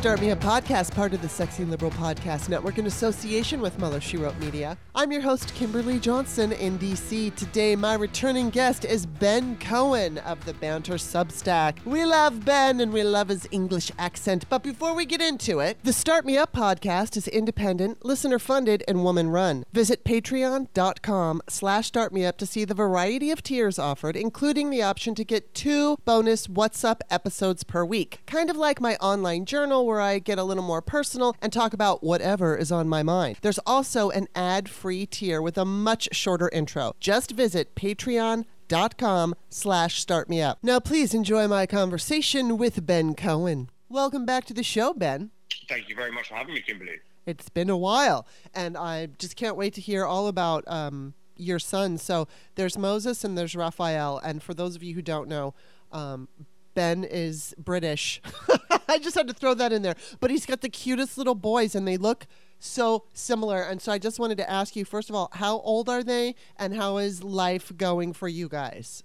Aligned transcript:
Start 0.00 0.22
Me 0.22 0.30
Up 0.30 0.40
podcast, 0.40 0.94
part 0.94 1.12
of 1.12 1.20
the 1.20 1.28
Sexy 1.28 1.62
Liberal 1.62 1.90
Podcast 1.90 2.48
Network 2.48 2.78
in 2.78 2.86
association 2.86 3.60
with 3.60 3.78
Mueller 3.78 4.00
She 4.00 4.16
Wrote 4.16 4.38
Media. 4.40 4.78
I'm 4.94 5.12
your 5.12 5.20
host, 5.20 5.54
Kimberly 5.54 6.00
Johnson 6.00 6.52
in 6.52 6.78
DC. 6.78 7.34
Today, 7.34 7.76
my 7.76 7.92
returning 7.92 8.48
guest 8.48 8.86
is 8.86 9.04
Ben 9.04 9.58
Cohen 9.58 10.16
of 10.16 10.42
the 10.46 10.54
Banter 10.54 10.94
Substack. 10.94 11.84
We 11.84 12.06
love 12.06 12.46
Ben 12.46 12.80
and 12.80 12.94
we 12.94 13.02
love 13.02 13.28
his 13.28 13.46
English 13.50 13.92
accent. 13.98 14.46
But 14.48 14.62
before 14.62 14.94
we 14.94 15.04
get 15.04 15.20
into 15.20 15.58
it, 15.58 15.76
the 15.84 15.92
Start 15.92 16.24
Me 16.24 16.38
Up 16.38 16.54
podcast 16.54 17.18
is 17.18 17.28
independent, 17.28 18.02
listener 18.02 18.38
funded, 18.38 18.82
and 18.88 19.04
woman 19.04 19.28
run. 19.28 19.66
Visit 19.70 20.02
patreon.com 20.04 21.42
slash 21.46 21.92
startmeup 21.92 22.38
to 22.38 22.46
see 22.46 22.64
the 22.64 22.72
variety 22.72 23.30
of 23.30 23.42
tiers 23.42 23.78
offered, 23.78 24.16
including 24.16 24.70
the 24.70 24.82
option 24.82 25.14
to 25.14 25.26
get 25.26 25.52
two 25.52 25.98
bonus 26.06 26.48
What's 26.48 26.84
Up 26.84 27.02
episodes 27.10 27.64
per 27.64 27.84
week. 27.84 28.22
Kind 28.24 28.48
of 28.48 28.56
like 28.56 28.80
my 28.80 28.96
online 28.96 29.44
journal 29.44 29.89
where 29.90 30.00
I 30.00 30.20
get 30.20 30.38
a 30.38 30.44
little 30.44 30.62
more 30.62 30.80
personal 30.80 31.34
and 31.42 31.52
talk 31.52 31.72
about 31.72 32.04
whatever 32.04 32.56
is 32.56 32.70
on 32.70 32.88
my 32.88 33.02
mind. 33.02 33.38
There's 33.42 33.58
also 33.66 34.10
an 34.10 34.28
ad-free 34.36 35.06
tier 35.06 35.42
with 35.42 35.58
a 35.58 35.64
much 35.64 36.08
shorter 36.12 36.48
intro. 36.50 36.94
Just 37.00 37.32
visit 37.32 37.74
patreon.com 37.74 39.34
slash 39.48 40.06
startmeup. 40.06 40.56
Now 40.62 40.78
please 40.78 41.12
enjoy 41.12 41.48
my 41.48 41.66
conversation 41.66 42.56
with 42.56 42.86
Ben 42.86 43.14
Cohen. 43.16 43.68
Welcome 43.88 44.24
back 44.24 44.44
to 44.44 44.54
the 44.54 44.62
show, 44.62 44.94
Ben. 44.94 45.32
Thank 45.68 45.88
you 45.88 45.96
very 45.96 46.12
much 46.12 46.28
for 46.28 46.36
having 46.36 46.54
me, 46.54 46.60
Kimberly. 46.60 47.00
It's 47.26 47.48
been 47.48 47.68
a 47.68 47.76
while, 47.76 48.26
and 48.54 48.76
I 48.76 49.08
just 49.18 49.34
can't 49.34 49.56
wait 49.56 49.74
to 49.74 49.80
hear 49.80 50.04
all 50.04 50.28
about 50.28 50.62
um, 50.68 51.14
your 51.36 51.58
sons. 51.58 52.00
So 52.02 52.28
there's 52.54 52.78
Moses 52.78 53.24
and 53.24 53.36
there's 53.36 53.56
Raphael, 53.56 54.18
and 54.18 54.40
for 54.40 54.54
those 54.54 54.76
of 54.76 54.84
you 54.84 54.94
who 54.94 55.02
don't 55.02 55.28
know, 55.28 55.54
um, 55.90 56.28
Ben 56.74 57.04
is 57.04 57.54
British. 57.58 58.20
I 58.88 58.98
just 58.98 59.14
had 59.16 59.28
to 59.28 59.34
throw 59.34 59.54
that 59.54 59.72
in 59.72 59.82
there. 59.82 59.96
But 60.20 60.30
he's 60.30 60.46
got 60.46 60.60
the 60.60 60.68
cutest 60.68 61.18
little 61.18 61.34
boys, 61.34 61.74
and 61.74 61.86
they 61.86 61.96
look 61.96 62.26
so 62.58 63.04
similar. 63.12 63.62
And 63.62 63.80
so 63.80 63.92
I 63.92 63.98
just 63.98 64.18
wanted 64.18 64.38
to 64.38 64.50
ask 64.50 64.76
you, 64.76 64.84
first 64.84 65.08
of 65.10 65.16
all, 65.16 65.30
how 65.32 65.58
old 65.60 65.88
are 65.88 66.02
they, 66.02 66.34
and 66.56 66.74
how 66.74 66.98
is 66.98 67.22
life 67.22 67.72
going 67.76 68.12
for 68.12 68.28
you 68.28 68.48
guys? 68.48 69.02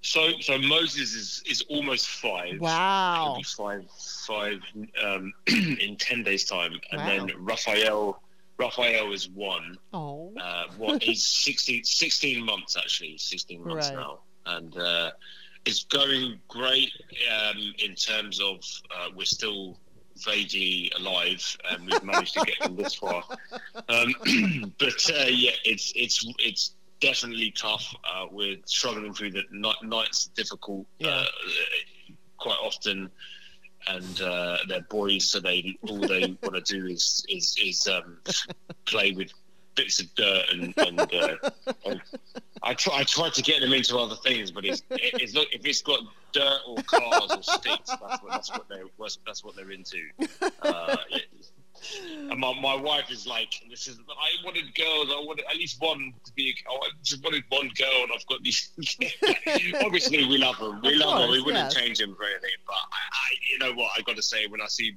So, 0.00 0.30
so 0.40 0.58
Moses 0.58 1.14
is 1.14 1.42
is 1.46 1.62
almost 1.68 2.08
five. 2.08 2.60
Wow. 2.60 3.24
He'll 3.34 3.36
be 3.36 3.42
five, 3.44 3.90
five 4.26 4.60
um, 5.04 5.32
in 5.46 5.96
ten 5.98 6.22
days' 6.22 6.44
time, 6.44 6.72
and 6.90 7.00
Wow. 7.00 7.06
then 7.26 7.44
Raphael, 7.44 8.22
Raphael 8.58 9.12
is 9.12 9.28
one. 9.28 9.76
Oh. 9.92 10.32
Uh, 10.40 10.64
what 10.76 11.02
he's 11.02 11.24
16, 11.24 11.84
16 11.84 12.44
months 12.44 12.76
actually, 12.76 13.18
sixteen 13.18 13.62
months 13.64 13.88
Right. 13.88 13.96
now, 13.96 14.18
and 14.46 14.76
uh, 14.76 15.10
it's 15.68 15.84
going 15.84 16.40
great 16.48 16.90
um, 17.30 17.74
in 17.84 17.94
terms 17.94 18.40
of 18.40 18.56
uh, 18.90 19.08
we're 19.14 19.26
still 19.26 19.78
vaguely 20.24 20.90
alive 20.98 21.44
and 21.70 21.84
we've 21.84 22.02
managed 22.02 22.32
to 22.32 22.44
get 22.46 22.58
them 22.60 22.74
this 22.74 22.94
far. 22.94 23.22
Um, 23.90 24.14
but 24.78 25.10
uh, 25.10 25.26
yeah, 25.28 25.50
it's 25.64 25.92
it's 25.94 26.26
it's 26.38 26.74
definitely 27.00 27.50
tough. 27.50 27.94
Uh, 28.02 28.24
we're 28.32 28.56
struggling 28.64 29.12
through 29.12 29.32
the 29.32 29.42
night, 29.52 29.76
nights, 29.82 30.30
difficult 30.34 30.86
Yeah. 30.98 31.08
uh, 31.10 31.24
quite 32.38 32.58
often. 32.62 33.10
And 33.86 34.20
uh, 34.22 34.58
they're 34.68 34.86
boys, 34.90 35.30
so 35.30 35.38
they 35.38 35.76
all 35.82 36.00
they 36.00 36.36
want 36.42 36.64
to 36.64 36.74
do 36.74 36.86
is 36.86 37.24
is, 37.28 37.54
is 37.62 37.86
um, 37.86 38.16
play 38.86 39.12
with 39.12 39.32
bits 39.76 40.00
of 40.00 40.12
dirt 40.16 40.44
and, 40.52 40.74
and, 40.78 41.00
uh, 41.00 41.36
and 41.86 42.02
I 42.62 42.74
try 42.74 42.98
I 42.98 43.02
tried 43.04 43.34
to 43.34 43.42
get 43.42 43.60
them 43.60 43.72
into 43.72 43.96
other 43.98 44.16
things, 44.16 44.50
but 44.50 44.64
it's, 44.64 44.82
it's 44.90 45.34
not, 45.34 45.46
if 45.52 45.64
it's 45.64 45.82
got 45.82 46.00
dirt 46.32 46.58
or 46.66 46.76
cars 46.82 47.30
or 47.30 47.42
sticks, 47.42 47.88
that's 47.88 48.00
what 48.22 48.30
that's 48.30 48.50
what 48.50 48.68
they 48.68 48.82
that's, 48.98 49.18
that's 49.26 49.44
what 49.44 49.56
they're 49.56 49.70
into. 49.70 49.98
Uh, 50.62 50.96
it- 51.10 51.24
and 52.30 52.40
my, 52.40 52.52
my 52.60 52.74
wife 52.74 53.08
is 53.08 53.24
like, 53.24 53.62
this 53.70 53.86
is 53.86 54.00
I 54.08 54.44
wanted 54.44 54.74
girls. 54.74 55.10
I 55.12 55.20
wanted 55.24 55.44
at 55.48 55.56
least 55.56 55.80
one 55.80 56.12
to 56.24 56.32
be. 56.32 56.52
I 56.68 56.88
just 57.04 57.22
wanted 57.22 57.44
one 57.50 57.70
girl, 57.78 58.02
and 58.02 58.10
I've 58.12 58.26
got 58.26 58.42
these. 58.42 58.70
Obviously, 59.84 60.26
we 60.26 60.38
love 60.38 60.58
them. 60.58 60.80
We 60.82 60.94
Of 60.94 61.00
love 61.00 61.20
them. 61.20 61.30
We 61.30 61.40
wouldn't 61.40 61.72
yes. 61.72 61.74
change 61.74 61.98
them 61.98 62.16
really. 62.18 62.50
But 62.66 62.74
I, 62.74 62.98
I, 63.12 63.28
you 63.52 63.58
know 63.58 63.72
what? 63.74 63.92
I 63.96 64.02
got 64.02 64.16
to 64.16 64.22
say, 64.22 64.48
when 64.48 64.60
I 64.60 64.66
see 64.66 64.96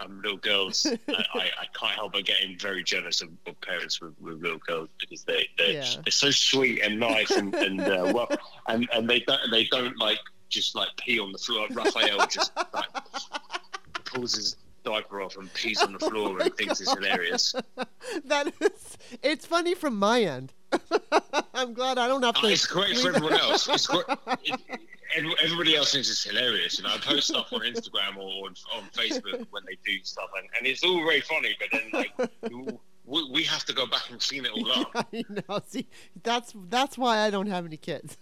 um, 0.00 0.20
little 0.22 0.38
girls, 0.38 0.86
I, 0.86 0.98
I, 1.34 1.40
I 1.62 1.66
can't 1.78 1.92
help 1.94 2.12
but 2.14 2.24
getting 2.24 2.58
very 2.58 2.82
jealous 2.82 3.22
of, 3.22 3.28
of 3.46 3.60
parents 3.60 4.00
with, 4.00 4.14
with 4.20 4.42
little 4.42 4.58
girls 4.66 4.88
because 5.00 5.24
they 5.24 5.48
they're, 5.58 5.72
Yeah. 5.72 5.84
they're 6.04 6.10
so 6.10 6.30
sweet 6.30 6.80
and 6.82 6.98
nice 6.98 7.30
and 7.30 7.54
and 7.54 7.80
uh, 7.80 8.10
well, 8.14 8.28
and 8.68 8.88
and 8.92 9.08
they 9.08 9.20
don't 9.20 9.40
they 9.50 9.64
don't 9.64 9.96
like 9.98 10.18
just 10.48 10.74
like 10.74 10.88
pee 10.96 11.18
on 11.18 11.32
the 11.32 11.38
floor. 11.38 11.66
Raphael 11.70 12.26
just 12.28 12.52
like 12.72 12.86
pulls 14.04 14.34
his 14.34 14.56
diaper 14.84 15.22
off 15.22 15.36
and 15.36 15.52
pees 15.54 15.80
on 15.82 15.92
the 15.94 15.98
floor 15.98 16.38
and 16.40 16.54
thinks 16.56 16.80
it's 16.80 16.92
hilarious. 16.92 17.54
that 18.24 18.52
is, 18.60 18.98
it's 19.22 19.46
funny 19.46 19.74
from 19.74 19.98
my 19.98 20.22
end. 20.22 20.52
I'm 21.54 21.74
glad 21.74 21.98
I 21.98 22.08
don't 22.08 22.22
have 22.22 22.34
Oh, 22.38 22.42
to. 22.42 22.48
it's 22.52 22.66
great 22.66 22.96
for 22.98 23.08
everyone 23.08 23.34
else. 23.34 23.68
It's 23.68 23.86
great. 23.86 24.04
It, 25.16 25.24
everybody 25.44 25.76
else 25.76 25.92
thinks 25.92 26.10
it's 26.10 26.24
hilarious. 26.24 26.76
You 26.78 26.82
know, 26.84 26.90
I 26.92 26.98
post 26.98 27.28
stuff 27.28 27.52
on 27.52 27.60
Instagram 27.60 28.16
or 28.16 28.46
on, 28.48 28.54
on 28.74 28.82
Facebook 28.92 29.46
when 29.52 29.62
they 29.64 29.78
do 29.86 30.02
stuff, 30.02 30.28
and, 30.36 30.48
and 30.58 30.66
it's 30.66 30.82
all 30.82 30.96
very 31.06 31.20
funny. 31.20 31.56
But 31.56 31.68
then, 31.70 31.90
like, 31.92 32.80
we, 33.04 33.30
we 33.30 33.42
have 33.44 33.64
to 33.66 33.72
go 33.72 33.86
back 33.86 34.10
and 34.10 34.18
clean 34.18 34.44
it 34.44 34.50
all 34.50 34.72
up. 34.72 34.90
I 35.12 35.24
know. 35.28 35.60
See, 35.68 35.86
that's 36.24 36.52
that's 36.68 36.98
why 36.98 37.18
I 37.18 37.30
don't 37.30 37.46
have 37.46 37.64
any 37.64 37.76
kids. 37.76 38.16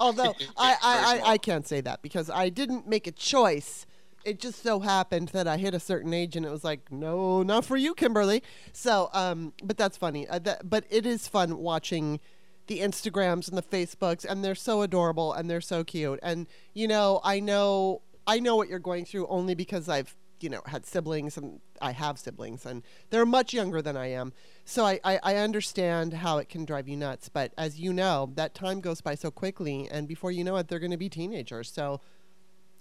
Although 0.00 0.34
I, 0.56 0.76
I, 0.82 1.20
I, 1.26 1.30
I 1.32 1.36
can't 1.38 1.68
say 1.68 1.82
that 1.82 2.00
because 2.00 2.30
I 2.30 2.48
didn't 2.48 2.88
make 2.88 3.06
a 3.06 3.12
choice. 3.12 3.84
It 4.24 4.40
just 4.40 4.62
so 4.62 4.80
happened 4.80 5.28
that 5.28 5.46
I 5.46 5.56
hit 5.58 5.74
a 5.74 5.80
certain 5.80 6.14
age 6.14 6.36
and 6.36 6.46
it 6.46 6.50
was 6.50 6.64
like, 6.64 6.90
no, 6.90 7.42
not 7.42 7.64
for 7.64 7.76
you, 7.76 7.94
Kimberly. 7.94 8.42
So, 8.72 9.10
um, 9.12 9.52
but 9.62 9.76
that's 9.76 9.96
funny. 9.96 10.26
Uh, 10.26 10.38
that, 10.40 10.68
but 10.68 10.84
it 10.90 11.04
is 11.04 11.28
fun 11.28 11.58
watching 11.58 12.20
the 12.66 12.80
Instagrams 12.80 13.48
and 13.48 13.58
the 13.58 13.62
Facebooks, 13.62 14.24
and 14.24 14.42
they're 14.42 14.54
so 14.54 14.82
adorable 14.82 15.32
and 15.32 15.50
they're 15.50 15.60
so 15.60 15.84
cute. 15.84 16.18
And 16.22 16.46
you 16.72 16.88
know, 16.88 17.20
I 17.22 17.40
know, 17.40 18.02
I 18.26 18.40
know 18.40 18.56
what 18.56 18.68
you're 18.68 18.78
going 18.78 19.04
through 19.04 19.26
only 19.26 19.54
because 19.54 19.88
I've 19.88 20.16
you 20.40 20.50
know 20.50 20.60
had 20.66 20.84
siblings 20.84 21.36
and 21.36 21.60
I 21.80 21.92
have 21.92 22.18
siblings 22.18 22.66
and 22.66 22.82
they're 23.10 23.26
much 23.26 23.54
younger 23.54 23.80
than 23.80 23.96
I 23.96 24.08
am. 24.08 24.32
So 24.64 24.84
I, 24.84 25.00
I, 25.04 25.18
I 25.22 25.36
understand 25.36 26.12
how 26.12 26.38
it 26.38 26.48
can 26.48 26.64
drive 26.64 26.88
you 26.88 26.96
nuts. 26.96 27.28
But 27.28 27.52
as 27.56 27.80
you 27.80 27.92
know, 27.92 28.30
that 28.34 28.54
time 28.54 28.80
goes 28.80 29.00
by 29.00 29.14
so 29.14 29.30
quickly 29.30 29.88
and 29.90 30.06
before 30.06 30.30
you 30.30 30.44
know 30.44 30.56
it 30.56 30.68
they're 30.68 30.78
gonna 30.78 30.98
be 30.98 31.08
teenagers. 31.08 31.70
So 31.70 32.00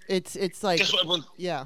it's 0.08 0.36
it's 0.36 0.64
like 0.64 0.82
what 1.04 1.22
yeah. 1.38 1.66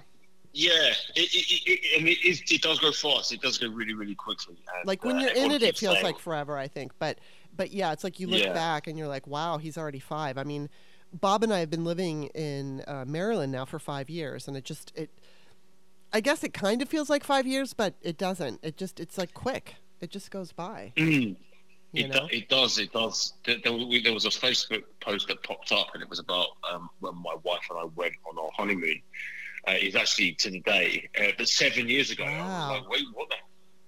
Yeah, 0.53 0.71
it, 1.15 1.35
it, 1.35 1.51
it, 1.51 1.69
it, 1.69 1.99
and 1.99 2.07
it, 2.07 2.17
is, 2.25 2.41
it 2.49 2.63
does 2.63 2.79
go 2.79 2.91
fast. 2.91 3.31
It 3.31 3.41
does 3.41 3.59
go 3.59 3.67
really, 3.69 3.93
really 3.93 4.15
quickly. 4.15 4.55
And, 4.75 4.87
Like 4.87 5.05
when 5.05 5.17
uh, 5.17 5.19
you're 5.19 5.29
in 5.33 5.51
it 5.51 5.61
it 5.61 5.77
feels 5.77 5.95
saying, 5.95 6.03
like 6.03 6.17
forever, 6.17 6.57
I 6.57 6.67
think. 6.67 6.93
But 6.97 7.19
but 7.55 7.71
yeah, 7.71 7.91
it's 7.91 8.03
like 8.03 8.19
you 8.19 8.25
look 8.25 8.41
Yeah. 8.41 8.53
back 8.53 8.87
and 8.87 8.97
you're 8.97 9.07
like, 9.07 9.27
Wow, 9.27 9.59
he's 9.59 9.77
already 9.77 9.99
five. 9.99 10.35
I 10.35 10.43
mean, 10.43 10.69
Bob 11.13 11.43
and 11.43 11.53
I 11.53 11.59
have 11.59 11.69
been 11.69 11.85
living 11.85 12.23
in 12.33 12.83
uh, 12.87 13.05
Maryland 13.05 13.51
now 13.51 13.65
for 13.65 13.77
five 13.77 14.09
years 14.09 14.47
and 14.47 14.57
it 14.57 14.63
just 14.63 14.91
it 14.95 15.11
I 16.11 16.21
guess 16.21 16.43
it 16.43 16.53
kind 16.53 16.81
of 16.81 16.89
feels 16.89 17.09
like 17.09 17.23
five 17.23 17.45
years, 17.45 17.73
but 17.73 17.93
it 18.01 18.17
doesn't. 18.17 18.59
It 18.63 18.77
just 18.77 18.99
it's 18.99 19.17
like 19.17 19.33
quick. 19.33 19.75
It 20.01 20.09
just 20.09 20.31
goes 20.31 20.53
by. 20.53 20.93
Mm. 20.95 21.35
It, 21.93 22.11
do, 22.11 22.19
it 22.31 22.49
does. 22.49 22.77
It 22.79 22.91
does. 22.91 23.33
There, 23.45 23.55
there, 23.63 23.73
was- 23.73 24.03
there 24.03 24.13
was 24.13 24.25
a 24.25 24.29
Facebook 24.29 24.83
post 24.99 25.27
that 25.29 25.41
popped 25.43 25.71
up, 25.71 25.87
and 25.93 26.03
it 26.03 26.09
was 26.09 26.19
about 26.19 26.47
um, 26.71 26.89
when 26.99 27.15
my 27.15 27.35
wife 27.43 27.61
and 27.69 27.79
I 27.79 27.85
went 27.95 28.13
on 28.29 28.37
our 28.37 28.49
honeymoon. 28.55 29.01
Uh, 29.67 29.71
it's 29.75 29.95
actually 29.95 30.31
to 30.33 30.49
the 30.49 30.59
day, 30.61 31.09
uh, 31.19 31.25
but 31.37 31.47
seven 31.49 31.89
years 31.89 32.11
ago. 32.11 32.23
I 32.23 32.37
Wow. 32.39 32.71
was 32.71 32.81
like, 32.81 32.89
wait, 32.89 33.03
what 33.13 33.29
the, 33.29 33.35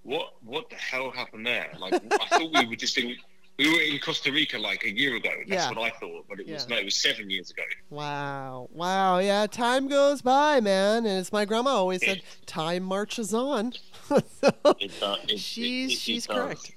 what, 0.03 0.33
what 0.43 0.69
the 0.69 0.75
hell 0.75 1.09
happened 1.11 1.45
there? 1.45 1.71
Like, 1.79 1.93
I 1.93 2.25
thought 2.37 2.51
we 2.53 2.67
were 2.67 2.75
just 2.75 2.97
in, 2.97 3.15
we 3.57 3.69
were 3.73 3.81
in 3.81 3.97
Costa 3.99 4.29
Rica 4.31 4.57
like 4.57 4.83
a 4.83 4.89
year 4.91 5.15
ago. 5.15 5.29
That's 5.47 5.63
Yeah. 5.65 5.69
what 5.69 5.77
I 5.77 5.89
thought, 5.97 6.25
but 6.27 6.39
it 6.41 6.47
was 6.49 6.65
Yeah. 6.67 6.75
no, 6.75 6.81
it 6.81 6.85
was 6.85 6.95
seven 7.01 7.29
years 7.29 7.51
ago. 7.51 7.63
Wow. 7.89 8.67
Wow. 8.73 9.19
Yeah, 9.19 9.45
time 9.47 9.87
goes 9.87 10.21
by, 10.21 10.59
man. 10.59 11.05
And 11.05 11.19
as 11.19 11.31
my 11.31 11.45
grandma 11.45 11.71
always 11.71 12.03
said, 12.03 12.23
time 12.45 12.83
marches 12.83 13.33
on. 13.33 13.73
so, 14.07 14.21
It, 14.79 14.91
uh, 15.01 15.15
she's 15.37 15.91
she's 15.99 16.27
correct. 16.27 16.75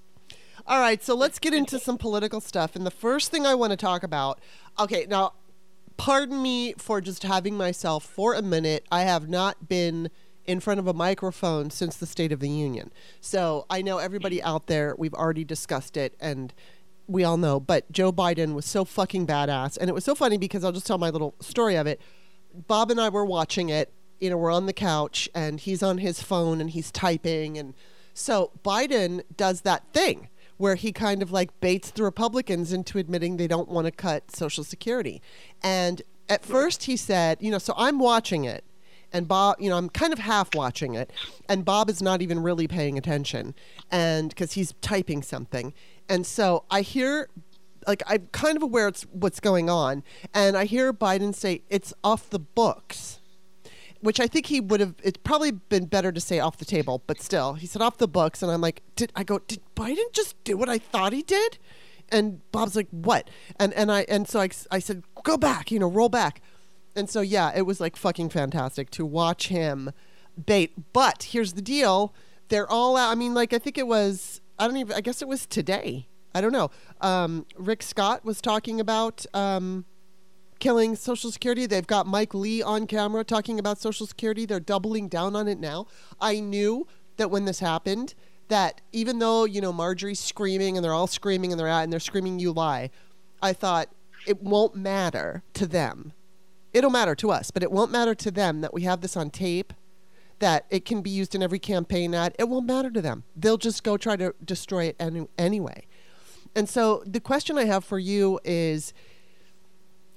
All 0.65 0.79
right, 0.79 1.03
so 1.03 1.15
let's 1.17 1.41
get 1.41 1.53
into 1.53 1.79
some 1.81 1.99
political 1.99 2.41
stuff. 2.41 2.77
And 2.77 2.87
the 2.87 2.91
first 2.91 3.31
thing 3.31 3.47
I 3.47 3.55
want 3.55 3.73
to 3.73 3.77
talk 3.77 4.05
about, 4.05 4.41
okay, 4.79 5.07
now, 5.09 5.33
pardon 5.97 6.41
me 6.41 6.75
for 6.79 7.01
just 7.01 7.25
having 7.25 7.57
myself 7.57 8.05
for 8.05 8.35
a 8.35 8.43
minute. 8.43 8.87
I 8.91 9.03
have 9.03 9.29
not 9.29 9.69
been 9.69 10.09
in 10.45 10.61
front 10.61 10.79
of 10.79 10.87
a 10.87 10.93
microphone 10.95 11.71
since 11.71 11.97
the 11.97 12.07
State 12.07 12.31
of 12.31 12.39
the 12.39 12.49
Union. 12.49 12.93
So 13.21 13.67
I 13.71 13.83
know 13.83 13.99
everybody 13.99 14.41
out 14.43 14.69
there, 14.69 14.95
we've 14.97 15.15
already 15.15 15.45
discussed 15.45 15.97
it, 15.97 16.15
and 16.21 16.55
we 17.09 17.25
all 17.25 17.37
know, 17.37 17.59
but 17.59 17.91
Joe 17.91 18.13
Biden 18.13 18.55
was 18.55 18.65
so 18.65 18.85
fucking 18.85 19.27
badass. 19.27 19.77
And 19.77 19.91
it 19.91 19.93
was 19.93 20.05
so 20.05 20.15
funny 20.15 20.39
because 20.39 20.65
I'll 20.65 20.73
just 20.73 20.87
tell 20.87 20.99
my 20.99 21.11
little 21.11 21.35
story 21.41 21.75
of 21.75 21.89
it. 21.89 22.01
Bob 22.55 22.91
and 22.91 23.01
I 23.01 23.09
were 23.09 23.25
watching 23.25 23.69
it. 23.69 23.93
You 24.21 24.31
know, 24.31 24.37
we're 24.37 24.53
on 24.53 24.67
the 24.67 24.73
couch 24.73 25.29
and 25.35 25.59
he's 25.59 25.83
on 25.83 25.99
his 25.99 26.23
phone 26.23 26.61
and 26.61 26.71
he's 26.71 26.93
typing. 26.93 27.59
And 27.59 27.75
so 28.15 28.53
Biden 28.65 29.23
does 29.37 29.63
that 29.63 29.93
thing 29.93 30.29
where 30.63 30.77
he 30.77 30.93
kind 30.93 31.23
of 31.23 31.33
like 31.33 31.51
baits 31.59 31.91
the 31.91 32.05
Republicans 32.05 32.73
into 32.73 32.97
admitting 32.97 33.37
they 33.37 33.49
don't 33.49 33.69
want 33.69 33.85
to 33.85 33.91
cut 33.91 34.31
Social 34.31 34.63
Security. 34.63 35.21
And 35.61 36.01
at 36.29 36.45
first 36.45 36.85
he 36.85 36.97
said, 36.97 37.39
you 37.41 37.51
know, 37.51 37.59
so 37.59 37.75
I'm 37.77 37.99
watching 37.99 38.45
it 38.45 38.63
and 39.13 39.27
Bob, 39.27 39.57
you 39.59 39.69
know, 39.69 39.77
I'm 39.77 39.89
kind 39.89 40.13
of 40.13 40.21
half 40.21 40.55
watching 40.55 40.95
it, 40.95 41.13
and 41.49 41.65
Bob 41.65 41.91
is 41.91 42.01
not 42.01 42.23
even 42.23 42.39
really 42.41 42.69
paying 42.69 42.97
attention, 42.97 43.55
and 43.91 44.29
because 44.29 44.53
he's 44.53 44.73
typing 44.81 45.23
something, 45.23 45.75
and 46.09 46.25
so 46.25 46.65
I 46.71 46.81
hear, 46.81 47.29
like, 47.87 48.03
I'm 48.07 48.29
kind 48.33 48.57
of 48.57 48.63
aware 48.63 48.89
it's 48.89 49.03
what's 49.13 49.41
going 49.41 49.69
on, 49.69 50.03
and 50.33 50.57
I 50.57 50.65
hear 50.65 50.93
Biden 50.93 51.35
say 51.35 51.63
it's 51.69 51.93
off 52.03 52.31
the 52.31 52.39
books, 52.39 53.21
which 54.03 54.21
I 54.21 54.27
think 54.27 54.47
he 54.47 54.61
would 54.61 54.81
have. 54.81 54.95
It's 55.03 55.19
probably 55.23 55.53
been 55.53 55.87
better 55.87 56.13
to 56.13 56.21
say 56.21 56.39
off 56.39 56.59
the 56.59 56.65
table, 56.65 57.03
but 57.07 57.21
still, 57.21 57.55
he 57.55 57.67
said 57.67 57.81
off 57.81 57.99
the 57.99 58.09
books, 58.09 58.43
and 58.43 58.51
I'm 58.53 58.61
like, 58.61 58.83
did 58.97 59.13
I 59.17 59.23
go? 59.23 59.39
Did 59.39 59.61
Biden 59.75 60.13
just 60.13 60.43
do 60.45 60.57
what 60.57 60.69
I 60.69 60.79
thought 60.79 61.13
he 61.13 61.23
did? 61.23 61.59
And 62.11 62.41
Bob's 62.51 62.77
like, 62.77 62.89
what? 62.91 63.31
And 63.59 63.73
and 63.75 63.91
I 63.91 64.03
and 64.09 64.29
so 64.29 64.41
I, 64.41 64.51
I 64.71 64.81
said, 64.81 65.05
go 65.23 65.39
back, 65.39 65.71
you 65.71 65.79
know, 65.79 65.89
roll 65.89 66.09
back. 66.09 66.43
And 66.95 67.09
so 67.09 67.21
yeah, 67.21 67.53
it 67.55 67.63
was 67.63 67.81
like 67.81 67.97
fucking 67.97 68.29
fantastic 68.29 68.91
to 68.91 69.07
watch 69.07 69.49
him 69.49 69.93
bait. 70.45 70.93
But 70.93 71.29
here's 71.31 71.55
the 71.55 71.63
deal: 71.63 72.13
they're 72.49 72.71
all 72.71 72.97
out. 72.97 73.11
I 73.11 73.15
mean, 73.15 73.35
like 73.35 73.53
I 73.53 73.59
think 73.59 73.79
it 73.79 73.87
was. 73.87 74.41
I 74.59 74.67
don't 74.67 74.77
even. 74.77 74.97
I 74.97 75.01
guess 75.01 75.23
it 75.23 75.29
was 75.29 75.47
today. 75.47 76.09
I 76.35 76.41
don't 76.41 76.53
know. 76.53 76.71
Um, 77.01 77.47
Rick 77.57 77.83
Scott 77.83 78.25
was 78.25 78.41
talking 78.41 78.81
about 78.81 79.27
um, 79.35 79.85
killing 80.63 80.95
Social 80.95 81.33
Security. 81.33 81.67
They've 81.67 81.85
got 81.85 82.07
Mike 82.07 82.35
Lee 82.35 82.63
on 82.63 82.87
camera 82.87 83.25
talking 83.25 83.59
about 83.59 83.79
Social 83.79 84.07
Security. 84.07 84.47
They're 84.47 84.61
doubling 84.61 85.09
down 85.09 85.35
on 85.35 85.49
it 85.49 85.59
now. 85.59 85.89
I 86.21 86.39
knew 86.39 86.87
that 87.17 87.33
when 87.33 87.47
this 87.47 87.59
happened, 87.59 88.15
that 88.47 88.81
even 88.93 89.19
though 89.19 89.45
you 89.45 89.61
know 89.61 89.73
Marjorie's 89.73 90.21
screaming 90.21 90.77
and 90.77 90.85
they're 90.85 90.93
all 90.93 91.09
screaming 91.09 91.51
and 91.51 91.59
they're 91.59 91.67
at 91.67 91.83
and 91.83 91.93
they're 91.93 91.99
screaming 91.99 92.39
you 92.39 92.53
lie, 92.53 92.91
I 93.43 93.53
thought 93.53 93.89
it 94.25 94.41
won't 94.41 94.77
matter 94.77 95.43
to 95.55 95.67
them. 95.67 96.13
It'll 96.73 96.91
matter 96.91 97.17
to 97.17 97.33
us, 97.33 97.51
but 97.51 97.65
it 97.65 97.73
won't 97.73 97.91
matter 97.91 98.15
to 98.15 98.31
them 98.31 98.61
that 98.61 98.73
we 98.73 98.83
have 98.83 99.01
this 99.01 99.17
on 99.17 99.31
tape. 99.31 99.73
That 100.39 100.67
it 100.71 100.85
can 100.85 101.03
be 101.03 101.11
used 101.11 101.35
in 101.35 101.43
every 101.43 101.59
campaign 101.59 102.15
ad. 102.15 102.37
It 102.39 102.49
won't 102.49 102.67
matter 102.67 102.91
to 102.91 103.03
them. 103.03 103.25
They'll 103.35 103.59
just 103.59 103.83
go 103.83 103.97
try 103.97 104.15
to 104.15 104.33
destroy 104.45 104.85
it 104.85 104.97
any, 105.01 105.27
anyway. 105.37 105.89
And 106.55 106.69
so 106.69 107.03
the 107.05 107.21
question 107.21 107.59
I 107.59 107.65
have 107.65 107.85
for 107.85 107.99
you 107.99 108.39
is 108.45 108.93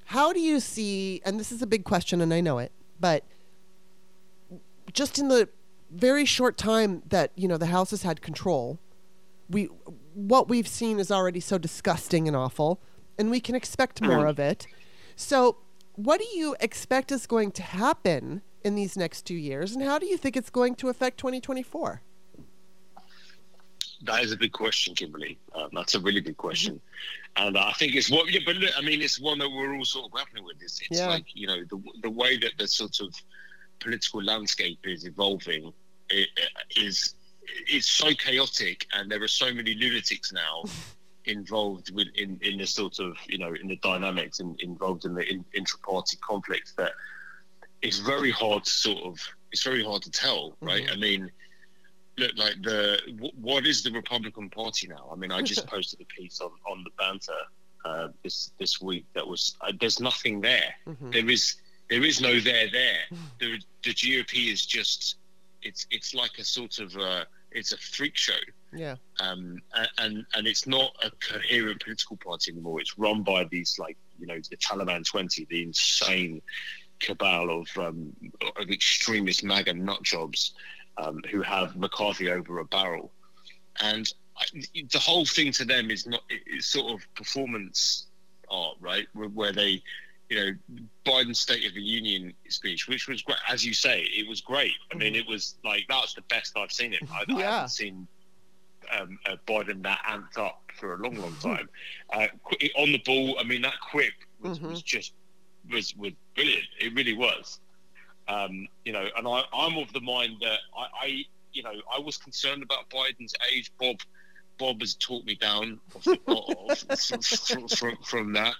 how 0.05 0.31
do 0.33 0.39
you 0.39 0.59
see, 0.59 1.21
and 1.25 1.39
this 1.39 1.51
is 1.51 1.61
a 1.61 1.67
big 1.67 1.83
question 1.83 2.21
and 2.21 2.33
I 2.33 2.41
know 2.41 2.59
it, 2.59 2.71
but 2.99 3.23
just 4.93 5.19
in 5.19 5.27
the 5.27 5.49
very 5.91 6.25
short 6.25 6.57
time 6.57 7.03
that, 7.07 7.31
you 7.35 7.47
know, 7.47 7.57
the 7.57 7.67
House 7.67 7.91
has 7.91 8.03
had 8.03 8.21
control, 8.21 8.79
we 9.49 9.65
what 10.13 10.47
we've 10.47 10.67
seen 10.67 10.99
is 10.99 11.11
already 11.11 11.39
so 11.39 11.57
disgusting 11.57 12.27
and 12.27 12.35
awful, 12.35 12.81
and 13.17 13.29
we 13.29 13.39
can 13.39 13.53
expect 13.53 14.01
mm-hmm. 14.01 14.13
more 14.13 14.25
of 14.25 14.39
it. 14.39 14.65
So 15.15 15.57
what 15.95 16.19
do 16.19 16.27
you 16.37 16.55
expect 16.59 17.11
is 17.11 17.27
going 17.27 17.51
to 17.51 17.63
happen 17.63 18.41
in 18.63 18.75
these 18.75 18.97
next 18.97 19.23
two 19.23 19.35
years, 19.35 19.73
and 19.73 19.83
how 19.83 19.99
do 19.99 20.05
you 20.05 20.17
think 20.17 20.35
it's 20.37 20.49
going 20.49 20.75
to 20.75 20.89
affect 20.89 21.17
2024? 21.17 22.01
That 24.03 24.23
is 24.23 24.31
a 24.31 24.37
big 24.37 24.51
question, 24.51 24.93
Kimberly. 24.95 25.37
Um, 25.53 25.69
that's 25.73 25.95
a 25.95 25.99
really 25.99 26.21
big 26.21 26.37
question, 26.37 26.81
and 27.37 27.57
I 27.57 27.71
think 27.73 27.95
it's 27.95 28.09
what. 28.11 28.31
Yeah, 28.31 28.41
but 28.45 28.55
look, 28.57 28.71
I 28.77 28.81
mean, 28.81 29.01
it's 29.01 29.19
one 29.19 29.39
that 29.39 29.49
we're 29.49 29.73
all 29.75 29.85
sort 29.85 30.05
of 30.05 30.11
grappling 30.11 30.43
with. 30.43 30.57
It's, 30.61 30.81
it's 30.89 30.99
Yeah. 30.99 31.07
like 31.07 31.25
you 31.33 31.47
know 31.47 31.63
the 31.69 31.81
the 32.01 32.09
way 32.09 32.37
that 32.37 32.51
the 32.57 32.67
sort 32.67 32.99
of 32.99 33.13
political 33.79 34.21
landscape 34.23 34.79
is 34.83 35.05
evolving 35.05 35.71
it, 36.09 36.29
is 36.75 37.15
it's 37.67 37.87
so 37.87 38.13
chaotic, 38.13 38.85
and 38.93 39.09
there 39.09 39.21
are 39.23 39.27
so 39.27 39.53
many 39.53 39.73
lunatics 39.75 40.31
now 40.33 40.63
involved 41.25 41.91
with 41.93 42.07
in 42.15 42.37
in 42.41 42.57
the 42.57 42.67
sort 42.67 42.99
of 42.99 43.15
you 43.27 43.37
know 43.37 43.53
in 43.53 43.67
the 43.67 43.77
dynamics 43.77 44.39
and 44.41 44.59
involved 44.61 45.05
in 45.05 45.13
the 45.15 45.23
in, 45.31 45.43
intra-party 45.53 46.17
conflicts 46.21 46.73
that 46.73 46.91
it's 47.81 47.99
very 47.99 48.31
hard 48.31 48.63
to 48.65 48.69
sort 48.71 49.03
of 49.03 49.19
it's 49.51 49.63
very 49.63 49.83
hard 49.83 50.01
to 50.01 50.11
tell, 50.11 50.55
right? 50.59 50.85
Mhm. 50.85 50.91
I 50.91 50.95
mean 50.97 51.31
look 52.17 52.31
like 52.37 52.61
the 52.61 52.99
what 53.35 53.65
is 53.65 53.83
the 53.83 53.91
Republican 53.91 54.49
Party 54.49 54.87
now? 54.87 55.09
I 55.11 55.15
mean, 55.15 55.31
I 55.31 55.41
just 55.41 55.67
posted 55.75 56.01
a 56.01 56.05
piece 56.05 56.41
on 56.41 56.51
on 56.69 56.83
the 56.83 56.91
banter 56.97 57.33
uh, 57.83 58.07
this 58.23 58.51
this 58.59 58.81
week 58.81 59.05
that 59.13 59.27
was 59.27 59.55
uh, 59.61 59.71
there's 59.79 59.99
nothing 59.99 60.41
there. 60.41 60.73
Mhm. 60.87 61.11
There 61.11 61.29
is 61.29 61.55
there 61.89 62.03
is 62.03 62.21
no 62.21 62.39
there 62.39 62.69
there. 62.71 62.99
The 63.39 63.59
the 63.83 63.93
GOP 63.93 64.51
is 64.51 64.65
just 64.65 65.15
it's 65.61 65.87
it's 65.91 66.13
like 66.13 66.37
a 66.39 66.43
sort 66.43 66.79
of 66.79 66.95
uh, 66.95 67.25
it's 67.51 67.73
a 67.73 67.77
freak 67.77 68.15
show. 68.15 68.33
Yeah. 68.73 68.95
Um, 69.19 69.61
and 69.97 70.25
and 70.35 70.47
it's 70.47 70.67
not 70.67 70.95
a 71.03 71.11
coherent 71.11 71.83
political 71.83 72.17
party 72.17 72.51
anymore. 72.51 72.81
It's 72.81 72.97
run 72.97 73.23
by 73.23 73.45
these 73.45 73.77
like 73.79 73.97
you 74.19 74.27
know 74.27 74.39
the 74.49 74.57
Taliban 74.57 75.05
twenty, 75.05 75.45
the 75.49 75.63
insane 75.63 76.41
cabal 76.99 77.49
of 77.61 77.67
um, 77.77 78.15
of 78.57 78.69
extremist 78.69 79.43
MAGA 79.43 79.73
nut 79.73 80.01
jobs 80.03 80.53
um, 80.97 81.21
who 81.31 81.41
have 81.41 81.75
McCarthy 81.75 82.29
over 82.31 82.59
a 82.59 82.65
barrel, 82.65 83.11
and 83.81 84.11
I, 84.37 84.45
the 84.91 84.99
whole 84.99 85.25
thing 85.25 85.51
to 85.53 85.65
them 85.65 85.91
is 85.91 86.05
not 86.07 86.21
it's 86.29 86.67
sort 86.67 86.91
of 86.93 87.07
performance 87.15 88.07
art, 88.49 88.77
right? 88.79 89.07
Where, 89.13 89.29
where 89.29 89.51
they, 89.53 89.81
you 90.29 90.35
know, 90.37 90.51
Biden's 91.05 91.39
State 91.39 91.65
of 91.65 91.73
the 91.73 91.81
Union 91.81 92.33
speech, 92.49 92.87
which 92.87 93.07
was 93.07 93.21
great, 93.21 93.37
as 93.49 93.65
you 93.65 93.73
say, 93.73 94.01
it 94.03 94.27
was 94.27 94.41
great. 94.41 94.73
I 94.91 94.95
mean, 94.97 95.13
Mhm. 95.13 95.19
it 95.21 95.27
was 95.27 95.55
like 95.63 95.85
that's 95.89 96.13
the 96.13 96.21
best 96.23 96.57
I've 96.57 96.71
seen 96.71 96.93
it. 96.93 96.99
I, 97.11 97.23
I 97.33 97.41
haven't 97.41 97.69
seen 97.69 98.07
um, 98.97 99.17
uh, 99.25 99.35
Biden 99.47 99.81
that 99.83 99.99
amped 100.07 100.37
up 100.37 100.61
for 100.79 100.93
a 100.95 100.97
long, 100.97 101.15
long 101.15 101.35
time. 101.41 101.69
Uh, 102.13 102.27
qu- 102.43 102.69
on 102.77 102.91
the 102.91 102.99
ball, 102.99 103.37
I 103.39 103.43
mean, 103.43 103.61
that 103.63 103.79
quip 103.91 104.13
was, 104.41 104.59
Mhm. 104.59 104.69
was 104.69 104.81
just 104.81 105.13
was 105.71 105.95
was 105.95 106.11
brilliant. 106.35 106.65
It 106.79 106.93
really 106.93 107.13
was. 107.15 107.59
Um, 108.27 108.67
you 108.85 108.91
know, 108.93 109.05
and 109.17 109.27
I, 109.27 109.43
I'm 109.53 109.77
of 109.77 109.91
the 109.93 110.01
mind 110.01 110.37
that 110.41 110.59
I, 110.77 111.05
I, 111.05 111.25
you 111.53 111.63
know, 111.63 111.73
I 111.95 111.99
was 111.99 112.17
concerned 112.17 112.63
about 112.63 112.89
Biden's 112.89 113.33
age. 113.53 113.71
Bob, 113.79 113.97
Bob 114.57 114.79
has 114.81 114.95
talked 114.95 115.25
me 115.27 115.35
down 115.35 115.79
of, 115.93 116.07
of, 116.27 116.77
from, 116.99 117.67
from, 117.67 117.97
from, 118.03 118.33
that. 118.33 118.55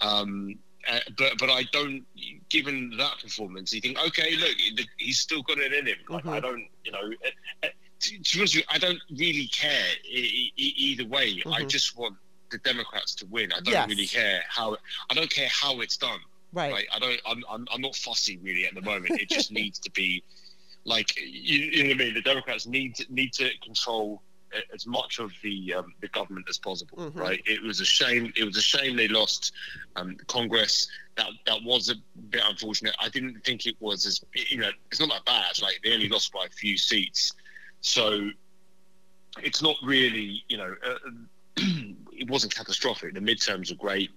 Um, 0.00 0.56
uh, 0.90 0.98
but 1.16 1.38
but 1.38 1.48
I 1.50 1.62
don't. 1.72 2.04
Given 2.48 2.92
that 2.98 3.18
performance, 3.22 3.72
you 3.72 3.80
think, 3.80 3.98
okay, 4.06 4.36
look, 4.36 4.56
he's 4.98 5.20
still 5.20 5.42
got 5.42 5.58
it 5.58 5.72
in 5.72 5.86
him. 5.86 5.96
Like 6.08 6.26
I 6.26 6.38
Mhm. 6.38 6.42
don't, 6.42 6.68
you 6.84 6.92
know. 6.92 6.98
uh, 7.24 7.66
uh, 7.66 7.68
to, 8.00 8.18
to 8.18 8.34
be 8.34 8.40
honest 8.40 8.54
with 8.54 8.54
you, 8.56 8.62
I 8.68 8.78
don't 8.78 8.98
really 9.10 9.46
care 9.46 9.86
e- 10.08 10.52
e- 10.56 10.74
either 10.76 11.06
way. 11.06 11.40
I 11.46 11.62
Mhm. 11.62 11.68
just 11.68 11.96
want 11.96 12.16
the 12.50 12.58
Democrats 12.58 13.14
to 13.16 13.26
win. 13.26 13.52
I 13.52 13.60
don't 13.60 13.72
Yes. 13.72 13.88
really 13.88 14.06
care 14.08 14.42
how. 14.48 14.76
I 15.08 15.14
don't 15.14 15.30
care 15.30 15.48
how 15.50 15.80
it's 15.80 15.96
done. 15.96 16.18
Right. 16.52 16.86
I 16.94 16.98
don't. 16.98 17.20
I'm. 17.26 17.42
I'm, 17.50 17.66
I'm 17.72 17.80
not 17.80 17.96
fussy 17.96 18.38
really 18.38 18.66
at 18.66 18.74
the 18.74 18.82
moment. 18.82 19.20
It 19.20 19.28
just 19.28 19.52
needs 19.60 19.78
to 19.80 19.90
be, 19.90 20.22
like 20.84 21.16
you, 21.16 21.58
you 21.58 21.82
know 21.84 21.88
what 21.90 22.00
I 22.00 22.04
mean. 22.04 22.14
The 22.14 22.22
Democrats 22.22 22.66
need 22.66 22.94
to, 22.96 23.06
need 23.12 23.32
to 23.34 23.50
control 23.62 24.22
as 24.74 24.86
much 24.86 25.18
of 25.18 25.32
the 25.42 25.74
um, 25.74 25.94
the 26.00 26.08
government 26.08 26.46
as 26.48 26.58
possible. 26.58 26.98
Mhm. 26.98 27.16
Right. 27.16 27.42
It 27.46 27.62
was 27.62 27.80
a 27.80 27.84
shame. 27.84 28.32
It 28.36 28.44
was 28.44 28.56
a 28.56 28.62
shame 28.62 28.96
they 28.96 29.08
lost 29.08 29.52
um, 29.96 30.16
Congress. 30.26 30.88
That 31.16 31.30
that 31.46 31.62
was 31.62 31.88
a 31.88 31.94
bit 32.30 32.42
unfortunate. 32.46 32.94
I 33.00 33.08
didn't 33.08 33.44
think 33.44 33.66
it 33.66 33.76
was 33.80 34.06
as 34.06 34.20
you 34.34 34.58
know. 34.58 34.70
It's 34.90 35.00
not 35.00 35.08
that 35.10 35.24
bad. 35.24 35.60
Like 35.60 35.80
they 35.82 35.94
only 35.94 36.08
lost 36.08 36.32
by 36.32 36.46
a 36.46 36.50
few 36.50 36.76
seats, 36.76 37.32
so 37.80 38.30
it's 39.42 39.62
not 39.62 39.76
really 39.82 40.44
you 40.48 40.58
know. 40.58 40.74
Uh, 40.86 41.10
it 42.12 42.30
wasn't 42.30 42.54
catastrophic. 42.54 43.14
The 43.14 43.20
midterms 43.20 43.70
were 43.70 43.76
great 43.76 44.10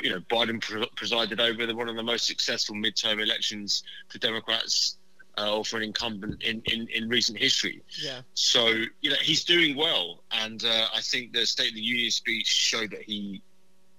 you 0.00 0.10
know, 0.10 0.20
Biden 0.30 0.60
pre- 0.60 0.88
presided 0.96 1.40
over 1.40 1.66
the, 1.66 1.74
one 1.74 1.88
of 1.88 1.96
the 1.96 2.02
most 2.02 2.26
successful 2.26 2.74
midterm 2.74 3.22
elections 3.22 3.82
for 4.08 4.18
Democrats 4.18 4.96
uh, 5.38 5.56
or 5.56 5.64
for 5.64 5.76
an 5.76 5.82
incumbent 5.84 6.42
in, 6.42 6.62
in, 6.66 6.88
in 6.88 7.08
recent 7.08 7.38
history. 7.38 7.82
Yeah. 8.02 8.20
So, 8.34 8.66
you 9.00 9.10
know, 9.10 9.16
he's 9.20 9.44
doing 9.44 9.76
well. 9.76 10.24
And 10.32 10.64
uh, 10.64 10.86
I 10.94 11.00
think 11.00 11.32
the 11.32 11.46
State 11.46 11.68
of 11.70 11.74
the 11.74 11.82
Union 11.82 12.10
speech 12.10 12.46
showed 12.46 12.90
that 12.90 13.02
he, 13.02 13.42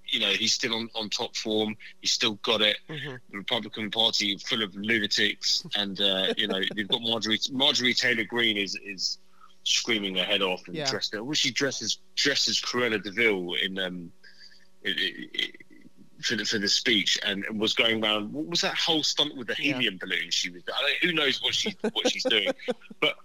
you 0.08 0.20
know, 0.20 0.29
he's 0.29 0.53
still 0.53 0.75
on, 0.75 0.89
on 0.93 1.10
top 1.10 1.36
form. 1.36 1.75
He's 2.01 2.12
still 2.12 2.34
got 2.43 2.62
it. 2.62 2.77
Mhm. 2.89 3.20
The 3.31 3.38
Republican 3.38 3.91
Party 3.91 4.38
full 4.38 4.62
of 4.62 4.75
lunatics. 4.75 5.63
And, 5.75 6.00
uh, 6.01 6.34
you 6.38 6.48
know, 6.48 6.60
they've 6.75 6.88
got 6.88 7.01
Marjorie, 7.01 7.39
Marjorie 7.51 7.93
Taylor 7.93 8.25
Greene 8.25 8.58
is, 8.58 8.77
is 8.84 9.20
screaming 9.63 10.15
her 10.15 10.24
head 10.24 10.41
off 10.41 10.67
and 10.67 10.75
Yeah. 10.75 10.89
dressed, 10.89 11.13
well, 11.13 11.34
she 11.34 11.51
dresses, 11.51 12.00
dresses 12.15 12.60
Cruella 12.60 13.01
de 13.01 13.12
Vil 13.12 13.53
in, 13.53 13.79
um, 13.79 14.12
it, 14.84 15.00
it, 15.00 15.29
it, 15.34 15.55
for 16.22 16.36
the, 16.36 16.46
for 16.46 16.58
the 16.60 16.68
speech 16.68 17.20
and 17.25 17.46
was 17.60 17.74
going 17.74 18.04
around. 18.04 18.32
What 18.34 18.48
was 18.48 18.62
that 18.62 18.75
whole 18.75 19.04
stunt 19.04 19.36
with 19.36 19.48
the 19.48 19.56
Yeah. 19.60 19.74
helium 19.74 19.98
balloon? 20.00 20.30
She 20.32 20.50
was. 20.50 20.63
Who 21.01 21.13
knows 21.13 21.42
what 21.42 21.54
she 21.56 21.75
what 21.94 22.10
she's 22.10 22.24
doing, 22.24 22.50
but 23.01 23.16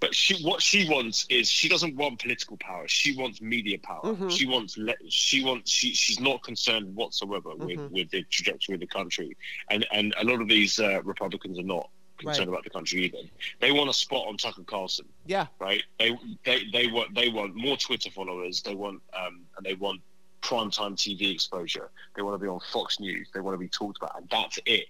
but 0.00 0.14
she 0.14 0.42
what 0.44 0.60
she 0.60 0.88
wants 0.88 1.26
is 1.30 1.48
she 1.48 1.68
doesn't 1.68 1.96
want 1.96 2.20
political 2.20 2.56
power. 2.58 2.86
She 2.88 3.16
wants 3.16 3.40
media 3.40 3.78
power. 3.78 4.02
Mhm. 4.02 4.30
She 4.30 4.46
wants 4.46 4.76
le- 4.76 4.94
she 5.08 5.42
wants 5.44 5.70
she 5.70 5.94
she's 5.94 6.20
not 6.20 6.42
concerned 6.42 6.94
whatsoever 6.94 7.54
with 7.56 7.78
Mhm. 7.78 7.90
with 7.90 8.10
the 8.10 8.22
trajectory 8.24 8.74
of 8.74 8.80
the 8.80 8.86
country. 8.86 9.36
And 9.70 9.86
and 9.92 10.14
a 10.18 10.24
lot 10.24 10.40
of 10.42 10.48
these 10.48 10.78
uh, 10.78 11.02
Republicans 11.02 11.58
are 11.58 11.62
not 11.62 11.88
concerned 12.18 12.48
about 12.48 12.64
the 12.64 12.70
country 12.70 13.04
either. 13.04 13.18
They 13.60 13.72
want 13.72 13.90
a 13.90 13.92
spot 13.94 14.26
on 14.26 14.36
Tucker 14.38 14.62
Carlson 14.64 15.06
Yeah. 15.26 15.46
right? 15.58 15.82
They 15.98 16.16
they 16.44 16.64
they 16.72 16.86
want 16.88 17.14
they 17.14 17.28
want 17.30 17.54
more 17.54 17.76
Twitter 17.76 18.10
followers. 18.10 18.60
They 18.62 18.74
want 18.74 19.02
um 19.14 19.40
and 19.56 19.64
they 19.66 19.74
want 19.74 20.00
primetime 20.46 20.94
TV 20.94 21.32
exposure. 21.32 21.90
They 22.14 22.22
want 22.22 22.34
to 22.34 22.42
be 22.42 22.48
on 22.48 22.60
Fox 22.72 23.00
News. 23.00 23.28
They 23.34 23.40
want 23.40 23.54
to 23.54 23.58
be 23.58 23.68
talked 23.68 23.98
about, 23.98 24.18
and 24.18 24.28
that's 24.30 24.58
it. 24.64 24.86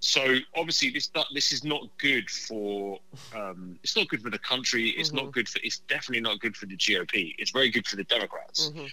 so 0.00 0.36
obviously 0.56 0.90
this 0.90 1.10
this 1.34 1.52
is 1.52 1.62
not 1.62 1.82
good 1.98 2.28
for 2.30 2.98
um, 3.36 3.78
it's 3.82 3.96
not 3.96 4.08
good 4.08 4.22
for 4.22 4.30
the 4.30 4.38
country. 4.38 4.88
It's 4.90 5.10
mm-hmm. 5.10 5.26
not 5.26 5.32
good 5.32 5.48
for 5.48 5.60
it's 5.62 5.80
definitely 5.80 6.22
not 6.22 6.40
good 6.40 6.56
for 6.56 6.66
the 6.66 6.76
GOP. 6.76 7.34
It's 7.38 7.50
very 7.50 7.70
good 7.70 7.86
for 7.86 7.96
the 7.96 8.04
Democrats. 8.04 8.70
Mm-hmm. 8.70 8.86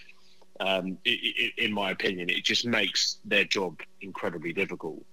Um, 0.60 0.98
it, 1.06 1.20
it, 1.44 1.66
in 1.66 1.72
my 1.72 1.92
opinion, 1.92 2.30
it 2.30 2.44
just 2.44 2.66
makes 2.66 3.20
their 3.24 3.46
job 3.46 3.80
incredibly 4.02 4.54
difficult. 4.54 5.04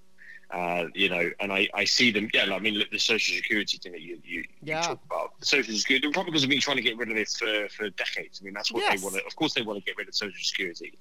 Uh, 0.50 0.84
you 0.94 1.08
know, 1.08 1.30
and 1.40 1.52
I, 1.52 1.68
I 1.74 1.84
see 1.84 2.10
them. 2.10 2.28
Yeah, 2.32 2.54
I 2.54 2.58
mean, 2.58 2.74
look, 2.74 2.90
the 2.90 2.98
social 2.98 3.34
security 3.34 3.78
thing 3.78 3.92
that 3.92 4.02
you 4.02 4.20
you, 4.24 4.44
yeah. 4.62 4.80
you 4.80 4.88
talk 4.88 5.00
about. 5.04 5.40
The 5.40 5.46
social 5.46 5.74
security. 5.74 6.06
The 6.06 6.08
Republicans 6.08 6.42
have 6.42 6.50
been 6.50 6.60
trying 6.60 6.76
to 6.76 6.82
get 6.82 6.96
rid 6.96 7.08
of 7.08 7.16
this 7.16 7.36
for, 7.36 7.68
for 7.70 7.90
decades. 7.90 8.40
I 8.40 8.44
mean, 8.44 8.54
that's 8.54 8.70
what 8.70 8.82
yes. 8.82 9.00
they 9.00 9.04
want 9.04 9.16
to. 9.16 9.26
Of 9.26 9.34
course, 9.36 9.54
they 9.54 9.62
want 9.62 9.78
to 9.78 9.84
get 9.84 9.96
rid 9.96 10.08
of 10.08 10.14
social 10.14 10.42
security. 10.42 10.98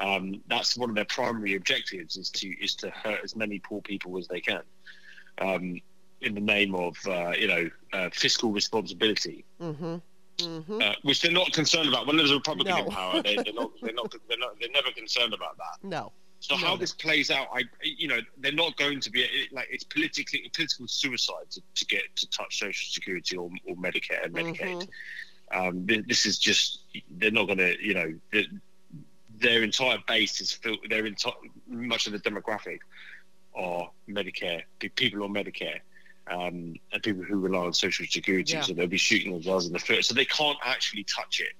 Um, 0.00 0.42
that's 0.48 0.76
one 0.76 0.88
of 0.88 0.94
their 0.94 1.04
primary 1.06 1.54
objectives 1.54 2.16
is 2.16 2.30
to 2.30 2.48
is 2.62 2.74
to 2.76 2.90
hurt 2.90 3.20
as 3.24 3.34
many 3.34 3.58
poor 3.58 3.80
people 3.80 4.16
as 4.18 4.28
they 4.28 4.40
can, 4.40 4.62
um, 5.38 5.80
in 6.20 6.34
the 6.34 6.40
name 6.40 6.74
of 6.74 6.96
uh, 7.06 7.32
you 7.38 7.48
know 7.48 7.70
uh, 7.92 8.10
fiscal 8.12 8.52
responsibility. 8.52 9.44
Mm-hmm. 9.60 9.96
Mm-hmm. 10.38 10.82
Uh, 10.82 10.92
which 11.02 11.22
they're 11.22 11.32
not 11.32 11.50
concerned 11.52 11.88
about. 11.88 12.06
When 12.06 12.16
there's 12.16 12.30
a 12.30 12.34
Republican 12.34 12.76
no. 12.76 12.84
in 12.84 12.90
power, 12.90 13.22
they, 13.22 13.36
are 13.36 13.44
not, 13.54 13.70
they're 13.80 13.94
not, 13.94 14.14
they're 14.28 14.38
not, 14.38 14.60
they're 14.60 14.70
never 14.70 14.90
concerned 14.90 15.32
about 15.32 15.56
that. 15.56 15.82
No. 15.82 16.12
So 16.46 16.54
no, 16.54 16.64
how 16.64 16.76
this 16.76 16.92
plays 16.92 17.32
out, 17.32 17.48
I, 17.52 17.64
you 17.82 18.06
know, 18.06 18.20
they're 18.38 18.52
not 18.52 18.76
going 18.76 19.00
to 19.00 19.10
be 19.10 19.26
like 19.50 19.66
it's 19.68 19.82
politically 19.82 20.48
political 20.54 20.86
suicide 20.86 21.50
to, 21.50 21.60
to 21.74 21.86
get 21.86 22.02
to 22.14 22.30
touch 22.30 22.60
Social 22.60 22.92
Security 22.92 23.36
or, 23.36 23.50
or 23.66 23.74
Medicare 23.74 24.24
and 24.24 24.32
Medicaid. 24.32 24.88
Mm-hmm. 25.52 25.58
Um, 25.58 25.86
this 26.06 26.24
is 26.24 26.38
just 26.38 26.82
they're 27.18 27.32
not 27.32 27.46
going 27.46 27.58
to, 27.58 27.74
you 27.84 27.94
know, 27.94 28.14
their 29.38 29.64
entire 29.64 29.98
base 30.06 30.40
is 30.40 30.52
filled. 30.52 30.78
Their 30.88 31.06
entire 31.06 31.32
much 31.66 32.06
of 32.06 32.12
the 32.12 32.20
demographic 32.20 32.78
are 33.56 33.90
Medicare 34.08 34.62
people 34.94 35.24
on 35.24 35.32
Medicare. 35.34 35.80
Um, 36.28 36.74
and 36.92 37.02
people 37.02 37.22
who 37.22 37.38
rely 37.38 37.66
on 37.66 37.72
social 37.72 38.04
security, 38.04 38.54
yeah. 38.54 38.62
so 38.62 38.72
they'll 38.72 38.88
be 38.88 38.96
shooting 38.96 39.32
themselves 39.32 39.66
in 39.66 39.72
the 39.72 39.78
foot. 39.78 40.04
So 40.04 40.12
they 40.12 40.24
can't 40.24 40.58
actually 40.64 41.04
touch 41.04 41.40
it 41.40 41.52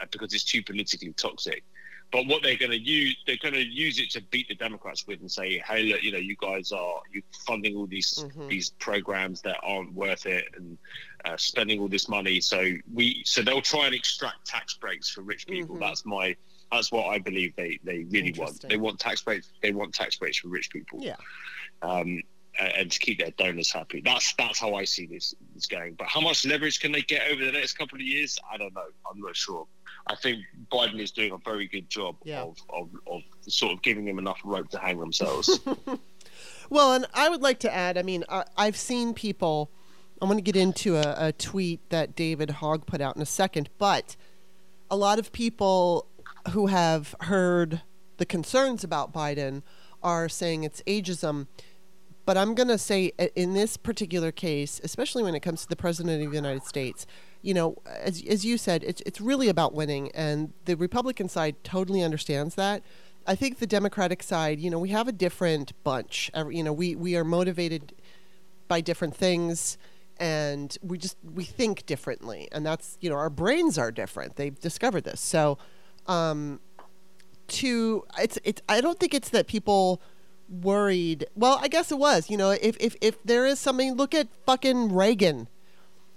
uh, 0.00 0.06
because 0.10 0.34
it's 0.34 0.42
too 0.42 0.64
politically 0.64 1.12
toxic. 1.12 1.62
But 2.12 2.26
what 2.26 2.42
they're 2.42 2.56
going 2.56 2.72
to 2.72 2.78
use, 2.78 3.16
they're 3.26 3.36
going 3.40 3.54
to 3.54 3.64
use 3.64 4.00
it 4.00 4.10
to 4.10 4.22
beat 4.30 4.48
the 4.48 4.54
Democrats 4.56 5.06
with 5.06 5.20
and 5.20 5.30
say, 5.30 5.58
"Hey, 5.58 5.84
look, 5.84 6.02
you 6.02 6.10
know, 6.10 6.18
you 6.18 6.36
guys 6.40 6.72
are 6.72 7.00
you 7.12 7.22
funding 7.46 7.76
all 7.76 7.86
these 7.86 8.24
mm-hmm. 8.24 8.48
these 8.48 8.70
programs 8.70 9.42
that 9.42 9.58
aren't 9.62 9.92
worth 9.94 10.26
it 10.26 10.46
and 10.56 10.76
uh, 11.24 11.36
spending 11.36 11.78
all 11.80 11.88
this 11.88 12.08
money." 12.08 12.40
So 12.40 12.72
we, 12.92 13.22
so 13.24 13.42
they'll 13.42 13.62
try 13.62 13.86
and 13.86 13.94
extract 13.94 14.44
tax 14.44 14.74
breaks 14.74 15.08
for 15.08 15.22
rich 15.22 15.46
people. 15.46 15.76
Mm-hmm. 15.76 15.84
That's 15.84 16.04
my 16.04 16.36
that's 16.72 16.92
what 16.92 17.06
I 17.06 17.18
believe 17.18 17.54
they, 17.56 17.78
they 17.84 18.04
really 18.10 18.34
want. 18.36 18.64
They 18.68 18.76
want 18.76 18.98
tax 18.98 19.22
breaks. 19.22 19.52
They 19.62 19.72
want 19.72 19.94
tax 19.94 20.16
breaks 20.16 20.38
for 20.38 20.48
rich 20.48 20.70
people. 20.70 21.00
Yeah. 21.02 21.16
Um, 21.82 22.22
and 22.58 22.90
to 22.90 22.98
keep 22.98 23.18
their 23.18 23.30
donors 23.32 23.70
happy. 23.70 24.02
That's 24.04 24.34
that's 24.34 24.58
how 24.58 24.74
I 24.74 24.84
see 24.84 25.06
this 25.06 25.34
this 25.54 25.66
going. 25.66 25.94
But 25.94 26.08
how 26.08 26.20
much 26.20 26.44
leverage 26.44 26.80
can 26.80 26.92
they 26.92 27.02
get 27.02 27.30
over 27.30 27.44
the 27.44 27.52
next 27.52 27.74
couple 27.74 27.96
of 27.96 28.02
years? 28.02 28.38
I 28.52 28.56
don't 28.56 28.74
know. 28.74 28.82
I'm 29.10 29.20
not 29.20 29.36
sure. 29.36 29.66
I 30.10 30.16
think 30.16 30.42
Biden 30.72 30.98
is 30.98 31.12
doing 31.12 31.30
a 31.30 31.38
very 31.38 31.68
good 31.68 31.88
job 31.88 32.16
yeah. 32.24 32.42
of, 32.42 32.56
of, 32.68 32.88
of 33.06 33.22
sort 33.42 33.72
of 33.72 33.82
giving 33.82 34.04
them 34.04 34.18
enough 34.18 34.40
rope 34.44 34.68
to 34.70 34.78
hang 34.78 34.98
themselves. 34.98 35.60
well, 36.70 36.94
and 36.94 37.06
I 37.14 37.28
would 37.28 37.42
like 37.42 37.60
to 37.60 37.72
add. 37.72 37.96
I 37.96 38.02
mean, 38.02 38.24
I, 38.28 38.44
have 38.58 38.76
seen 38.76 39.14
people. 39.14 39.70
I'm 40.20 40.28
going 40.28 40.36
to 40.36 40.42
get 40.42 40.56
into 40.56 40.96
a, 40.96 41.28
a 41.28 41.32
tweet 41.32 41.88
that 41.90 42.16
David 42.16 42.50
Hogg 42.50 42.86
put 42.86 43.00
out 43.00 43.14
in 43.14 43.22
a 43.22 43.26
second, 43.26 43.70
but 43.78 44.16
a 44.90 44.96
lot 44.96 45.20
of 45.20 45.30
people 45.30 46.06
who 46.50 46.66
have 46.66 47.14
heard 47.20 47.82
the 48.16 48.26
concerns 48.26 48.82
about 48.82 49.12
Biden 49.12 49.62
are 50.02 50.28
saying 50.28 50.64
it's 50.64 50.82
ageism. 50.88 51.46
But 52.30 52.38
I'm 52.38 52.54
going 52.54 52.68
to 52.68 52.78
say 52.78 53.10
in 53.34 53.54
this 53.54 53.76
particular 53.76 54.30
case, 54.30 54.80
especially 54.84 55.24
when 55.24 55.34
it 55.34 55.40
comes 55.40 55.62
to 55.62 55.68
the 55.68 55.74
President 55.74 56.22
of 56.22 56.30
the 56.30 56.36
United 56.36 56.62
States, 56.62 57.04
you 57.42 57.52
know, 57.52 57.74
as, 57.86 58.22
as 58.24 58.44
you 58.44 58.56
said, 58.56 58.84
it's, 58.84 59.02
it's 59.04 59.20
really 59.20 59.48
about 59.48 59.74
winning. 59.74 60.12
And 60.14 60.52
the 60.64 60.76
Republican 60.76 61.28
side 61.28 61.56
totally 61.64 62.04
understands 62.04 62.54
that. 62.54 62.84
I 63.26 63.34
think 63.34 63.58
the 63.58 63.66
Democratic 63.66 64.22
side, 64.22 64.60
you 64.60 64.70
know, 64.70 64.78
we 64.78 64.90
have 64.90 65.08
a 65.08 65.12
different 65.12 65.72
bunch. 65.82 66.30
You 66.50 66.62
know, 66.62 66.72
we, 66.72 66.94
we 66.94 67.16
are 67.16 67.24
motivated 67.24 67.96
by 68.68 68.80
different 68.80 69.16
things 69.16 69.76
and 70.16 70.78
we 70.82 70.98
just 70.98 71.16
we 71.34 71.42
think 71.42 71.84
differently 71.84 72.46
and 72.52 72.64
that's 72.64 72.96
you 73.00 73.10
know 73.10 73.16
our 73.16 73.30
brains 73.30 73.76
are 73.76 73.90
different 73.90 74.36
they've 74.36 74.60
discovered 74.60 75.02
this 75.02 75.20
so 75.20 75.58
um, 76.06 76.60
to 77.48 78.04
it's 78.18 78.38
it's 78.44 78.62
I 78.68 78.80
don't 78.80 79.00
think 79.00 79.14
it's 79.14 79.30
that 79.30 79.48
people 79.48 80.00
worried. 80.50 81.26
Well, 81.34 81.58
I 81.62 81.68
guess 81.68 81.92
it 81.92 81.98
was. 81.98 82.28
You 82.28 82.36
know, 82.36 82.50
if 82.50 82.76
if 82.80 82.96
if 83.00 83.22
there 83.22 83.46
is 83.46 83.58
something, 83.58 83.94
look 83.94 84.14
at 84.14 84.28
fucking 84.46 84.94
Reagan. 84.94 85.48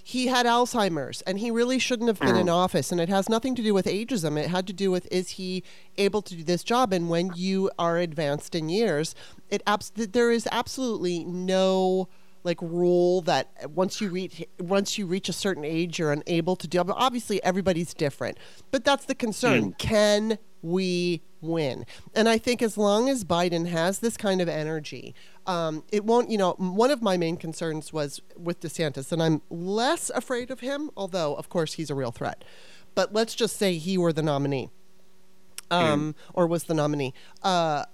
He 0.06 0.28
had 0.28 0.46
Alzheimer's, 0.46 1.22
and 1.22 1.40
he 1.40 1.50
really 1.50 1.80
shouldn't 1.80 2.10
have 2.10 2.20
been 2.20 2.36
in 2.36 2.48
mm. 2.48 2.54
office. 2.54 2.92
And 2.92 3.00
it 3.00 3.08
has 3.08 3.30
nothing 3.30 3.56
to 3.56 3.62
do 3.62 3.74
with 3.74 3.86
ageism. 3.86 4.38
It 4.38 4.50
had 4.50 4.68
to 4.68 4.74
do 4.74 4.92
with 4.92 5.08
is 5.10 5.30
he 5.32 5.64
able 5.98 6.22
to 6.24 6.36
do 6.36 6.44
this 6.44 6.62
job? 6.62 6.92
And 6.92 7.10
when 7.10 7.32
you 7.36 7.72
are 7.80 7.98
advanced 7.98 8.54
in 8.54 8.68
years, 8.68 9.16
it 9.50 9.64
abs- 9.66 9.92
there 9.96 10.30
is 10.30 10.46
absolutely 10.52 11.24
no 11.24 12.10
like 12.44 12.62
rule 12.62 13.22
that 13.22 13.70
once 13.72 14.02
you 14.02 14.10
reach 14.10 14.44
once 14.60 14.98
you 14.98 15.06
reach 15.06 15.30
a 15.30 15.34
certain 15.34 15.64
age 15.64 16.00
you're 16.00 16.12
unable 16.12 16.56
to 16.56 16.68
do 16.68 16.84
but 16.84 16.96
obviously 16.98 17.44
everybody's 17.44 17.94
different. 17.94 18.38
But 18.72 18.84
that's 18.84 19.06
the 19.06 19.16
concern. 19.16 19.72
Mm. 19.72 19.78
can 19.78 20.38
we 20.62 21.22
win? 21.42 21.86
And 22.16 22.30
i 22.30 22.38
think 22.38 22.62
as 22.62 22.78
long 22.78 23.10
as 23.10 23.26
biden 23.26 23.68
has 23.68 24.00
this 24.00 24.16
kind 24.16 24.40
of 24.42 24.48
energy 24.48 25.14
um, 25.46 25.84
it 25.92 26.06
won't 26.06 26.30
you 26.30 26.38
know 26.38 26.54
one 26.58 26.90
of 26.90 27.02
my 27.02 27.18
main 27.18 27.36
concerns 27.36 27.92
was 27.92 28.22
with 28.38 28.62
desantis 28.62 29.12
and 29.12 29.22
i'm 29.22 29.42
less 29.50 30.10
afraid 30.12 30.50
of 30.52 30.62
him 30.62 30.90
although 30.96 31.36
of 31.36 31.50
course 31.50 31.74
he's 31.74 31.90
a 31.90 31.96
real 31.96 32.12
threat. 32.12 32.44
But 32.96 33.14
let's 33.14 33.36
just 33.36 33.58
say 33.58 33.78
he 33.78 33.98
were 33.98 34.14
the 34.14 34.22
nominee 34.22 34.70
um, 35.72 36.14
mm. 36.14 36.16
or 36.34 36.48
was 36.48 36.66
the 36.66 36.74
nominee. 36.74 37.14
Uh, 37.42 37.86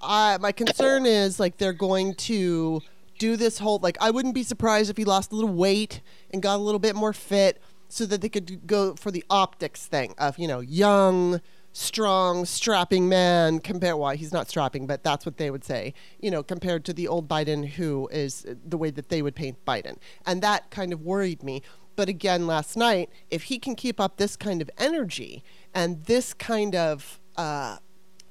I, 0.00 0.38
my 0.38 0.52
concern 0.52 1.06
is 1.06 1.40
like 1.40 1.56
they're 1.56 1.72
going 1.72 2.14
to 2.14 2.82
do 3.18 3.36
this 3.36 3.58
whole 3.58 3.78
like 3.82 3.96
I 4.00 4.10
wouldn't 4.10 4.34
be 4.34 4.42
surprised 4.42 4.90
if 4.90 4.96
he 4.96 5.04
lost 5.04 5.32
a 5.32 5.34
little 5.34 5.54
weight 5.54 6.00
and 6.30 6.42
got 6.42 6.56
a 6.56 6.62
little 6.62 6.78
bit 6.78 6.94
more 6.94 7.12
fit 7.12 7.60
so 7.88 8.06
that 8.06 8.20
they 8.20 8.28
could 8.28 8.66
go 8.66 8.94
for 8.94 9.10
the 9.10 9.24
optics 9.30 9.86
thing 9.86 10.14
of 10.18 10.38
you 10.38 10.48
know 10.48 10.60
young 10.60 11.40
strong 11.72 12.46
strapping 12.46 13.06
man 13.06 13.58
compared 13.58 13.96
why 13.96 14.08
well, 14.08 14.16
he's 14.16 14.32
not 14.32 14.48
strapping 14.48 14.86
but 14.86 15.04
that's 15.04 15.26
what 15.26 15.36
they 15.36 15.50
would 15.50 15.62
say 15.62 15.92
you 16.20 16.30
know 16.30 16.42
compared 16.42 16.84
to 16.84 16.92
the 16.92 17.06
old 17.06 17.28
Biden 17.28 17.66
who 17.68 18.08
is 18.10 18.46
the 18.64 18.78
way 18.78 18.90
that 18.90 19.08
they 19.10 19.20
would 19.20 19.34
paint 19.34 19.62
Biden. 19.66 19.98
And 20.24 20.40
that 20.42 20.70
kind 20.70 20.92
of 20.92 21.02
worried 21.02 21.42
me. 21.42 21.62
But 21.94 22.08
again 22.08 22.46
last 22.46 22.76
night 22.76 23.10
if 23.30 23.44
he 23.44 23.58
can 23.58 23.74
keep 23.74 24.00
up 24.00 24.16
this 24.16 24.36
kind 24.36 24.62
of 24.62 24.70
energy 24.78 25.44
and 25.74 26.04
this 26.04 26.32
kind 26.32 26.74
of 26.74 27.20
uh, 27.36 27.76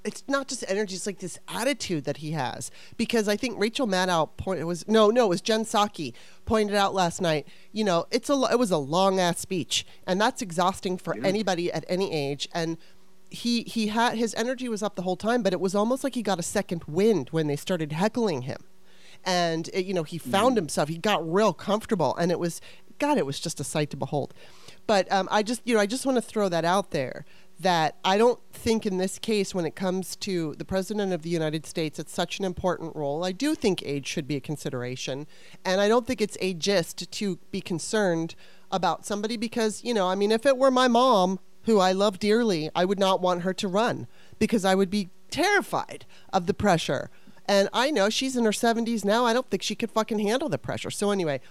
it's 0.05 0.24
not 0.27 0.47
just 0.47 0.63
energy; 0.67 0.95
it's 0.95 1.05
like 1.05 1.19
this 1.19 1.39
attitude 1.47 2.05
that 2.05 2.17
he 2.17 2.31
has. 2.31 2.71
Because 2.95 3.27
I 3.27 3.35
think 3.35 3.59
Rachel 3.59 3.88
Maddow 3.88 4.29
pointed 4.38 4.65
was 4.65 4.88
no, 4.88 5.09
no, 5.09 5.25
it 5.25 5.29
was 5.29 5.41
Jen 5.41 5.65
Psaki 5.65 6.13
pointed 6.45 6.75
out 6.75 6.93
last 6.93 7.21
night. 7.21 7.47
You 7.71 7.83
know, 7.83 8.05
it's 8.12 8.29
a 8.29 8.33
it 8.51 8.59
was 8.59 8.71
a 8.71 8.77
long 8.77 9.19
ass 9.19 9.39
speech, 9.39 9.85
and 10.05 10.21
that's 10.21 10.41
exhausting 10.41 10.97
for 10.97 11.17
yeah. 11.17 11.25
anybody 11.25 11.71
at 11.71 11.83
any 11.89 12.13
age. 12.13 12.47
And 12.53 12.77
he 13.29 13.63
he 13.63 13.88
had 13.88 14.17
his 14.17 14.33
energy 14.35 14.69
was 14.69 14.83
up 14.83 14.95
the 14.95 15.01
whole 15.01 15.17
time, 15.17 15.41
but 15.41 15.53
it 15.53 15.59
was 15.59 15.75
almost 15.75 16.03
like 16.03 16.15
he 16.15 16.21
got 16.21 16.39
a 16.39 16.43
second 16.43 16.83
wind 16.85 17.29
when 17.31 17.47
they 17.47 17.55
started 17.55 17.91
heckling 17.91 18.43
him. 18.43 18.63
And 19.24 19.69
it, 19.74 19.85
you 19.85 19.93
know, 19.93 20.03
he 20.03 20.19
found 20.19 20.53
mm. 20.53 20.57
himself. 20.57 20.88
He 20.88 20.97
got 20.97 21.27
real 21.27 21.51
comfortable, 21.51 22.15
and 22.15 22.31
it 22.31 22.39
was 22.39 22.62
God. 23.00 23.17
It 23.17 23.25
was 23.25 23.39
just 23.39 23.59
a 23.59 23.63
sight 23.63 23.89
to 23.89 23.97
behold. 23.97 24.33
But 24.88 25.12
um, 25.12 25.27
I 25.31 25.41
just, 25.41 25.62
you 25.65 25.74
know, 25.74 25.79
I 25.79 25.88
just 25.88 26.05
want 26.05 26.17
to 26.17 26.21
throw 26.21 26.47
that 26.50 26.63
out 26.63 26.91
there 26.91 27.25
that 27.59 27.95
I 28.03 28.17
don't 28.17 28.39
think 28.51 28.85
in 28.85 28.97
this 28.97 29.17
case, 29.17 29.55
when 29.55 29.65
it 29.65 29.75
comes 29.75 30.15
to 30.17 30.55
the 30.55 30.65
President 30.65 31.13
of 31.13 31.21
the 31.21 31.29
United 31.29 31.65
States, 31.65 32.00
it's 32.00 32.13
such 32.13 32.39
an 32.39 32.45
important 32.45 32.95
role. 32.95 33.24
I 33.24 33.31
do 33.31 33.55
think 33.55 33.81
age 33.83 34.07
should 34.07 34.27
be 34.27 34.35
a 34.35 34.41
consideration. 34.41 35.27
And 35.63 35.79
I 35.79 35.88
don't 35.88 36.05
think 36.05 36.21
it's 36.21 36.38
ageist 36.38 37.09
to 37.09 37.39
be 37.51 37.62
concerned 37.62 38.35
about 38.71 39.05
somebody 39.05 39.38
because, 39.38 39.83
you 39.83 39.93
know, 39.93 40.07
I 40.07 40.15
mean, 40.15 40.31
if 40.31 40.45
it 40.45 40.57
were 40.57 40.71
my 40.71 40.88
mom, 40.88 41.39
who 41.63 41.79
I 41.79 41.93
love 41.93 42.19
dearly, 42.19 42.69
I 42.75 42.85
would 42.85 43.00
not 43.00 43.21
want 43.21 43.41
her 43.41 43.53
to 43.53 43.67
run 43.67 44.07
because 44.38 44.65
I 44.65 44.75
would 44.75 44.89
be 44.89 45.09
terrified 45.31 46.05
of 46.31 46.45
the 46.45 46.53
pressure. 46.53 47.09
And 47.47 47.69
I 47.74 47.91
know 47.91 48.09
she's 48.09 48.35
in 48.35 48.45
her 48.45 48.51
70s 48.51 49.05
now. 49.05 49.25
I 49.25 49.33
don't 49.33 49.50
think 49.50 49.63
she 49.63 49.75
could 49.75 49.91
fucking 49.91 50.19
handle 50.19 50.50
the 50.50 50.57
pressure. 50.57 50.91
So, 50.91 51.12
anyway, 51.12 51.41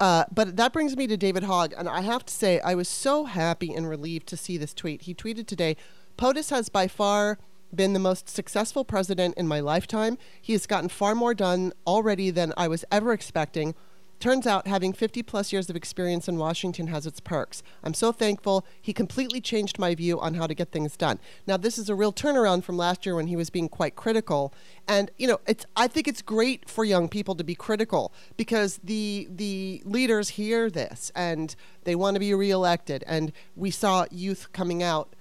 uh, 0.00 0.24
but 0.32 0.56
that 0.56 0.72
brings 0.72 0.96
me 0.96 1.06
to 1.06 1.16
David 1.16 1.44
Hogg, 1.44 1.74
and 1.76 1.88
I 1.88 2.00
have 2.00 2.24
to 2.24 2.32
say, 2.32 2.58
I 2.60 2.74
was 2.74 2.88
so 2.88 3.26
happy 3.26 3.74
and 3.74 3.88
relieved 3.88 4.26
to 4.28 4.36
see 4.36 4.56
this 4.56 4.72
tweet. 4.72 5.02
He 5.02 5.14
tweeted 5.14 5.46
today 5.46 5.76
POTUS 6.16 6.50
has 6.50 6.68
by 6.68 6.88
far 6.88 7.38
been 7.74 7.92
the 7.92 7.98
most 7.98 8.28
successful 8.28 8.84
president 8.84 9.36
in 9.36 9.46
my 9.46 9.60
lifetime. 9.60 10.18
He 10.40 10.54
has 10.54 10.66
gotten 10.66 10.88
far 10.88 11.14
more 11.14 11.34
done 11.34 11.72
already 11.86 12.30
than 12.30 12.52
I 12.56 12.66
was 12.66 12.84
ever 12.90 13.12
expecting. 13.12 13.74
Turns 14.20 14.46
out 14.46 14.66
having 14.66 14.92
50 14.92 15.22
plus 15.22 15.50
years 15.50 15.70
of 15.70 15.76
experience 15.76 16.28
in 16.28 16.36
Washington 16.36 16.88
has 16.88 17.06
its 17.06 17.20
perks. 17.20 17.62
I'm 17.82 17.94
so 17.94 18.12
thankful. 18.12 18.66
He 18.80 18.92
completely 18.92 19.40
changed 19.40 19.78
my 19.78 19.94
view 19.94 20.20
on 20.20 20.34
how 20.34 20.46
to 20.46 20.52
get 20.52 20.72
things 20.72 20.94
done. 20.94 21.18
Now, 21.46 21.56
this 21.56 21.78
is 21.78 21.88
a 21.88 21.94
real 21.94 22.12
turnaround 22.12 22.62
from 22.62 22.76
last 22.76 23.06
year 23.06 23.14
when 23.14 23.28
he 23.28 23.36
was 23.36 23.48
being 23.48 23.70
quite 23.70 23.96
critical. 23.96 24.52
And, 24.86 25.10
you 25.16 25.26
know, 25.26 25.40
it's 25.46 25.64
I 25.74 25.88
think 25.88 26.06
it's 26.06 26.20
great 26.20 26.68
for 26.68 26.84
young 26.84 27.08
people 27.08 27.34
to 27.34 27.42
be 27.42 27.54
critical 27.54 28.12
because 28.36 28.78
the 28.84 29.26
the 29.30 29.82
leaders 29.86 30.30
hear 30.30 30.68
this 30.68 31.10
and 31.16 31.56
they 31.84 31.94
want 31.94 32.14
to 32.16 32.20
be 32.20 32.34
reelected. 32.34 33.02
And 33.06 33.32
we 33.56 33.70
saw 33.70 34.04
youth 34.10 34.52
coming 34.52 34.82
out 34.82 35.16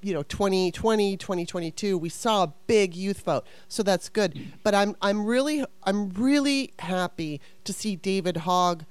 you 0.00 0.14
know 0.14 0.22
2020 0.22 1.16
2022 1.16 1.98
we 1.98 2.08
saw 2.08 2.44
a 2.44 2.52
big 2.66 2.94
youth 2.94 3.22
vote. 3.22 3.44
So 3.68 3.82
that's 3.82 4.08
good. 4.08 4.52
But 4.62 4.74
i'm 4.74 4.96
i'm 5.02 5.24
really 5.24 5.64
i'm 5.84 6.10
really 6.10 6.72
happy 6.78 7.40
to 7.64 7.72
see 7.72 7.96
david 7.96 8.38
hogg 8.38 8.84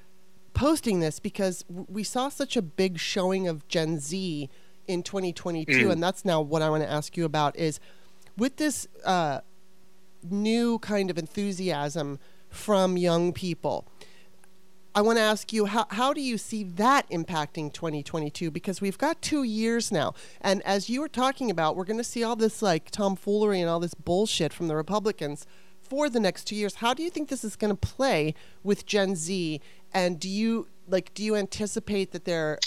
posting 0.54 1.00
this 1.00 1.20
because 1.20 1.64
we 1.70 2.04
saw 2.04 2.30
such 2.30 2.58
a 2.58 2.62
big 2.62 3.00
showing 3.00 3.48
of 3.48 3.68
gen 3.68 4.00
z 4.00 4.50
in 4.88 5.04
2022 5.04 5.72
mm. 5.72 5.92
and 5.92 6.04
that's 6.04 6.26
now 6.26 6.42
what 6.42 6.62
i 6.62 6.70
want 6.70 6.84
to 6.84 6.90
ask 6.90 7.16
you 7.16 7.26
about 7.26 7.56
is 7.56 7.80
with 8.38 8.58
this 8.58 8.88
uh, 9.06 9.40
new 10.30 10.80
kind 10.80 11.10
of 11.10 11.18
enthusiasm 11.18 12.20
from 12.50 12.98
young 12.98 13.32
people 13.32 13.88
I 14.94 15.02
want 15.02 15.18
to 15.18 15.22
ask 15.22 15.54
you 15.54 15.68
how, 15.68 15.86
how 15.90 16.12
do 16.12 16.20
you 16.20 16.38
see 16.38 16.64
that 16.64 17.10
impacting 17.10 17.72
2022? 17.72 18.52
Because 18.52 18.82
we've 18.82 18.98
got 18.98 19.22
two 19.22 19.44
years 19.44 19.90
now. 19.90 20.14
And 20.42 20.62
as 20.64 20.90
you 20.90 21.00
were 21.00 21.08
talking 21.08 21.50
about, 21.50 21.78
we're 21.78 21.86
going 21.86 21.98
to 21.98 22.04
see 22.04 22.24
all 22.24 22.36
this 22.36 22.62
like 22.62 22.92
tomfoolery 22.92 23.62
and 23.62 23.70
all 23.70 23.80
this 23.80 23.94
bullshit 23.94 24.52
from 24.52 24.68
the 24.68 24.76
Republicans 24.76 25.48
for 25.82 26.10
the 26.10 26.20
next 26.20 26.44
two 26.44 26.58
years. 26.58 26.76
How 26.76 26.94
do 26.94 27.04
you 27.04 27.10
think 27.10 27.30
this 27.30 27.46
is 27.46 27.56
going 27.56 27.72
to 27.72 27.78
play 27.78 28.36
with 28.64 28.86
Gen 28.86 29.16
Z? 29.16 29.62
And 29.94 30.20
do 30.20 30.28
you 30.28 30.68
like 30.88 31.14
do 31.14 31.24
you 31.24 31.36
anticipate 31.36 32.12
that 32.12 32.26
their 32.26 32.60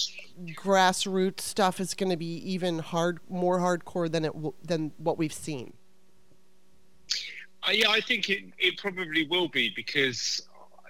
grassroots 0.55 1.41
stuff 1.41 1.79
is 1.79 1.93
going 1.93 2.11
to 2.11 2.17
be 2.17 2.37
even 2.37 2.79
hard, 2.79 3.19
more 3.29 3.59
hardcore 3.59 4.11
than 4.11 4.25
it 4.25 4.33
than 4.63 4.93
what 4.97 5.19
we've 5.19 5.33
seen? 5.33 5.75
Uh, 7.67 7.73
yeah, 7.73 7.89
I 7.91 8.01
think 8.01 8.29
it, 8.29 8.45
it 8.59 8.79
probably 8.79 9.27
will 9.27 9.49
be 9.49 9.73
because 9.75 10.43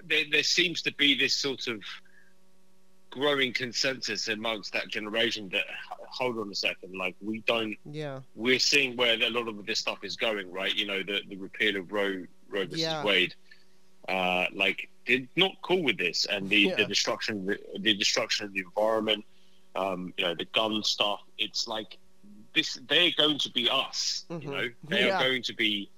there, 0.09 0.25
there 0.31 0.43
seems 0.43 0.83
to 0.83 0.93
be 0.95 1.17
this 1.17 1.35
sort 1.35 1.67
of 1.69 1.81
growing 3.11 3.53
consensus 3.53 4.29
amongst 4.29 4.73
that 4.73 4.89
generation 4.89 5.49
that 5.51 5.65
hold 6.09 6.37
on 6.39 6.51
a 6.51 6.55
second 6.55 6.97
like 6.97 7.15
we 7.21 7.41
don't 7.47 7.77
yeah 7.91 8.19
we're 8.35 8.59
seeing 8.59 8.97
where 8.97 9.15
a 9.15 9.31
lot 9.31 9.47
of 9.47 9.65
this 9.67 9.79
stuff 9.79 9.99
is 10.03 10.17
going 10.17 10.51
right 10.51 10.75
you 10.75 10.87
know 10.87 11.01
the 11.03 11.21
the 11.29 11.37
repeal 11.37 11.77
of 11.77 11.93
roe 11.93 12.25
roe 12.49 12.65
versus 12.65 12.81
yeah. 12.81 13.05
wade 13.05 13.35
uh 14.09 14.47
like 14.53 14.89
they're 15.07 15.27
not 15.37 15.53
cool 15.63 15.83
with 15.85 15.97
this 15.97 16.27
and 16.27 16.49
the 16.49 16.59
yeah. 16.59 16.75
the 16.75 16.85
destruction 16.85 17.47
the, 17.47 17.59
the 17.81 17.95
destruction 17.95 18.47
of 18.47 18.53
the 18.53 18.61
environment 18.61 19.25
um 19.77 20.13
you 20.17 20.25
know 20.25 20.35
the 20.35 20.47
gun 20.47 20.83
stuff 20.83 21.21
it's 21.39 21.69
like 21.69 21.99
this 22.55 22.81
they're 22.89 23.11
going 23.17 23.39
to 23.39 23.51
be 23.51 23.69
us 23.71 24.25
mm-hmm. 24.29 24.43
you 24.43 24.55
know 24.55 24.69
they 24.89 25.07
yeah. 25.07 25.17
are 25.17 25.29
going 25.29 25.43
to 25.43 25.55
be 25.55 25.89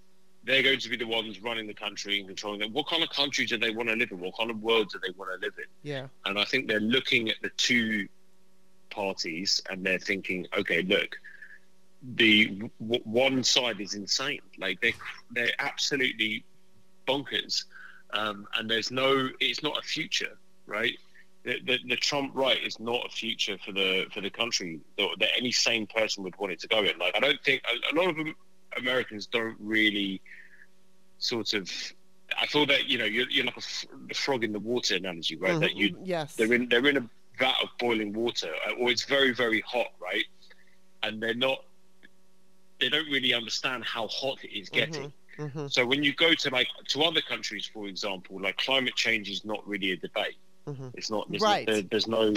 they're 0.47 0.63
going 0.63 0.79
to 0.79 0.89
be 0.89 0.97
the 0.97 1.07
ones 1.07 1.43
running 1.43 1.67
the 1.67 1.75
country 1.75 2.19
and 2.19 2.29
controlling 2.29 2.63
it. 2.63 2.71
What 2.71 2.87
kind 2.87 3.03
of 3.03 3.11
country 3.11 3.47
do 3.47 3.59
they 3.59 3.71
want 3.71 3.89
to 3.89 3.97
live 3.97 4.13
in? 4.13 4.21
What 4.21 4.37
kind 4.39 4.51
of 4.51 4.63
world 4.63 4.91
do 4.93 5.01
they 5.05 5.13
want 5.17 5.31
to 5.33 5.45
live 5.45 5.55
in? 5.59 5.65
Yeah. 5.83 6.07
And 6.25 6.39
I 6.39 6.45
think 6.45 6.69
they're 6.69 6.81
looking 6.81 7.29
at 7.29 7.37
the 7.43 7.51
two 7.57 8.07
parties 8.91 9.61
and 9.69 9.85
they're 9.85 9.99
thinking, 9.99 10.47
okay, 10.57 10.83
look, 10.83 11.17
the 12.15 12.71
w- 12.81 13.03
one 13.05 13.43
side 13.43 13.81
is 13.81 13.95
insane. 13.95 14.41
Like 14.59 14.81
they 14.81 14.95
they're 15.33 15.51
absolutely 15.59 16.45
bonkers, 17.09 17.65
um, 18.13 18.47
and 18.57 18.71
there's 18.71 18.91
no. 18.91 19.29
It's 19.41 19.63
not 19.63 19.79
a 19.79 19.83
future, 19.83 20.39
right? 20.67 20.97
The, 21.45 21.61
the, 21.65 21.79
the, 21.87 21.97
Trump 21.97 22.33
right 22.35 22.61
is 22.61 22.81
not 22.81 23.07
a 23.07 23.09
future 23.09 23.57
for 23.65 23.73
the 23.73 24.07
for 24.13 24.21
the 24.21 24.31
country 24.31 24.81
that, 24.99 25.09
that 25.21 25.29
any 25.39 25.53
sane 25.53 25.87
person 25.87 26.23
would 26.25 26.37
want 26.39 26.53
it 26.53 26.61
to 26.61 26.69
go 26.69 26.81
in. 26.81 26.99
Like 26.99 27.15
I 27.17 27.21
don't 27.21 27.43
think 27.45 27.63
a, 27.65 27.95
a 27.95 27.97
lot 27.97 28.11
of 28.11 28.17
Americans 28.79 29.27
don't 29.27 29.57
really 29.61 30.21
sort 31.19 31.55
of. 31.55 31.71
I 32.41 32.47
feel 32.47 32.67
that 32.67 32.87
you 32.87 32.99
know 32.99 33.05
you're, 33.05 33.29
you're 33.31 33.45
like 33.45 33.57
a 33.57 34.15
frog 34.15 34.45
in 34.45 34.53
the 34.53 34.59
water 34.59 34.97
analogy, 34.97 35.37
right? 35.37 35.53
Mm-hmm. 35.53 35.61
That 35.61 35.77
you 35.77 35.97
yes 36.03 36.35
they're 36.35 36.53
in 36.53 36.69
they're 36.69 36.87
in 36.87 36.97
a 36.97 37.09
vat 37.39 37.55
of 37.63 37.69
boiling 37.79 38.13
water, 38.13 38.53
uh, 38.69 38.73
or 38.73 38.91
it's 38.91 39.05
very 39.05 39.33
very 39.33 39.61
hot, 39.61 39.89
right? 40.01 40.25
And 41.03 41.23
they're 41.23 41.35
not 41.35 41.65
they 42.81 42.89
don't 42.89 43.11
really 43.11 43.33
understand 43.33 43.85
how 43.85 44.07
hot 44.09 44.39
it 44.43 44.57
is 44.57 44.69
getting. 44.69 45.05
Mm-hmm. 45.05 45.43
Mm-hmm. 45.43 45.67
So 45.69 45.85
when 45.85 46.03
you 46.03 46.15
go 46.15 46.35
to 46.35 46.51
like 46.51 46.69
to 46.89 47.03
other 47.03 47.21
countries, 47.21 47.69
for 47.73 47.87
example, 47.87 48.41
like 48.41 48.57
climate 48.57 48.95
change 48.95 49.31
is 49.31 49.45
not 49.45 49.67
really 49.67 49.93
a 49.93 49.97
debate. 49.97 50.37
Mm-hmm. 50.67 50.89
It's 50.95 51.11
not 51.11 51.31
there's, 51.31 51.43
right. 51.43 51.67
There, 51.67 51.83
there's 51.83 52.09
no 52.09 52.35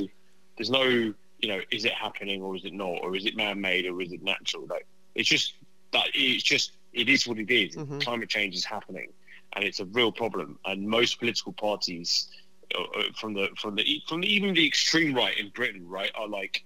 there's 0.57 0.69
no 0.69 0.83
you 0.83 1.15
know 1.47 1.61
is 1.71 1.85
it 1.85 1.93
happening 1.93 2.41
or 2.41 2.55
is 2.55 2.65
it 2.65 2.73
not 2.73 2.99
or 3.01 3.15
is 3.15 3.25
it 3.25 3.35
man 3.35 3.59
made 3.61 3.85
or 3.85 4.01
is 4.01 4.11
it 4.11 4.21
natural? 4.21 4.67
Like 4.67 4.85
it's 5.15 5.29
just 5.29 5.53
that 5.93 6.07
it's 6.13 6.43
just 6.43 6.71
it 6.93 7.09
is 7.09 7.27
what 7.27 7.37
it 7.37 7.51
is. 7.51 7.75
Mm-hmm. 7.75 7.99
Climate 7.99 8.29
change 8.29 8.55
is 8.55 8.65
happening, 8.65 9.09
and 9.53 9.63
it's 9.63 9.79
a 9.79 9.85
real 9.85 10.11
problem. 10.11 10.59
And 10.65 10.87
most 10.87 11.19
political 11.19 11.53
parties, 11.53 12.29
uh, 12.75 12.81
uh 12.81 13.03
from 13.15 13.33
the 13.33 13.49
from 13.57 13.75
the 13.75 14.01
from 14.07 14.21
the, 14.21 14.27
even 14.27 14.53
the 14.53 14.65
extreme 14.65 15.13
right 15.13 15.37
in 15.37 15.49
Britain, 15.49 15.87
right, 15.87 16.11
are 16.15 16.27
like 16.27 16.63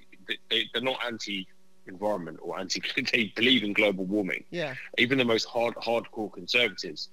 they, 0.50 0.70
they're 0.74 0.82
not 0.82 1.00
anti 1.06 1.48
environment 1.88 2.40
or 2.42 2.60
anti 2.60 2.82
they 3.12 3.34
believe 3.36 3.64
in 3.64 3.74
global 3.74 4.06
warming 4.06 4.44
yeah 4.52 4.74
even 4.98 5.18
the 5.18 5.26
most 5.26 5.46
hard 5.46 5.76
hardcore 5.76 6.32
conservatives 6.32 7.10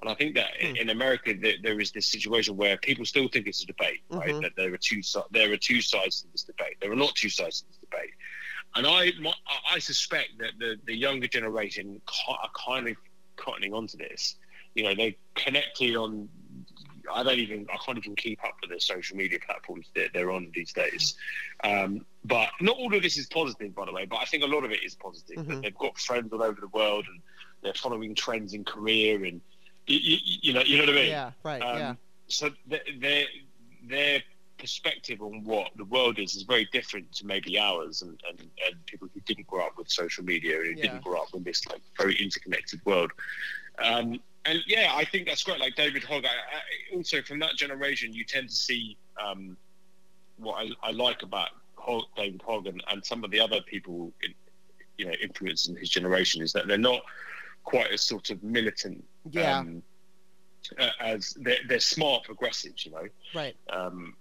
and 0.00 0.10
i 0.10 0.14
think 0.14 0.34
that 0.34 0.48
mm. 0.62 0.76
in 0.76 0.90
america 0.90 1.34
there, 1.40 1.54
there 1.62 1.80
is 1.80 1.90
this 1.90 2.06
situation 2.06 2.56
where 2.56 2.76
people 2.78 3.04
still 3.04 3.28
think 3.28 3.46
it's 3.46 3.62
a 3.62 3.66
debate 3.66 4.00
right 4.10 4.28
mm-hmm. 4.28 4.40
that 4.40 4.52
there 4.56 4.72
are 4.72 4.78
two 4.78 5.00
there 5.30 5.52
are 5.52 5.56
two 5.56 5.80
sides 5.80 6.22
to 6.22 6.28
this 6.32 6.42
debate 6.42 6.76
there 6.80 6.92
are 6.92 6.96
not 6.96 7.14
two 7.14 7.30
sides 7.30 7.62
to 7.62 7.66
this 7.68 7.78
debate 7.78 8.10
and 8.74 8.86
I, 8.86 9.12
I 9.70 9.78
suspect 9.78 10.38
that 10.38 10.52
the, 10.58 10.78
the 10.86 10.94
younger 10.94 11.26
generation 11.26 12.00
are 12.28 12.50
kind 12.66 12.88
of 12.88 12.96
cottoning 13.36 13.72
onto 13.72 13.98
this. 13.98 14.36
You 14.74 14.84
know, 14.84 14.94
they're 14.94 15.14
connected 15.34 15.96
on. 15.96 16.28
I 17.12 17.24
don't 17.24 17.38
even. 17.38 17.66
I 17.72 17.76
can't 17.84 17.98
even 17.98 18.14
keep 18.14 18.44
up 18.44 18.54
with 18.60 18.70
the 18.70 18.80
social 18.80 19.16
media 19.16 19.38
platforms 19.44 19.86
that 19.96 20.10
they're 20.14 20.30
on 20.30 20.52
these 20.54 20.72
days. 20.72 21.16
Um, 21.64 22.06
but 22.24 22.50
not 22.60 22.76
all 22.76 22.94
of 22.94 23.02
this 23.02 23.18
is 23.18 23.26
positive, 23.26 23.74
by 23.74 23.86
the 23.86 23.92
way. 23.92 24.04
But 24.06 24.18
I 24.20 24.26
think 24.26 24.44
a 24.44 24.46
lot 24.46 24.64
of 24.64 24.70
it 24.70 24.84
is 24.84 24.94
positive. 24.94 25.38
Mm-hmm. 25.38 25.62
They've 25.62 25.76
got 25.76 25.98
friends 25.98 26.32
all 26.32 26.42
over 26.42 26.60
the 26.60 26.68
world, 26.68 27.06
and 27.08 27.20
they're 27.62 27.74
following 27.74 28.14
trends 28.14 28.54
in 28.54 28.64
career, 28.64 29.24
and 29.24 29.40
you, 29.86 29.98
you, 29.98 30.16
you 30.42 30.52
know, 30.52 30.60
you 30.60 30.76
know 30.76 30.84
what 30.84 30.90
I 30.90 30.94
mean. 30.94 31.10
Yeah, 31.10 31.30
right. 31.42 31.62
Um, 31.62 31.78
yeah. 31.78 31.94
So 32.28 32.50
they're 32.68 33.26
they're 33.88 34.22
perspective 34.60 35.20
on 35.22 35.42
what 35.44 35.70
the 35.76 35.84
world 35.86 36.18
is 36.18 36.36
is 36.36 36.42
very 36.42 36.68
different 36.72 37.10
to 37.12 37.26
maybe 37.26 37.58
ours 37.58 38.02
and, 38.02 38.20
and, 38.28 38.38
and 38.40 38.86
people 38.86 39.08
who 39.12 39.20
didn't 39.20 39.46
grow 39.46 39.66
up 39.66 39.76
with 39.76 39.90
social 39.90 40.22
media 40.22 40.60
and 40.60 40.76
yeah. 40.76 40.82
didn't 40.84 41.02
grow 41.02 41.20
up 41.20 41.34
in 41.34 41.42
this 41.42 41.66
like 41.66 41.80
very 41.96 42.14
interconnected 42.16 42.80
world. 42.84 43.10
Um, 43.82 44.20
and 44.44 44.60
yeah, 44.66 44.92
I 44.94 45.04
think 45.04 45.26
that's 45.26 45.42
great. 45.42 45.60
Like 45.60 45.74
David 45.76 46.04
Hogg, 46.04 46.24
I, 46.24 46.28
I, 46.28 46.96
also 46.96 47.22
from 47.22 47.38
that 47.40 47.56
generation, 47.56 48.12
you 48.12 48.24
tend 48.24 48.48
to 48.48 48.54
see 48.54 48.96
um, 49.22 49.56
what 50.36 50.54
I, 50.54 50.88
I, 50.88 50.90
like 50.92 51.22
about 51.22 51.50
Hogg, 51.76 52.04
David 52.16 52.42
Hogg 52.46 52.66
and, 52.66 52.82
and, 52.90 53.04
some 53.04 53.24
of 53.24 53.30
the 53.30 53.40
other 53.40 53.60
people, 53.62 54.12
in, 54.22 54.34
you 54.96 55.06
know, 55.06 55.12
influencing 55.22 55.76
his 55.76 55.90
generation 55.90 56.42
is 56.42 56.52
that 56.52 56.66
they're 56.66 56.78
not 56.78 57.02
quite 57.64 57.90
as 57.90 58.00
sort 58.00 58.30
of 58.30 58.42
militant. 58.42 59.04
Yeah. 59.30 59.58
Um, 59.58 59.82
uh, 60.78 60.88
as 61.00 61.34
they're, 61.40 61.56
they're, 61.68 61.80
smart 61.80 62.24
progressives, 62.24 62.84
you 62.84 62.92
know. 62.92 63.06
Right. 63.34 63.56
Um, 63.70 64.14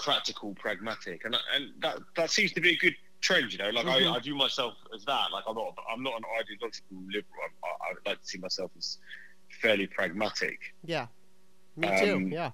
practical, 0.00 0.54
pragmatic, 0.54 1.24
and 1.24 1.36
and 1.54 1.70
that 1.80 1.98
that 2.16 2.30
seems 2.30 2.52
to 2.52 2.60
be 2.60 2.70
a 2.70 2.76
good 2.76 2.94
trend. 3.20 3.52
You 3.52 3.58
know, 3.58 3.70
like 3.70 3.86
mm-hmm. 3.86 4.12
I, 4.12 4.16
I 4.16 4.20
view 4.20 4.34
myself 4.34 4.74
as 4.94 5.04
that. 5.04 5.30
Like 5.32 5.44
I'm 5.46 5.54
not 5.54 5.74
I'm 5.92 6.02
not 6.02 6.14
an 6.16 6.24
ideological 6.38 6.96
liberal. 7.06 7.24
I, 7.64 7.66
I 7.68 7.94
would 7.94 8.06
like 8.06 8.20
to 8.20 8.26
see 8.26 8.38
myself 8.38 8.70
as 8.76 8.98
fairly 9.60 9.86
pragmatic. 9.86 10.58
Yeah, 10.84 11.06
me 11.76 11.88
too. 12.00 12.16
Um, 12.16 12.28
yeah, 12.28 12.50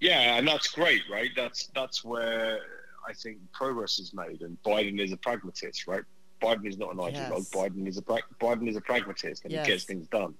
yeah, 0.00 0.36
and 0.36 0.46
that's 0.46 0.68
great, 0.68 1.02
right? 1.10 1.30
That's 1.36 1.66
that's 1.74 2.04
where 2.04 2.60
I 3.08 3.12
think 3.12 3.38
progress 3.52 3.98
is 3.98 4.14
made, 4.14 4.42
and 4.42 4.56
Biden 4.62 5.00
is 5.00 5.12
a 5.12 5.16
pragmatist, 5.16 5.86
right? 5.86 6.02
Biden 6.42 6.66
is 6.66 6.78
not 6.78 6.92
an 6.92 6.98
ideologue. 6.98 7.38
Yes. 7.38 7.50
Biden 7.50 7.88
is 7.88 7.96
a 7.98 8.02
Biden 8.02 8.68
is 8.68 8.76
a 8.76 8.80
pragmatist, 8.80 9.44
and 9.44 9.52
yes. 9.52 9.66
he 9.66 9.72
gets 9.72 9.84
things 9.84 10.06
done. 10.08 10.34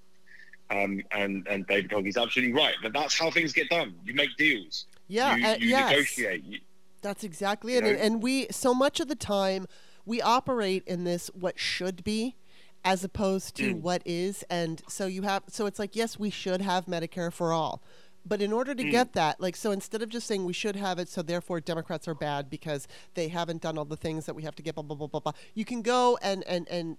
Um, 0.68 1.00
and 1.12 1.46
and 1.48 1.66
David 1.66 1.92
Hogg 1.92 2.06
is 2.06 2.16
absolutely 2.16 2.54
right. 2.54 2.74
But 2.82 2.92
that's 2.92 3.18
how 3.18 3.30
things 3.30 3.52
get 3.52 3.68
done. 3.68 3.94
You 4.04 4.14
make 4.14 4.36
deals. 4.36 4.86
Yeah, 5.08 5.36
you, 5.36 5.46
uh, 5.46 5.56
you 5.58 5.68
yes. 5.68 5.90
negotiate. 5.90 6.44
You, 6.44 6.58
That's 7.02 7.24
exactly 7.24 7.74
it. 7.74 7.84
And, 7.84 7.96
and 7.96 8.22
we 8.22 8.46
so 8.50 8.74
much 8.74 9.00
of 9.00 9.08
the 9.08 9.14
time 9.14 9.66
we 10.06 10.22
operate 10.22 10.84
in 10.86 11.04
this 11.04 11.28
what 11.34 11.58
should 11.58 12.04
be 12.04 12.36
as 12.84 13.02
opposed 13.02 13.56
to 13.56 13.74
mm. 13.74 13.80
what 13.80 14.00
is 14.06 14.44
and 14.48 14.80
so 14.88 15.06
you 15.06 15.22
have 15.22 15.42
so 15.48 15.66
it's 15.66 15.78
like 15.78 15.96
yes 15.96 16.18
we 16.18 16.30
should 16.30 16.62
have 16.62 16.86
medicare 16.86 17.32
for 17.32 17.52
all 17.52 17.82
but 18.24 18.40
in 18.40 18.52
order 18.52 18.76
to 18.76 18.84
mm. 18.84 18.90
get 18.92 19.12
that 19.12 19.40
like 19.40 19.56
so 19.56 19.72
instead 19.72 20.02
of 20.02 20.08
just 20.08 20.26
saying 20.26 20.44
we 20.44 20.52
should 20.52 20.76
have 20.76 21.00
it 21.00 21.08
so 21.08 21.20
therefore 21.20 21.60
democrats 21.60 22.06
are 22.06 22.14
bad 22.14 22.48
because 22.48 22.86
they 23.14 23.26
haven't 23.26 23.60
done 23.60 23.76
all 23.76 23.84
the 23.84 23.96
things 23.96 24.24
that 24.24 24.34
we 24.34 24.44
have 24.44 24.54
to 24.54 24.62
get 24.62 24.76
blah 24.76 24.84
blah 24.84 24.96
blah 24.96 25.08
blah 25.08 25.18
blah 25.18 25.32
you 25.54 25.64
can 25.64 25.82
go 25.82 26.16
and 26.22 26.44
and 26.44 26.68
and 26.68 26.96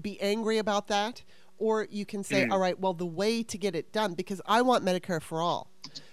be 0.00 0.20
angry 0.20 0.58
about 0.58 0.88
that 0.88 1.22
or 1.58 1.86
you 1.90 2.04
can 2.04 2.24
say 2.24 2.44
mm. 2.44 2.50
all 2.50 2.58
right 2.58 2.80
well 2.80 2.92
the 2.92 3.06
way 3.06 3.40
to 3.40 3.56
get 3.56 3.76
it 3.76 3.92
done 3.92 4.14
because 4.14 4.40
i 4.46 4.60
want 4.60 4.84
medicare 4.84 5.22
for 5.22 5.40
all 5.40 5.70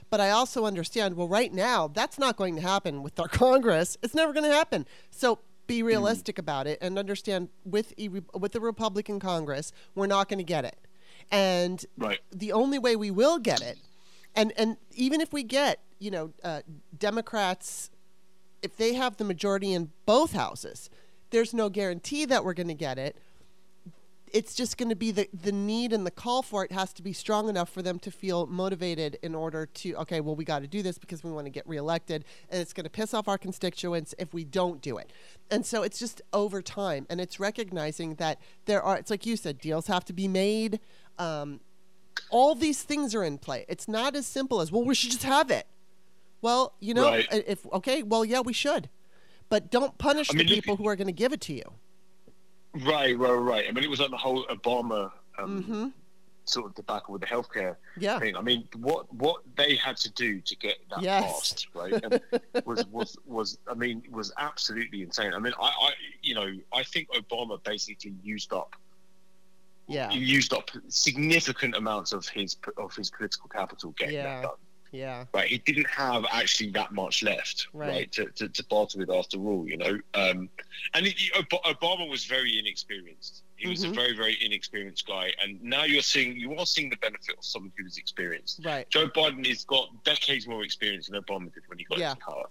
But 0.09 0.21
I 0.21 0.29
also 0.29 0.65
understand, 0.65 1.15
well, 1.15 1.27
right 1.27 1.53
now, 1.53 1.87
that's 1.87 2.17
not 2.17 2.37
going 2.37 2.55
to 2.55 2.61
happen 2.61 3.03
with 3.03 3.19
our 3.19 3.27
Congress. 3.45 3.97
It's 4.01 4.13
never 4.15 4.33
going 4.33 4.45
to 4.49 4.55
happen. 4.55 4.85
So 5.11 5.39
be 5.67 5.83
realistic 5.83 6.39
about 6.39 6.65
it 6.65 6.77
and 6.81 6.97
understand 6.97 7.49
with, 7.65 7.93
with 8.33 8.53
the 8.53 8.61
Republican 8.61 9.19
Congress, 9.19 9.73
we're 9.95 10.07
not 10.07 10.29
going 10.29 10.37
to 10.39 10.43
get 10.45 10.63
it. 10.63 10.77
And 11.29 11.85
Right. 11.97 12.19
the 12.31 12.53
only 12.53 12.79
way 12.79 12.95
we 12.95 13.11
will 13.11 13.37
get 13.37 13.61
it, 13.61 13.77
and, 14.33 14.53
and 14.57 14.77
even 14.95 15.19
if 15.19 15.33
we 15.33 15.43
get, 15.43 15.79
you 15.99 16.09
know, 16.09 16.31
uh, 16.43 16.61
Democrats, 16.97 17.89
if 18.61 18.77
they 18.77 18.93
have 18.93 19.17
the 19.17 19.23
majority 19.25 19.73
in 19.73 19.91
both 20.05 20.31
houses, 20.31 20.89
there's 21.31 21.53
no 21.53 21.67
guarantee 21.69 22.23
that 22.25 22.45
we're 22.45 22.53
going 22.53 22.67
to 22.69 22.73
get 22.73 22.97
it 22.97 23.17
it's 24.33 24.53
just 24.55 24.77
going 24.77 24.89
to 24.89 24.95
be 24.95 25.11
the 25.11 25.27
the 25.33 25.51
need 25.51 25.93
and 25.93 26.05
the 26.05 26.11
call 26.11 26.41
for 26.41 26.63
it 26.63 26.71
has 26.71 26.93
to 26.93 27.01
be 27.01 27.13
strong 27.13 27.49
enough 27.49 27.69
for 27.69 27.81
them 27.81 27.99
to 27.99 28.11
feel 28.11 28.45
motivated 28.47 29.17
in 29.21 29.33
order 29.35 29.65
to 29.65 29.93
okay 29.95 30.19
well 30.21 30.35
we 30.35 30.43
got 30.45 30.59
to 30.59 30.67
do 30.67 30.81
this 30.81 30.97
because 30.97 31.23
we 31.23 31.31
want 31.31 31.45
to 31.45 31.49
get 31.49 31.67
reelected 31.67 32.25
and 32.49 32.61
it's 32.61 32.73
going 32.73 32.83
to 32.83 32.89
piss 32.89 33.13
off 33.13 33.27
our 33.27 33.37
constituents 33.37 34.13
if 34.17 34.33
we 34.33 34.43
don't 34.43 34.81
do 34.81 34.97
it. 34.97 35.11
And 35.49 35.65
so 35.65 35.83
it's 35.83 35.99
just 35.99 36.21
over 36.33 36.61
time 36.61 37.05
and 37.09 37.21
it's 37.21 37.39
recognizing 37.39 38.15
that 38.15 38.39
there 38.65 38.81
are 38.81 38.97
it's 38.97 39.09
like 39.11 39.25
you 39.25 39.37
said 39.37 39.59
deals 39.59 39.87
have 39.87 40.05
to 40.05 40.13
be 40.13 40.27
made. 40.27 40.79
Um, 41.17 41.59
all 42.29 42.55
these 42.55 42.81
things 42.83 43.13
are 43.15 43.23
in 43.23 43.37
play. 43.37 43.65
It's 43.67 43.87
not 43.87 44.15
as 44.15 44.25
simple 44.27 44.61
as 44.61 44.71
well 44.71 44.83
we 44.83 44.95
should 44.95 45.11
just 45.11 45.23
have 45.23 45.49
it. 45.51 45.67
Well 46.41 46.73
you 46.79 46.93
know 46.93 47.09
Right. 47.09 47.27
if 47.31 47.65
okay 47.73 48.03
well 48.03 48.25
yeah 48.25 48.41
we 48.41 48.53
should. 48.53 48.89
But 49.49 49.71
don't 49.71 49.97
punish 49.97 50.29
I 50.29 50.33
mean, 50.37 50.47
the 50.47 50.55
people 50.55 50.75
who 50.75 50.87
are 50.87 50.97
going 50.97 51.07
to 51.07 51.13
give 51.13 51.31
it 51.31 51.39
to 51.41 51.53
you 51.53 51.63
Right, 52.85 53.17
right, 53.17 53.31
right. 53.33 53.65
I 53.67 53.71
mean, 53.71 53.83
it 53.83 53.89
was 53.89 53.99
like 53.99 54.11
the 54.11 54.17
whole 54.17 54.45
Obama 54.45 55.11
um, 55.37 55.63
hmm 55.63 55.87
sort 56.45 56.65
of 56.65 56.73
debacle 56.75 57.11
with 57.11 57.19
the 57.19 57.27
healthcare 57.27 57.75
yeah 57.97 58.17
thing. 58.19 58.37
I 58.37 58.41
mean, 58.41 58.69
what 58.77 59.13
what 59.13 59.41
they 59.57 59.75
had 59.75 59.97
to 59.97 60.09
do 60.13 60.39
to 60.39 60.55
get 60.55 60.77
that 60.89 61.01
Yes. 61.03 61.21
passed, 61.21 61.67
right, 61.73 61.93
and 62.03 62.21
was 62.65 62.85
was 62.87 63.17
was 63.25 63.57
I 63.69 63.73
mean, 63.73 64.01
was 64.09 64.31
absolutely 64.37 65.01
insane. 65.01 65.33
I 65.33 65.39
mean, 65.39 65.51
I, 65.61 65.65
I 65.65 65.91
you 66.21 66.35
know, 66.35 66.49
I 66.73 66.83
think 66.83 67.09
Obama 67.09 67.61
basically 67.63 68.13
used 68.23 68.53
up 68.53 68.75
yeah 69.89 70.09
used 70.11 70.53
up 70.53 70.69
significant 70.87 71.75
amounts 71.75 72.13
of 72.13 72.25
his 72.27 72.55
of 72.77 72.95
his 72.95 73.09
political 73.09 73.49
capital 73.49 73.93
getting 73.97 74.15
Yeah. 74.15 74.41
that 74.41 74.43
done. 74.43 74.51
Yeah 74.91 75.25
Right, 75.33 75.47
he 75.47 75.57
didn't 75.59 75.87
have 75.87 76.25
actually 76.31 76.71
that 76.71 76.91
much 76.91 77.23
left, 77.23 77.67
Right. 77.73 77.89
right, 77.89 78.11
to, 78.13 78.25
to, 78.37 78.49
to 78.49 78.63
barter 78.65 78.99
with 78.99 79.09
after 79.09 79.37
all, 79.37 79.67
you 79.67 79.77
know. 79.77 79.99
Um, 80.13 80.49
and 80.93 81.07
it, 81.07 81.15
Ob- 81.37 81.63
Obama 81.79 82.09
was 82.09 82.25
very 82.25 82.57
inexperienced. 82.59 83.43
He 83.57 83.67
was 83.67 83.83
Mhm. 83.83 83.89
a 83.91 83.93
very, 83.93 84.15
very 84.15 84.37
inexperienced 84.43 85.07
guy, 85.07 85.33
and 85.43 85.61
now 85.63 85.83
you're 85.83 86.01
seeing 86.01 86.35
you 86.37 86.55
are 86.55 86.65
seeing 86.65 86.89
the 86.89 86.97
benefit 86.97 87.35
of 87.37 87.43
someone 87.43 87.71
who's 87.77 87.97
experienced. 87.97 88.61
right 88.63 88.89
Joe 88.89 89.07
Biden 89.09 89.45
has 89.47 89.65
got 89.65 90.03
decades 90.03 90.47
more 90.47 90.63
experience 90.63 91.07
than 91.07 91.21
Obama 91.21 91.53
did 91.53 91.63
when 91.67 91.79
he 91.79 91.85
got 91.85 91.97
Yeah. 91.99 92.11
into 92.11 92.23
power. 92.25 92.45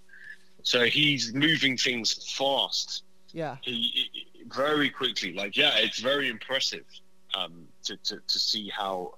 So 0.62 0.84
he's 0.84 1.32
moving 1.32 1.76
things 1.76 2.32
fast. 2.36 3.04
yeah 3.32 3.56
He, 3.62 4.10
he- 4.12 4.32
very 4.48 4.90
quickly. 4.90 5.32
Like, 5.32 5.56
yeah, 5.56 5.76
it's 5.76 5.98
very 5.98 6.28
impressive 6.28 6.84
um, 7.34 7.66
to, 7.84 7.96
to 8.08 8.20
to 8.26 8.38
see 8.38 8.68
how 8.68 9.14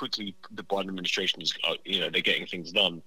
quickly 0.00 0.34
the 0.58 0.64
Biden 0.64 0.88
administration 0.88 1.42
is. 1.42 1.52
Uh, 1.68 1.74
you 1.84 2.00
know, 2.00 2.08
they're 2.10 2.28
getting 2.30 2.46
things 2.46 2.72
done 2.72 3.02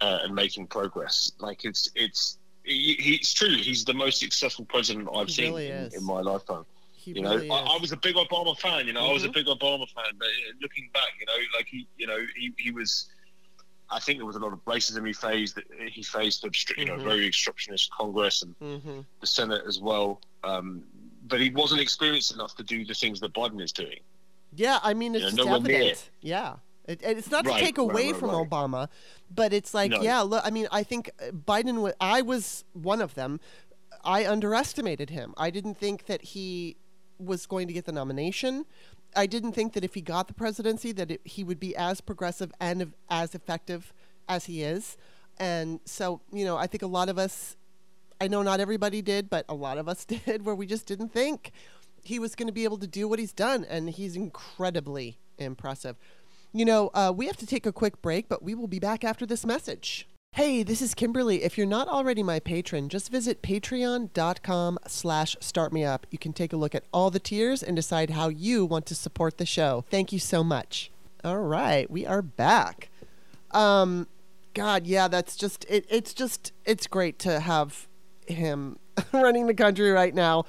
uh, 0.00 0.18
and 0.22 0.34
making 0.34 0.66
progress. 0.68 1.32
Like, 1.46 1.64
it's 1.64 1.82
it's. 1.94 2.38
He, 2.64 2.94
he- 3.04 3.14
it's 3.20 3.32
true. 3.32 3.56
He's 3.68 3.82
the 3.84 3.94
most 4.04 4.16
successful 4.20 4.66
president 4.74 5.08
I've 5.16 5.28
He 5.28 5.32
seen 5.38 5.46
really 5.54 5.68
in, 5.68 5.90
in 5.98 6.04
my 6.04 6.20
lifetime. 6.20 6.64
he 7.04 7.12
You 7.16 7.22
know, 7.22 7.36
really 7.36 7.50
I. 7.50 7.58
I 7.74 7.78
was 7.80 7.92
a 7.92 7.96
big 7.96 8.16
Obama 8.16 8.54
fan. 8.64 8.86
You 8.86 8.92
know, 8.92 9.04
I 9.08 9.12
was 9.18 9.24
a 9.24 9.28
Mhm. 9.28 9.38
big 9.38 9.46
Obama 9.46 9.86
fan. 9.96 10.12
But 10.22 10.28
looking 10.60 10.86
back, 10.92 11.10
you 11.20 11.26
know, 11.30 11.38
like 11.56 11.66
he, 11.74 11.80
you 11.96 12.06
know, 12.06 12.18
he, 12.36 12.52
he 12.58 12.70
was. 12.80 12.90
I 13.90 13.98
think 14.00 14.18
there 14.18 14.26
was 14.26 14.36
a 14.36 14.44
lot 14.46 14.52
of 14.52 14.62
racism 14.66 15.06
he 15.06 15.14
faced. 15.14 15.58
He 15.96 16.02
faced, 16.02 16.44
you 16.76 16.84
know, 16.84 16.98
Mhm. 16.98 17.04
very 17.10 17.26
obstructionist 17.32 17.90
Congress 18.00 18.42
and 18.42 18.54
hmm 18.60 19.00
the 19.22 19.26
Senate 19.26 19.62
as 19.66 19.78
well. 19.80 20.20
Um, 20.44 20.84
but 21.26 21.40
he 21.40 21.48
wasn't 21.50 21.80
experienced 21.80 22.32
enough 22.36 22.54
to 22.56 22.62
do 22.74 22.84
the 22.84 22.94
things 23.02 23.18
that 23.20 23.32
Biden 23.32 23.60
is 23.62 23.72
doing. 23.72 24.00
Yeah, 24.54 24.78
I 24.82 24.94
mean, 24.94 25.14
it's 25.14 25.22
Yeah, 25.24 25.30
just 25.30 25.36
nowhere 25.36 25.60
near. 25.60 25.76
evident. 25.76 26.10
Yeah. 26.20 26.56
It, 26.86 27.00
it's 27.02 27.30
not 27.30 27.44
to 27.44 27.52
take 27.52 27.76
away 27.76 28.12
right, 28.12 28.16
from 28.16 28.30
right. 28.30 28.48
Obama, 28.50 28.88
but 29.32 29.52
it's 29.52 29.74
like, 29.74 29.90
No. 29.90 30.00
yeah, 30.00 30.20
look, 30.22 30.42
I 30.44 30.50
mean, 30.50 30.68
I 30.72 30.82
think 30.82 31.10
uh, 31.20 31.32
Biden, 31.32 31.92
I 32.00 32.22
was 32.22 32.64
one 32.72 33.02
of 33.02 33.14
them. 33.14 33.40
I 34.04 34.26
underestimated 34.26 35.10
him. 35.10 35.34
I 35.36 35.50
didn't 35.50 35.74
think 35.76 36.06
that 36.06 36.22
he 36.22 36.76
was 37.18 37.44
going 37.46 37.66
to 37.66 37.74
get 37.74 37.84
the 37.84 37.92
nomination. 37.92 38.64
I 39.14 39.26
didn't 39.26 39.52
think 39.52 39.74
that 39.74 39.84
if 39.84 39.94
he 39.94 40.00
got 40.00 40.28
the 40.28 40.34
presidency, 40.34 40.92
that 40.92 41.10
it, 41.10 41.20
he 41.24 41.44
would 41.44 41.60
be 41.60 41.76
as 41.76 42.00
progressive 42.00 42.52
and 42.58 42.92
as 43.10 43.34
effective 43.34 43.92
as 44.28 44.46
he 44.46 44.62
is. 44.62 44.96
And 45.38 45.80
so, 45.84 46.20
you 46.32 46.44
know, 46.44 46.56
I 46.56 46.66
think 46.66 46.82
a 46.82 46.86
lot 46.86 47.08
of 47.08 47.18
us, 47.18 47.56
I 48.20 48.28
know 48.28 48.42
not 48.42 48.60
everybody 48.60 49.02
did, 49.02 49.28
but 49.28 49.44
a 49.48 49.54
lot 49.54 49.76
of 49.78 49.88
us 49.88 50.04
did, 50.06 50.44
where 50.46 50.54
we 50.54 50.66
just 50.66 50.86
didn't 50.86 51.10
think 51.12 51.52
he 52.08 52.18
was 52.18 52.34
going 52.34 52.46
to 52.46 52.52
be 52.52 52.64
able 52.64 52.78
to 52.78 52.86
do 52.86 53.06
what 53.06 53.18
he's 53.18 53.32
done, 53.32 53.64
and 53.68 53.90
he's 53.90 54.16
incredibly 54.16 55.18
impressive. 55.36 55.96
You 56.52 56.64
know, 56.64 56.90
uh, 56.94 57.12
we 57.14 57.26
have 57.26 57.36
to 57.36 57.46
take 57.46 57.66
a 57.66 57.72
quick 57.72 58.00
break, 58.00 58.28
but 58.28 58.42
we 58.42 58.54
will 58.54 58.66
be 58.66 58.78
back 58.78 59.04
after 59.04 59.26
this 59.26 59.44
message. 59.44 60.08
Hey, 60.32 60.62
this 60.62 60.80
is 60.80 60.94
Kimberly. 60.94 61.42
If 61.42 61.58
you're 61.58 61.66
not 61.66 61.86
already 61.86 62.22
my 62.22 62.40
patron, 62.40 62.88
just 62.88 63.10
visit 63.10 63.42
patreon.com 63.42 64.78
slash 64.86 65.36
startmeup. 65.36 66.04
You 66.10 66.18
can 66.18 66.32
take 66.32 66.54
a 66.54 66.56
look 66.56 66.74
at 66.74 66.84
all 66.92 67.10
the 67.10 67.20
tiers 67.20 67.62
and 67.62 67.76
decide 67.76 68.10
how 68.10 68.28
you 68.28 68.64
want 68.64 68.86
to 68.86 68.94
support 68.94 69.36
the 69.36 69.46
show. 69.46 69.84
Thank 69.90 70.10
you 70.10 70.18
so 70.18 70.42
much. 70.42 70.90
All 71.22 71.40
right, 71.40 71.90
we 71.90 72.06
are 72.06 72.22
back. 72.22 72.88
Um, 73.50 74.06
God, 74.54 74.86
yeah, 74.86 75.08
that's 75.08 75.36
just 75.36 75.66
it. 75.68 75.84
It's 75.90 76.14
just 76.14 76.52
it's 76.64 76.86
great 76.86 77.18
to 77.20 77.40
have 77.40 77.86
him 78.26 78.78
running 79.12 79.46
the 79.46 79.54
country 79.54 79.90
right 79.90 80.14
now. 80.14 80.44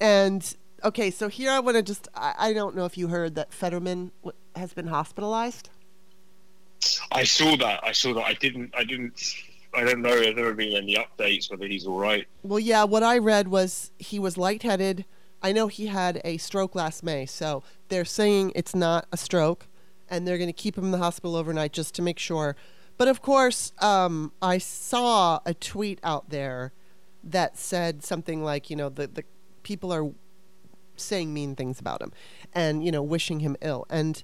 And 0.00 0.54
okay, 0.84 1.10
so 1.10 1.28
here 1.28 1.50
I 1.50 1.60
want 1.60 1.76
to 1.76 1.82
just 1.82 2.08
I, 2.14 2.34
I 2.38 2.52
don't 2.52 2.74
know 2.74 2.84
if 2.84 2.96
you 2.96 3.08
heard 3.08 3.34
that 3.36 3.52
Fetterman 3.52 4.12
w- 4.22 4.36
has 4.56 4.72
been 4.72 4.88
hospitalized. 4.88 5.70
I 7.10 7.24
saw 7.24 7.56
that. 7.56 7.80
I 7.82 7.92
saw 7.92 8.14
that. 8.14 8.24
I 8.24 8.34
didn't. 8.34 8.74
I 8.76 8.84
didn't. 8.84 9.20
I 9.74 9.84
don't 9.84 10.00
know 10.00 10.14
if 10.14 10.34
there 10.34 10.46
have 10.46 10.56
been 10.56 10.76
any 10.76 10.96
updates 10.96 11.50
whether 11.50 11.66
he's 11.66 11.86
all 11.86 11.98
right. 11.98 12.26
Well, 12.42 12.58
yeah, 12.58 12.84
what 12.84 13.02
I 13.02 13.18
read 13.18 13.48
was 13.48 13.90
he 13.98 14.18
was 14.18 14.36
lightheaded. 14.38 15.04
I 15.42 15.52
know 15.52 15.68
he 15.68 15.86
had 15.86 16.20
a 16.24 16.36
stroke 16.38 16.74
last 16.74 17.02
May, 17.02 17.26
so 17.26 17.62
they're 17.88 18.04
saying 18.04 18.52
it's 18.54 18.74
not 18.74 19.06
a 19.12 19.16
stroke, 19.16 19.66
and 20.08 20.26
they're 20.26 20.38
going 20.38 20.48
to 20.48 20.54
keep 20.54 20.76
him 20.76 20.86
in 20.86 20.90
the 20.90 20.98
hospital 20.98 21.36
overnight 21.36 21.72
just 21.72 21.94
to 21.96 22.02
make 22.02 22.18
sure. 22.18 22.56
But 22.96 23.06
of 23.06 23.22
course, 23.22 23.72
um, 23.78 24.32
I 24.42 24.58
saw 24.58 25.38
a 25.46 25.54
tweet 25.54 26.00
out 26.02 26.30
there 26.30 26.72
that 27.22 27.56
said 27.56 28.02
something 28.04 28.42
like, 28.42 28.70
you 28.70 28.76
know, 28.76 28.88
the, 28.88 29.06
the 29.06 29.24
people 29.62 29.92
are 29.92 30.10
saying 31.00 31.32
mean 31.32 31.54
things 31.54 31.80
about 31.80 32.02
him 32.02 32.12
and, 32.54 32.84
you 32.84 32.92
know, 32.92 33.02
wishing 33.02 33.40
him 33.40 33.56
ill. 33.60 33.86
And 33.90 34.22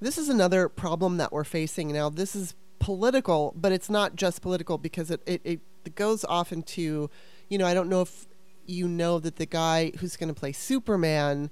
this 0.00 0.18
is 0.18 0.28
another 0.28 0.68
problem 0.68 1.16
that 1.16 1.32
we're 1.32 1.44
facing 1.44 1.92
now. 1.92 2.08
This 2.10 2.36
is 2.36 2.54
political, 2.78 3.54
but 3.56 3.72
it's 3.72 3.88
not 3.88 4.16
just 4.16 4.42
political 4.42 4.78
because 4.78 5.10
it, 5.10 5.20
it, 5.26 5.40
it 5.44 5.94
goes 5.94 6.24
off 6.24 6.52
into, 6.52 7.10
you 7.48 7.58
know, 7.58 7.66
I 7.66 7.74
don't 7.74 7.88
know 7.88 8.02
if 8.02 8.26
you 8.66 8.88
know 8.88 9.18
that 9.18 9.36
the 9.36 9.46
guy 9.46 9.92
who's 9.98 10.16
going 10.16 10.28
to 10.28 10.38
play 10.38 10.52
Superman, 10.52 11.50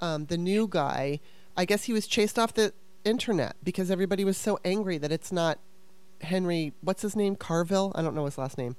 um, 0.00 0.26
the 0.26 0.38
new 0.38 0.68
guy, 0.68 1.20
I 1.56 1.64
guess 1.64 1.84
he 1.84 1.92
was 1.92 2.06
chased 2.06 2.38
off 2.38 2.54
the 2.54 2.72
internet 3.04 3.56
because 3.62 3.90
everybody 3.90 4.24
was 4.24 4.36
so 4.36 4.58
angry 4.64 4.98
that 4.98 5.10
it's 5.10 5.32
not 5.32 5.58
Henry, 6.22 6.72
what's 6.82 7.02
his 7.02 7.16
name? 7.16 7.36
Carville? 7.36 7.92
I 7.94 8.02
don't 8.02 8.14
know 8.14 8.24
his 8.24 8.38
last 8.38 8.58
name. 8.58 8.76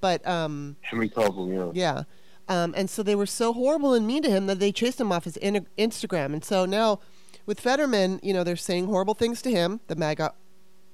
But 0.00 0.26
um, 0.26 0.76
Henry 0.80 1.08
Carville, 1.08 1.48
yeah. 1.48 1.70
yeah. 1.74 2.02
Um, 2.50 2.74
and 2.76 2.90
so 2.90 3.04
they 3.04 3.14
were 3.14 3.26
so 3.26 3.52
horrible 3.52 3.94
and 3.94 4.04
mean 4.04 4.24
to 4.24 4.30
him 4.30 4.46
that 4.46 4.58
they 4.58 4.72
chased 4.72 5.00
him 5.00 5.12
off 5.12 5.22
his 5.22 5.36
in- 5.36 5.68
Instagram. 5.78 6.32
And 6.34 6.44
so 6.44 6.66
now 6.66 6.98
with 7.46 7.60
Fetterman, 7.60 8.18
you 8.24 8.34
know, 8.34 8.42
they're 8.42 8.56
saying 8.56 8.86
horrible 8.86 9.14
things 9.14 9.40
to 9.42 9.52
him, 9.52 9.78
the 9.86 9.94
MAGA 9.94 10.34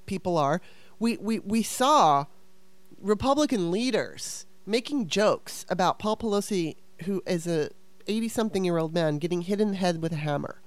people 0.04 0.36
are. 0.36 0.60
We, 0.98 1.16
we, 1.16 1.38
we 1.38 1.62
saw 1.62 2.26
Republican 3.00 3.70
leaders 3.70 4.44
making 4.66 5.08
jokes 5.08 5.64
about 5.70 5.98
Paul 5.98 6.18
Pelosi, 6.18 6.76
who 7.04 7.22
is 7.26 7.46
a 7.46 7.70
80 8.06 8.28
something 8.28 8.64
year 8.64 8.76
old 8.76 8.92
man, 8.92 9.16
getting 9.16 9.40
hit 9.40 9.58
in 9.58 9.70
the 9.70 9.76
head 9.78 10.02
with 10.02 10.12
a 10.12 10.16
hammer 10.16 10.60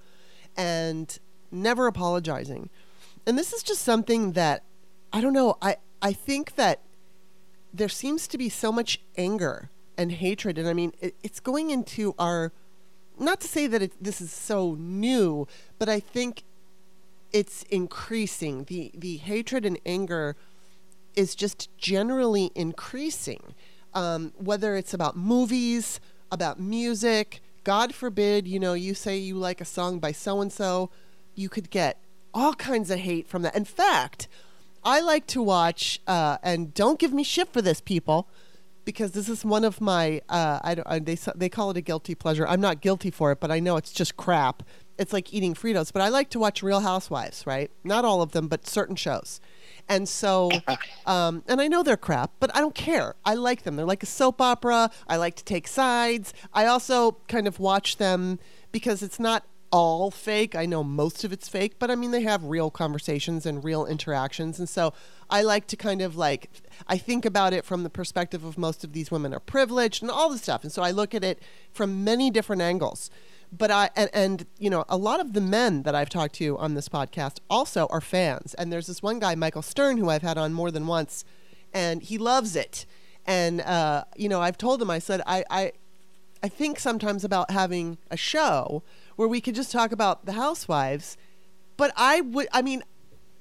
and 0.57 1.19
never 1.51 1.85
apologizing. 1.85 2.71
And 3.27 3.37
this 3.37 3.53
is 3.53 3.61
just 3.61 3.83
something 3.83 4.31
that 4.31 4.63
I 5.13 5.21
don't 5.21 5.33
know. 5.33 5.59
I, 5.61 5.77
I 6.01 6.13
think 6.13 6.55
that 6.55 6.81
there 7.71 7.89
seems 7.89 8.27
to 8.29 8.39
be 8.39 8.49
so 8.49 8.71
much 8.71 8.99
anger 9.15 9.69
and 9.99 10.13
hatred. 10.13 10.57
And 10.57 10.67
I 10.67 10.73
mean, 10.73 10.93
it, 11.01 11.13
it's 11.21 11.39
going 11.39 11.69
into 11.69 12.15
our, 12.17 12.51
not 13.19 13.41
to 13.41 13.47
say 13.47 13.67
that 13.67 13.81
it, 13.81 13.93
this 14.01 14.21
is 14.21 14.31
so 14.31 14.75
new, 14.79 15.47
but 15.77 15.89
I 15.89 15.99
think 15.99 16.43
it's 17.31 17.63
increasing. 17.63 18.63
The, 18.63 18.91
the 18.95 19.17
hatred 19.17 19.65
and 19.65 19.77
anger 19.85 20.35
is 21.15 21.35
just 21.35 21.69
generally 21.77 22.51
increasing. 22.55 23.53
Um, 23.93 24.33
whether 24.37 24.75
it's 24.75 24.93
about 24.93 25.17
movies, 25.17 25.99
about 26.31 26.59
music, 26.59 27.41
God 27.63 27.93
forbid, 27.93 28.47
you 28.47 28.59
know, 28.59 28.73
you 28.73 28.93
say 28.93 29.17
you 29.17 29.35
like 29.35 29.59
a 29.59 29.65
song 29.65 29.99
by 29.99 30.13
so 30.13 30.41
and 30.41 30.51
so, 30.51 30.89
you 31.35 31.49
could 31.49 31.69
get 31.69 31.99
all 32.33 32.53
kinds 32.53 32.89
of 32.89 32.99
hate 32.99 33.27
from 33.27 33.41
that. 33.41 33.55
In 33.55 33.65
fact, 33.65 34.27
I 34.83 35.01
like 35.01 35.27
to 35.27 35.41
watch, 35.41 35.99
uh, 36.07 36.37
and 36.41 36.73
don't 36.73 36.99
give 36.99 37.11
me 37.11 37.23
shit 37.23 37.51
for 37.51 37.61
this, 37.61 37.81
people, 37.81 38.27
because 38.89 39.11
this 39.11 39.29
is 39.29 39.45
one 39.45 39.63
of 39.63 39.79
my. 39.79 40.19
Uh, 40.29 40.57
I 40.63 40.73
don't. 40.73 40.87
I, 40.87 40.97
they 40.97 41.15
they 41.35 41.47
call 41.47 41.69
it 41.69 41.77
a 41.77 41.81
guilty 41.81 42.15
pleasure. 42.15 42.47
I'm 42.47 42.59
not 42.59 42.81
guilty 42.81 43.11
for 43.11 43.31
it, 43.31 43.39
but 43.39 43.51
I 43.51 43.59
know 43.59 43.77
it's 43.77 43.91
just 43.91 44.17
crap. 44.17 44.63
It's 44.97 45.13
like 45.13 45.31
eating 45.31 45.53
Fritos. 45.53 45.93
But 45.93 46.01
I 46.01 46.09
like 46.09 46.31
to 46.31 46.39
watch 46.39 46.63
Real 46.63 46.79
Housewives, 46.79 47.45
right? 47.45 47.69
Not 47.83 48.03
all 48.03 48.23
of 48.23 48.31
them, 48.31 48.47
but 48.47 48.65
certain 48.65 48.95
shows. 48.95 49.41
And 49.87 50.09
so, 50.09 50.49
um, 51.05 51.43
and 51.47 51.61
I 51.61 51.67
know 51.67 51.83
they're 51.83 51.97
crap, 51.97 52.31
but 52.39 52.49
I 52.55 52.61
don't 52.61 52.73
care. 52.73 53.13
I 53.23 53.35
like 53.35 53.61
them. 53.61 53.75
They're 53.75 53.85
like 53.85 54.01
a 54.01 54.07
soap 54.07 54.41
opera. 54.41 54.89
I 55.07 55.17
like 55.17 55.35
to 55.35 55.43
take 55.43 55.67
sides. 55.67 56.33
I 56.51 56.65
also 56.65 57.17
kind 57.27 57.47
of 57.47 57.59
watch 57.59 57.97
them 57.97 58.39
because 58.71 59.03
it's 59.03 59.19
not 59.19 59.45
all 59.71 60.09
fake. 60.09 60.55
I 60.55 60.65
know 60.65 60.83
most 60.83 61.23
of 61.23 61.31
it's 61.31 61.47
fake, 61.47 61.75
but 61.77 61.91
I 61.91 61.95
mean, 61.95 62.09
they 62.09 62.23
have 62.23 62.43
real 62.43 62.71
conversations 62.71 63.45
and 63.45 63.63
real 63.63 63.85
interactions. 63.85 64.57
And 64.57 64.67
so 64.67 64.93
I 65.29 65.41
like 65.43 65.67
to 65.67 65.75
kind 65.75 66.01
of 66.01 66.15
like, 66.15 66.49
I 66.87 66.97
think 66.97 67.25
about 67.25 67.53
it 67.53 67.63
from 67.63 67.83
the 67.83 67.89
perspective 67.89 68.43
of 68.43 68.57
most 68.57 68.83
of 68.83 68.93
these 68.93 69.11
women 69.11 69.33
are 69.33 69.39
privileged 69.39 70.01
and 70.01 70.09
all 70.09 70.29
this 70.29 70.41
stuff. 70.41 70.63
And 70.63 70.71
so 70.71 70.81
I 70.81 70.91
look 70.91 71.13
at 71.13 71.23
it 71.23 71.41
from 71.71 72.03
many 72.03 72.31
different 72.31 72.61
angles. 72.61 73.11
But 73.51 73.71
I, 73.71 73.89
and, 73.95 74.09
and, 74.13 74.45
you 74.59 74.69
know, 74.69 74.85
a 74.89 74.97
lot 74.97 75.19
of 75.19 75.33
the 75.33 75.41
men 75.41 75.83
that 75.83 75.95
I've 75.95 76.09
talked 76.09 76.35
to 76.35 76.57
on 76.57 76.75
this 76.75 76.87
podcast 76.87 77.39
also 77.49 77.87
are 77.87 78.01
fans. 78.01 78.53
And 78.55 78.71
there's 78.71 78.87
this 78.87 79.01
one 79.01 79.19
guy, 79.19 79.35
Michael 79.35 79.63
Stern, 79.63 79.97
who 79.97 80.09
I've 80.09 80.21
had 80.21 80.37
on 80.37 80.53
more 80.53 80.69
than 80.69 80.85
once, 80.85 81.25
and 81.73 82.03
he 82.03 82.17
loves 82.17 82.55
it. 82.55 82.85
And, 83.25 83.61
uh, 83.61 84.05
you 84.15 84.29
know, 84.29 84.41
I've 84.41 84.57
told 84.57 84.81
him, 84.81 84.89
I 84.89 84.99
said, 84.99 85.21
I, 85.25 85.43
I, 85.49 85.71
I 86.43 86.47
think 86.47 86.79
sometimes 86.79 87.23
about 87.23 87.51
having 87.51 87.97
a 88.11 88.17
show 88.17 88.83
where 89.15 89.27
we 89.27 89.41
could 89.41 89.55
just 89.55 89.71
talk 89.71 89.91
about 89.91 90.25
the 90.25 90.33
housewives. 90.33 91.17
But 91.75 91.91
I 91.95 92.21
would, 92.21 92.47
I 92.51 92.61
mean, 92.61 92.83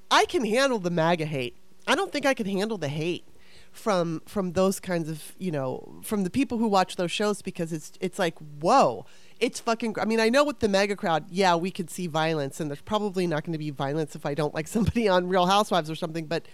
I 0.09 0.25
can 0.25 0.43
handle 0.43 0.79
the 0.79 0.89
MAGA 0.89 1.25
hate. 1.25 1.55
I 1.89 1.95
don't 1.95 2.11
think 2.11 2.25
I 2.25 2.33
could 2.33 2.47
handle 2.47 2.77
the 2.77 2.87
hate 2.87 3.25
from 3.71 4.21
from 4.25 4.53
those 4.53 4.79
kinds 4.79 5.09
of 5.09 5.35
you 5.37 5.51
know 5.51 5.99
from 6.03 6.23
the 6.23 6.29
people 6.29 6.57
who 6.57 6.67
watch 6.67 6.95
those 6.95 7.11
shows 7.11 7.41
because 7.41 7.71
it's 7.71 7.91
it's 7.99 8.17
like 8.17 8.37
whoa 8.59 9.05
it's 9.39 9.59
fucking 9.59 9.95
i 9.99 10.05
mean 10.05 10.19
i 10.19 10.27
know 10.27 10.43
with 10.43 10.59
the 10.59 10.67
MAGA 10.67 10.95
crowd 10.95 11.25
yeah 11.29 11.55
we 11.55 11.69
could 11.69 11.89
see 11.89 12.07
violence 12.07 12.59
and 12.59 12.69
there's 12.71 12.81
probably 12.81 13.27
not 13.27 13.43
going 13.43 13.53
to 13.53 13.59
be 13.59 13.69
violence 13.69 14.15
if 14.15 14.25
i 14.25 14.33
don't 14.33 14.55
like 14.55 14.67
somebody 14.75 15.07
on 15.07 15.27
real 15.27 15.45
housewives 15.45 15.89
or 15.89 15.95
something 15.95 16.25
but 16.25 16.47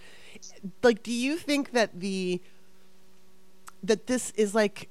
like 0.82 1.02
do 1.02 1.12
you 1.12 1.38
think 1.38 1.72
that 1.72 2.00
the 2.00 2.40
that 3.82 4.06
this 4.08 4.32
is 4.32 4.54
like 4.54 4.90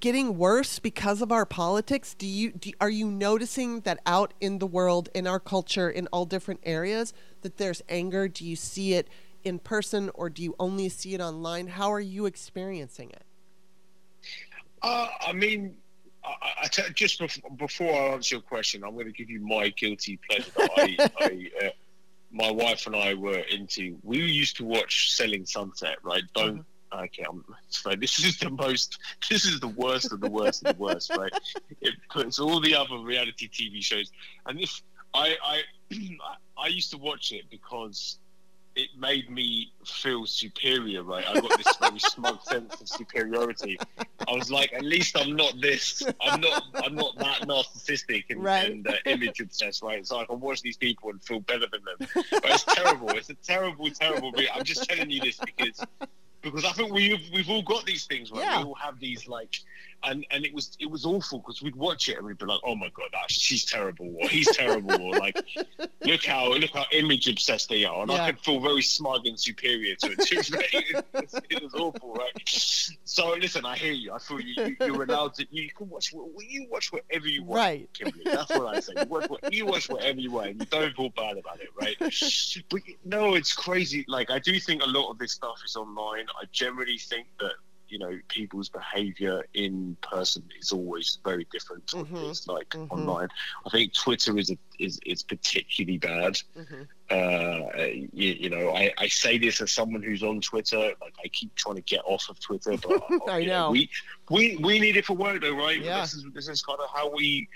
getting 0.00 0.36
worse 0.36 0.78
because 0.78 1.22
of 1.22 1.30
our 1.30 1.46
politics? 1.46 2.14
Do 2.14 2.26
you 2.26 2.52
do, 2.52 2.72
are 2.80 2.90
you 2.90 3.06
noticing 3.06 3.80
that 3.80 4.00
out 4.04 4.34
in 4.40 4.58
the 4.58 4.66
world, 4.66 5.08
in 5.14 5.26
our 5.26 5.38
culture, 5.38 5.88
in 5.88 6.08
all 6.08 6.24
different 6.24 6.60
areas, 6.64 7.14
that 7.42 7.56
there's 7.56 7.82
anger? 7.88 8.28
Do 8.28 8.44
you 8.44 8.56
see 8.56 8.94
it 8.94 9.08
in 9.46 9.60
person, 9.60 10.10
or 10.14 10.28
do 10.28 10.42
you 10.42 10.54
only 10.58 10.88
see 10.88 11.14
it 11.14 11.20
online? 11.20 11.68
How 11.68 11.92
are 11.92 12.00
you 12.00 12.26
experiencing 12.26 13.10
it? 13.10 13.22
Uh, 14.82 15.08
I 15.24 15.32
mean, 15.32 15.76
I, 16.24 16.64
I 16.64 16.66
t- 16.66 16.82
just 16.94 17.20
bef- 17.20 17.56
before 17.56 17.94
I 17.94 18.14
answer 18.14 18.34
your 18.34 18.42
question, 18.42 18.82
I'm 18.84 18.94
going 18.94 19.06
to 19.06 19.12
give 19.12 19.30
you 19.30 19.40
my 19.40 19.68
guilty 19.68 20.18
pleasure. 20.28 20.50
I, 20.58 20.96
I, 21.20 21.50
uh, 21.64 21.68
my 22.32 22.50
wife 22.50 22.86
and 22.86 22.96
I 22.96 23.14
were 23.14 23.38
into. 23.38 23.96
We 24.02 24.18
used 24.18 24.56
to 24.56 24.64
watch 24.64 25.14
Selling 25.14 25.46
Sunset, 25.46 25.96
right? 26.02 26.24
Don't. 26.34 26.54
Mm-hmm 26.54 26.60
okay, 26.92 27.24
I'm, 27.28 27.44
so 27.68 27.94
this 27.94 28.24
is 28.24 28.38
the 28.38 28.48
most, 28.48 28.98
this 29.28 29.44
is 29.44 29.60
the 29.60 29.68
worst 29.68 30.12
of 30.12 30.20
the 30.20 30.30
worst 30.30 30.64
of 30.64 30.76
the 30.76 30.82
worst, 30.82 31.10
right? 31.16 31.32
It 31.80 31.94
puts 32.10 32.38
all 32.38 32.60
the 32.60 32.74
other 32.74 32.98
reality 32.98 33.48
TV 33.48 33.82
shows, 33.82 34.10
and 34.46 34.58
this, 34.58 34.82
I, 35.12 35.36
I, 35.92 35.96
I 36.56 36.68
used 36.68 36.90
to 36.92 36.98
watch 36.98 37.32
it 37.32 37.44
because 37.50 38.18
it 38.76 38.90
made 38.98 39.30
me 39.30 39.72
feel 39.84 40.26
superior, 40.26 41.02
right? 41.02 41.24
I 41.26 41.40
got 41.40 41.56
this 41.56 41.76
very 41.76 41.98
smug 41.98 42.42
sense 42.42 42.78
of 42.80 42.88
superiority. 42.88 43.78
I 43.98 44.34
was 44.34 44.50
like, 44.50 44.72
at 44.74 44.84
least 44.84 45.18
I'm 45.18 45.34
not 45.34 45.54
this. 45.60 46.02
I'm 46.20 46.40
not. 46.42 46.62
I'm 46.74 46.94
not 46.94 47.18
that 47.18 47.42
narcissistic 47.48 48.24
and, 48.28 48.44
right. 48.44 48.70
and 48.70 48.86
uh, 48.86 48.92
image 49.06 49.40
obsessed, 49.40 49.82
right? 49.82 50.06
So 50.06 50.18
I 50.18 50.26
can 50.26 50.40
watch 50.40 50.60
these 50.60 50.76
people 50.76 51.10
and 51.10 51.22
feel 51.24 51.40
better 51.40 51.66
than 51.72 51.80
them. 51.84 52.24
But 52.30 52.44
it's 52.44 52.64
terrible. 52.64 53.08
It's 53.10 53.30
a 53.30 53.34
terrible, 53.34 53.90
terrible. 53.90 54.32
I'm 54.54 54.64
just 54.64 54.88
telling 54.88 55.10
you 55.10 55.20
this 55.20 55.38
because 55.38 55.82
because 56.42 56.64
I 56.64 56.72
think 56.72 56.92
we've 56.92 57.30
we've 57.32 57.48
all 57.48 57.62
got 57.62 57.86
these 57.86 58.04
things 58.04 58.30
where 58.30 58.42
yeah. 58.42 58.58
we 58.58 58.64
all 58.64 58.74
have 58.74 59.00
these 59.00 59.26
like, 59.26 59.56
and 60.04 60.26
and 60.30 60.44
it 60.44 60.54
was 60.54 60.76
it 60.80 60.90
was 60.90 61.04
awful 61.04 61.38
because 61.38 61.62
we'd 61.62 61.76
watch 61.76 62.08
it 62.08 62.16
and 62.16 62.26
we'd 62.26 62.38
be 62.38 62.46
like, 62.46 62.60
oh 62.64 62.74
my 62.74 62.88
god, 62.94 63.08
that 63.12 63.30
she's 63.30 63.64
terrible 63.64 64.14
or 64.20 64.28
he's 64.28 64.48
terrible 64.56 65.00
or 65.00 65.18
like, 65.18 65.40
look 66.04 66.24
how 66.24 66.52
look 66.52 66.70
how 66.70 66.84
image 66.92 67.28
obsessed 67.28 67.68
they 67.68 67.84
are, 67.84 68.02
and 68.02 68.10
yeah. 68.10 68.22
I 68.22 68.32
could 68.32 68.40
feel 68.40 68.60
very 68.60 68.82
smug 68.82 69.26
and 69.26 69.38
superior 69.38 69.94
to 69.96 70.12
it 70.12 70.20
too. 70.26 70.36
it, 70.72 71.04
was, 71.12 71.40
it 71.50 71.62
was 71.62 71.74
awful, 71.74 72.14
right? 72.14 72.30
So 72.46 73.34
listen, 73.34 73.64
I 73.64 73.76
hear 73.76 73.92
you. 73.92 74.12
I 74.12 74.18
feel 74.18 74.40
you. 74.40 74.76
you 74.80 75.00
are 75.00 75.04
allowed 75.04 75.34
to. 75.34 75.46
You 75.50 75.70
can 75.70 75.88
watch. 75.88 76.12
You 76.12 76.66
watch 76.70 76.92
whatever 76.92 77.28
you 77.28 77.42
want, 77.42 77.58
right? 77.58 77.88
Kimberly. 77.92 78.24
That's 78.24 78.50
what 78.50 78.76
I 78.76 78.80
say. 78.80 78.92
You 78.96 79.06
watch, 79.06 79.30
you 79.50 79.66
watch 79.66 79.88
whatever 79.88 80.20
you 80.20 80.30
want. 80.30 80.60
You 80.60 80.66
don't 80.66 80.94
feel 80.94 81.10
bad 81.10 81.38
about 81.38 81.60
it, 81.60 81.68
right? 81.80 81.96
But 81.98 82.82
no, 83.04 83.34
it's 83.34 83.52
crazy. 83.52 84.04
Like 84.08 84.30
I 84.30 84.38
do 84.38 84.58
think 84.60 84.82
a 84.82 84.86
lot 84.86 85.10
of 85.10 85.18
this 85.18 85.32
stuff 85.32 85.60
is 85.64 85.76
online. 85.76 86.26
I 86.40 86.44
generally 86.52 86.98
think 86.98 87.26
that 87.40 87.52
you 87.88 87.98
know 87.98 88.18
people's 88.28 88.68
behavior 88.68 89.44
in 89.54 89.96
person 90.02 90.42
is 90.60 90.72
always 90.72 91.18
very 91.24 91.46
different 91.52 91.86
to 91.86 91.96
mm-hmm. 91.96 92.16
it's 92.16 92.46
like 92.48 92.68
mm-hmm. 92.70 92.92
online 92.92 93.28
i 93.66 93.70
think 93.70 93.92
twitter 93.94 94.36
is 94.38 94.50
a, 94.50 94.58
is 94.78 94.98
is 95.06 95.22
particularly 95.22 95.98
bad 95.98 96.38
mm-hmm. 96.56 96.82
uh 97.10 97.84
you, 98.12 98.32
you, 98.32 98.50
know 98.50 98.70
I, 98.70 98.92
I 98.98 99.08
say 99.08 99.38
this 99.38 99.60
as 99.60 99.72
someone 99.72 100.02
who's 100.02 100.22
on 100.22 100.40
twitter 100.40 100.78
like 101.00 101.14
i 101.24 101.28
keep 101.28 101.54
trying 101.54 101.76
to 101.76 101.82
get 101.82 102.00
off 102.04 102.26
of 102.28 102.40
twitter 102.40 102.76
but 102.76 103.02
i 103.28 103.44
know, 103.44 103.46
know, 103.46 103.70
we 103.70 103.90
we 104.30 104.56
we 104.56 104.78
need 104.78 104.96
it 104.96 105.04
for 105.04 105.14
work 105.14 105.40
though 105.40 105.56
right 105.56 105.80
yeah. 105.80 106.00
this 106.00 106.14
is 106.14 106.24
this 106.34 106.48
is 106.48 106.62
kind 106.62 106.78
of 106.80 106.88
how 106.92 107.12
we 107.14 107.48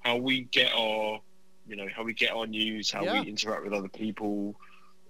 how 0.00 0.16
we 0.16 0.42
get 0.42 0.72
our 0.74 1.20
you 1.66 1.76
know 1.76 1.86
how 1.94 2.02
we 2.02 2.14
get 2.14 2.32
our 2.32 2.46
news 2.46 2.90
how 2.90 3.02
yeah. 3.02 3.20
we 3.20 3.28
interact 3.28 3.64
with 3.64 3.72
other 3.72 3.88
people 3.88 4.54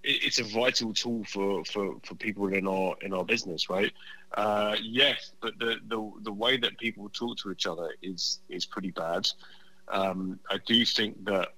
it's 0.08 0.38
a 0.38 0.44
vital 0.44 0.94
tool 0.94 1.22
for, 1.24 1.64
for, 1.66 1.96
for 2.02 2.14
people 2.14 2.48
in 2.48 2.66
our 2.66 2.96
in 3.02 3.12
our 3.12 3.24
business, 3.24 3.68
right? 3.68 3.92
Uh, 4.34 4.76
yes, 4.82 5.32
but 5.40 5.58
the, 5.58 5.76
the 5.88 6.10
the 6.22 6.32
way 6.32 6.56
that 6.56 6.78
people 6.78 7.08
talk 7.10 7.36
to 7.38 7.52
each 7.52 7.66
other 7.66 7.90
is 8.02 8.40
is 8.48 8.64
pretty 8.64 8.90
bad. 8.90 9.28
Um, 9.88 10.40
I 10.50 10.58
do 10.66 10.84
think 10.84 11.24
that 11.26 11.48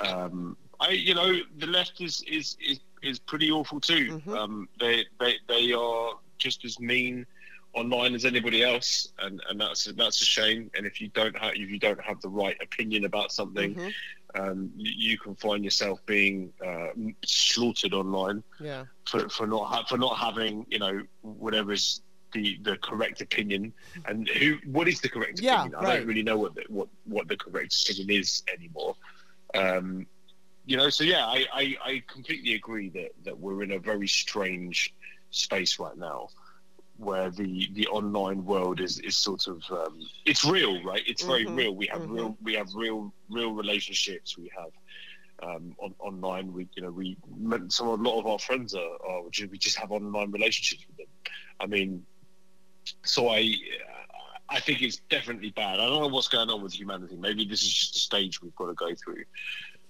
um, 0.00 0.56
I 0.80 0.90
you 0.90 1.14
know 1.14 1.40
the 1.58 1.66
left 1.66 2.00
is 2.00 2.22
is 2.28 2.56
is, 2.66 2.80
is 3.02 3.18
pretty 3.18 3.50
awful 3.50 3.80
too. 3.80 4.18
Mm-hmm. 4.18 4.30
Um, 4.30 4.68
they 4.78 5.06
they 5.18 5.36
they 5.48 5.72
are 5.72 6.12
just 6.38 6.64
as 6.64 6.78
mean 6.78 7.26
online 7.74 8.14
as 8.14 8.26
anybody 8.26 8.62
else, 8.62 9.08
and, 9.20 9.40
and 9.48 9.58
that's 9.58 9.84
that's 9.84 10.20
a 10.20 10.26
shame. 10.26 10.70
And 10.76 10.86
if 10.86 11.00
you 11.00 11.08
don't 11.08 11.36
have 11.38 11.52
if 11.54 11.70
you 11.70 11.78
don't 11.78 12.02
have 12.02 12.20
the 12.20 12.28
right 12.28 12.56
opinion 12.60 13.06
about 13.06 13.32
something, 13.32 13.74
mm-hmm 13.74 13.88
um, 14.34 14.70
you, 14.76 15.18
can 15.18 15.34
find 15.34 15.64
yourself 15.64 16.04
being 16.06 16.52
uh, 16.64 16.88
slaughtered 17.24 17.92
online 17.92 18.42
yeah. 18.60 18.84
for, 19.06 19.28
for 19.28 19.46
not 19.46 19.64
ha- 19.64 19.84
for 19.88 19.98
not 19.98 20.16
having 20.16 20.64
you 20.70 20.78
know 20.78 21.02
whatever 21.20 21.72
is 21.72 22.00
the, 22.32 22.58
the 22.62 22.76
correct 22.78 23.20
opinion 23.20 23.72
and 24.06 24.26
who 24.28 24.56
what 24.64 24.88
is 24.88 25.00
the 25.00 25.08
correct 25.08 25.40
yeah, 25.40 25.60
opinion? 25.60 25.84
I 25.84 25.96
don't 25.96 26.06
really 26.06 26.22
know 26.22 26.38
what 26.38 26.54
the, 26.54 26.64
what 26.68 26.88
what 27.04 27.28
the 27.28 27.36
correct 27.36 27.74
opinion 27.90 28.20
is 28.20 28.42
anymore. 28.52 28.96
Um, 29.54 30.06
you 30.64 30.76
know, 30.76 30.88
so 30.88 31.04
yeah, 31.04 31.26
I, 31.26 31.44
I, 31.52 31.76
I 31.84 32.02
completely 32.06 32.54
agree 32.54 32.88
that, 32.90 33.10
that 33.24 33.38
we're 33.38 33.64
in 33.64 33.72
a 33.72 33.78
very 33.78 34.06
strange 34.06 34.94
space 35.30 35.78
right 35.78 35.96
now 35.96 36.28
where 37.02 37.30
the 37.30 37.68
the 37.72 37.86
online 37.88 38.44
world 38.44 38.80
is 38.80 38.98
is 39.00 39.16
sort 39.16 39.46
of 39.46 39.62
um, 39.70 39.98
it's 40.24 40.44
real, 40.44 40.82
right? 40.84 41.02
It's 41.06 41.22
very 41.22 41.44
mm-hmm. 41.44 41.56
real. 41.56 41.74
We 41.74 41.86
have 41.86 42.02
mm-hmm. 42.02 42.14
real 42.14 42.38
we 42.42 42.54
have 42.54 42.68
real 42.74 43.12
real 43.30 43.52
relationships. 43.52 44.38
We 44.38 44.50
have 44.56 44.70
um, 45.48 45.74
on, 45.78 45.94
online. 45.98 46.52
We 46.52 46.68
you 46.74 46.82
know 46.82 46.90
we 46.90 47.16
some 47.68 47.88
a 47.88 47.94
lot 47.94 48.20
of 48.20 48.26
our 48.26 48.38
friends 48.38 48.74
are, 48.74 48.96
are 49.08 49.22
we 49.22 49.58
just 49.58 49.78
have 49.78 49.90
online 49.90 50.30
relationships 50.30 50.86
with 50.86 50.96
them. 50.96 51.06
I 51.60 51.66
mean, 51.66 52.04
so 53.04 53.28
I. 53.28 53.54
I 54.48 54.60
think 54.60 54.82
it's 54.82 54.98
definitely 55.08 55.48
bad. 55.50 55.80
I 55.80 55.86
don't 55.86 56.02
know 56.02 56.08
what's 56.08 56.28
going 56.28 56.50
on 56.50 56.60
with 56.60 56.74
humanity. 56.74 57.16
Maybe 57.16 57.46
this 57.46 57.62
is 57.62 57.72
just 57.72 57.96
a 57.96 57.98
stage 58.00 58.42
we've 58.42 58.54
got 58.54 58.66
to 58.66 58.74
go 58.74 58.94
through. 58.94 59.24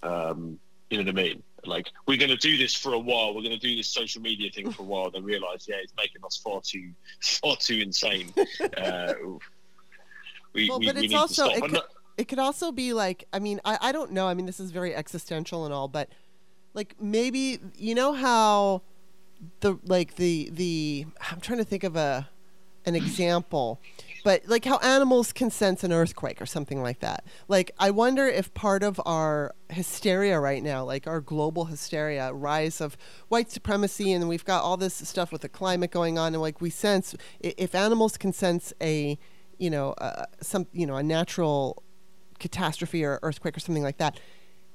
Um, 0.04 0.60
you 0.88 0.98
know 0.98 1.10
what 1.10 1.18
I 1.18 1.22
mean? 1.22 1.42
Like 1.64 1.88
we're 2.06 2.18
going 2.18 2.30
to 2.30 2.36
do 2.36 2.56
this 2.56 2.74
for 2.74 2.94
a 2.94 2.98
while. 2.98 3.34
We're 3.34 3.42
going 3.42 3.58
to 3.58 3.58
do 3.58 3.76
this 3.76 3.88
social 3.88 4.20
media 4.20 4.50
thing 4.50 4.70
for 4.70 4.82
a 4.82 4.86
while. 4.86 5.10
Then 5.10 5.24
realize, 5.24 5.66
yeah, 5.68 5.76
it's 5.82 5.92
making 5.96 6.24
us 6.24 6.36
far 6.36 6.60
too, 6.60 6.90
far 7.20 7.56
too 7.56 7.78
insane. 7.78 8.32
Uh, 8.76 9.14
we, 10.54 10.68
well, 10.68 10.78
we, 10.78 10.86
but 10.86 10.96
it's 10.96 11.14
also 11.14 11.48
it 11.48 11.62
could, 11.62 11.80
it 12.16 12.28
could 12.28 12.38
also 12.38 12.72
be 12.72 12.92
like, 12.92 13.26
I 13.32 13.38
mean, 13.38 13.60
I, 13.64 13.78
I 13.80 13.92
don't 13.92 14.12
know. 14.12 14.26
I 14.26 14.34
mean, 14.34 14.46
this 14.46 14.60
is 14.60 14.70
very 14.70 14.94
existential 14.94 15.64
and 15.64 15.72
all, 15.72 15.88
but 15.88 16.08
like 16.74 16.94
maybe 17.00 17.58
you 17.76 17.94
know 17.94 18.12
how 18.12 18.82
the 19.60 19.78
like 19.84 20.16
the 20.16 20.50
the 20.52 21.06
I'm 21.30 21.40
trying 21.40 21.58
to 21.58 21.64
think 21.64 21.84
of 21.84 21.96
a 21.96 22.28
an 22.84 22.94
example 22.94 23.80
but 24.24 24.42
like 24.46 24.64
how 24.64 24.78
animals 24.78 25.32
can 25.32 25.50
sense 25.50 25.82
an 25.82 25.92
earthquake 25.92 26.40
or 26.40 26.46
something 26.46 26.82
like 26.82 27.00
that. 27.00 27.24
Like 27.48 27.72
I 27.78 27.90
wonder 27.90 28.26
if 28.26 28.54
part 28.54 28.82
of 28.82 29.00
our 29.04 29.54
hysteria 29.68 30.38
right 30.38 30.62
now, 30.62 30.84
like 30.84 31.06
our 31.06 31.20
global 31.20 31.66
hysteria, 31.66 32.32
rise 32.32 32.80
of 32.80 32.96
white 33.28 33.50
supremacy, 33.50 34.12
and 34.12 34.28
we've 34.28 34.44
got 34.44 34.62
all 34.62 34.76
this 34.76 34.94
stuff 34.94 35.32
with 35.32 35.42
the 35.42 35.48
climate 35.48 35.90
going 35.90 36.18
on, 36.18 36.34
and 36.34 36.42
like 36.42 36.60
we 36.60 36.70
sense 36.70 37.14
if 37.40 37.74
animals 37.74 38.16
can 38.16 38.32
sense 38.32 38.72
a, 38.80 39.18
you 39.58 39.70
know, 39.70 39.92
uh, 39.92 40.26
some 40.40 40.66
you 40.72 40.86
know 40.86 40.96
a 40.96 41.02
natural 41.02 41.82
catastrophe 42.38 43.04
or 43.04 43.18
earthquake 43.22 43.56
or 43.56 43.60
something 43.60 43.82
like 43.82 43.98
that, 43.98 44.20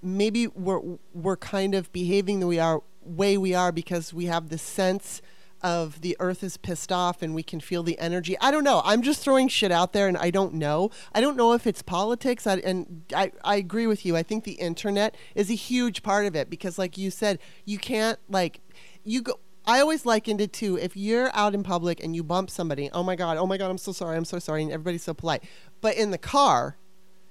maybe 0.01 0.47
we're 0.47 0.81
we're 1.13 1.37
kind 1.37 1.73
of 1.73 1.91
behaving 1.93 2.39
the 2.41 2.81
way 3.03 3.37
we 3.37 3.53
are 3.53 3.71
because 3.71 4.13
we 4.13 4.25
have 4.25 4.49
this 4.49 4.61
sense 4.61 5.21
of 5.61 6.01
the 6.01 6.15
earth 6.19 6.43
is 6.43 6.57
pissed 6.57 6.91
off 6.91 7.21
and 7.21 7.33
we 7.33 7.43
can 7.43 7.59
feel 7.59 7.83
the 7.83 7.97
energy. 7.99 8.37
I 8.39 8.51
don't 8.51 8.63
know. 8.63 8.81
I'm 8.85 9.01
just 9.01 9.21
throwing 9.21 9.47
shit 9.47 9.71
out 9.71 9.93
there 9.93 10.07
and 10.07 10.17
I 10.17 10.29
don't 10.29 10.53
know. 10.53 10.91
I 11.13 11.21
don't 11.21 11.37
know 11.37 11.53
if 11.53 11.65
it's 11.65 11.81
politics. 11.81 12.45
I, 12.45 12.57
and 12.57 13.03
I, 13.15 13.31
I 13.43 13.55
agree 13.55 13.87
with 13.87 14.05
you. 14.05 14.15
I 14.15 14.23
think 14.23 14.43
the 14.43 14.53
internet 14.53 15.15
is 15.35 15.49
a 15.49 15.55
huge 15.55 16.03
part 16.03 16.25
of 16.25 16.35
it 16.35 16.49
because, 16.49 16.77
like 16.77 16.97
you 16.97 17.09
said, 17.11 17.39
you 17.65 17.77
can't, 17.77 18.19
like, 18.29 18.61
you 19.03 19.21
go. 19.21 19.39
I 19.65 19.81
always 19.81 20.05
likened 20.05 20.39
it 20.39 20.53
to 20.53 20.77
if 20.77 20.95
you're 20.95 21.29
out 21.35 21.53
in 21.53 21.61
public 21.61 22.01
and 22.01 22.15
you 22.15 22.23
bump 22.23 22.49
somebody, 22.49 22.89
oh 22.93 23.03
my 23.03 23.17
God, 23.17 23.35
oh 23.35 23.45
my 23.45 23.57
God, 23.57 23.69
I'm 23.69 23.77
so 23.77 23.91
sorry, 23.91 24.15
I'm 24.15 24.23
so 24.23 24.39
sorry, 24.39 24.63
and 24.63 24.71
everybody's 24.71 25.03
so 25.03 25.13
polite. 25.13 25.43
But 25.81 25.97
in 25.97 26.11
the 26.11 26.17
car, 26.17 26.77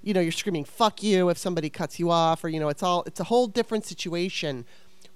you 0.02 0.12
know, 0.12 0.20
you're 0.20 0.32
screaming, 0.32 0.64
fuck 0.64 1.02
you 1.02 1.30
if 1.30 1.38
somebody 1.38 1.70
cuts 1.70 1.98
you 1.98 2.10
off, 2.10 2.44
or, 2.44 2.50
you 2.50 2.60
know, 2.60 2.68
it's 2.68 2.82
all, 2.82 3.04
it's 3.06 3.20
a 3.20 3.24
whole 3.24 3.46
different 3.46 3.86
situation 3.86 4.66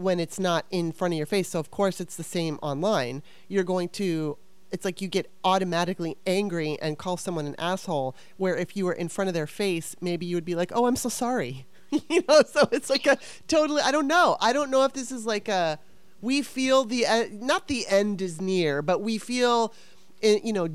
when 0.01 0.19
it's 0.19 0.39
not 0.39 0.65
in 0.71 0.93
front 0.93 1.15
of 1.15 1.19
your 1.19 1.27
face. 1.27 1.51
So 1.51 1.61
of 1.61 1.71
course 1.71 2.01
it's 2.01 2.17
the 2.17 2.25
same 2.25 2.59
online. 2.63 3.23
You're 3.49 3.65
going 3.65 3.89
to 3.91 4.39
it's 4.73 4.85
like 4.85 5.01
you 5.01 5.09
get 5.09 5.31
automatically 5.45 6.17
angry 6.27 6.79
and 6.81 6.97
call 6.97 7.17
someone 7.17 7.47
an 7.47 7.57
asshole 7.59 8.15
where 8.37 8.57
if 8.57 8.77
you 8.77 8.85
were 8.85 8.93
in 8.93 9.09
front 9.09 9.29
of 9.29 9.35
their 9.35 9.47
face 9.47 9.97
maybe 10.01 10.27
you 10.27 10.37
would 10.37 10.45
be 10.45 10.55
like 10.55 10.71
oh 10.75 10.87
i'm 10.87 10.97
so 10.97 11.09
sorry 11.09 11.67
you 12.09 12.23
know 12.29 12.43
so 12.47 12.69
it's 12.73 12.89
like 12.89 13.07
a 13.07 13.19
totally 13.49 13.83
i 13.83 13.91
don't 13.91 14.07
know 14.07 14.37
i 14.41 14.53
don't 14.53 14.71
know 14.71 14.85
if 14.85 14.93
this 14.93 15.11
is 15.11 15.27
like 15.27 15.49
a 15.49 15.79
we 16.21 16.43
feel 16.43 16.85
the 16.85 17.07
uh, 17.07 17.25
not 17.33 17.69
the 17.69 17.87
end 17.89 18.23
is 18.23 18.41
near 18.41 18.83
but 18.83 19.01
we 19.01 19.19
feel 19.19 19.75
you 20.23 20.53
know 20.53 20.69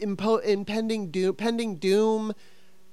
impo- 0.00 0.42
impending 0.42 1.10
doom 1.10 1.34
pending 1.34 1.76
doom 1.76 2.32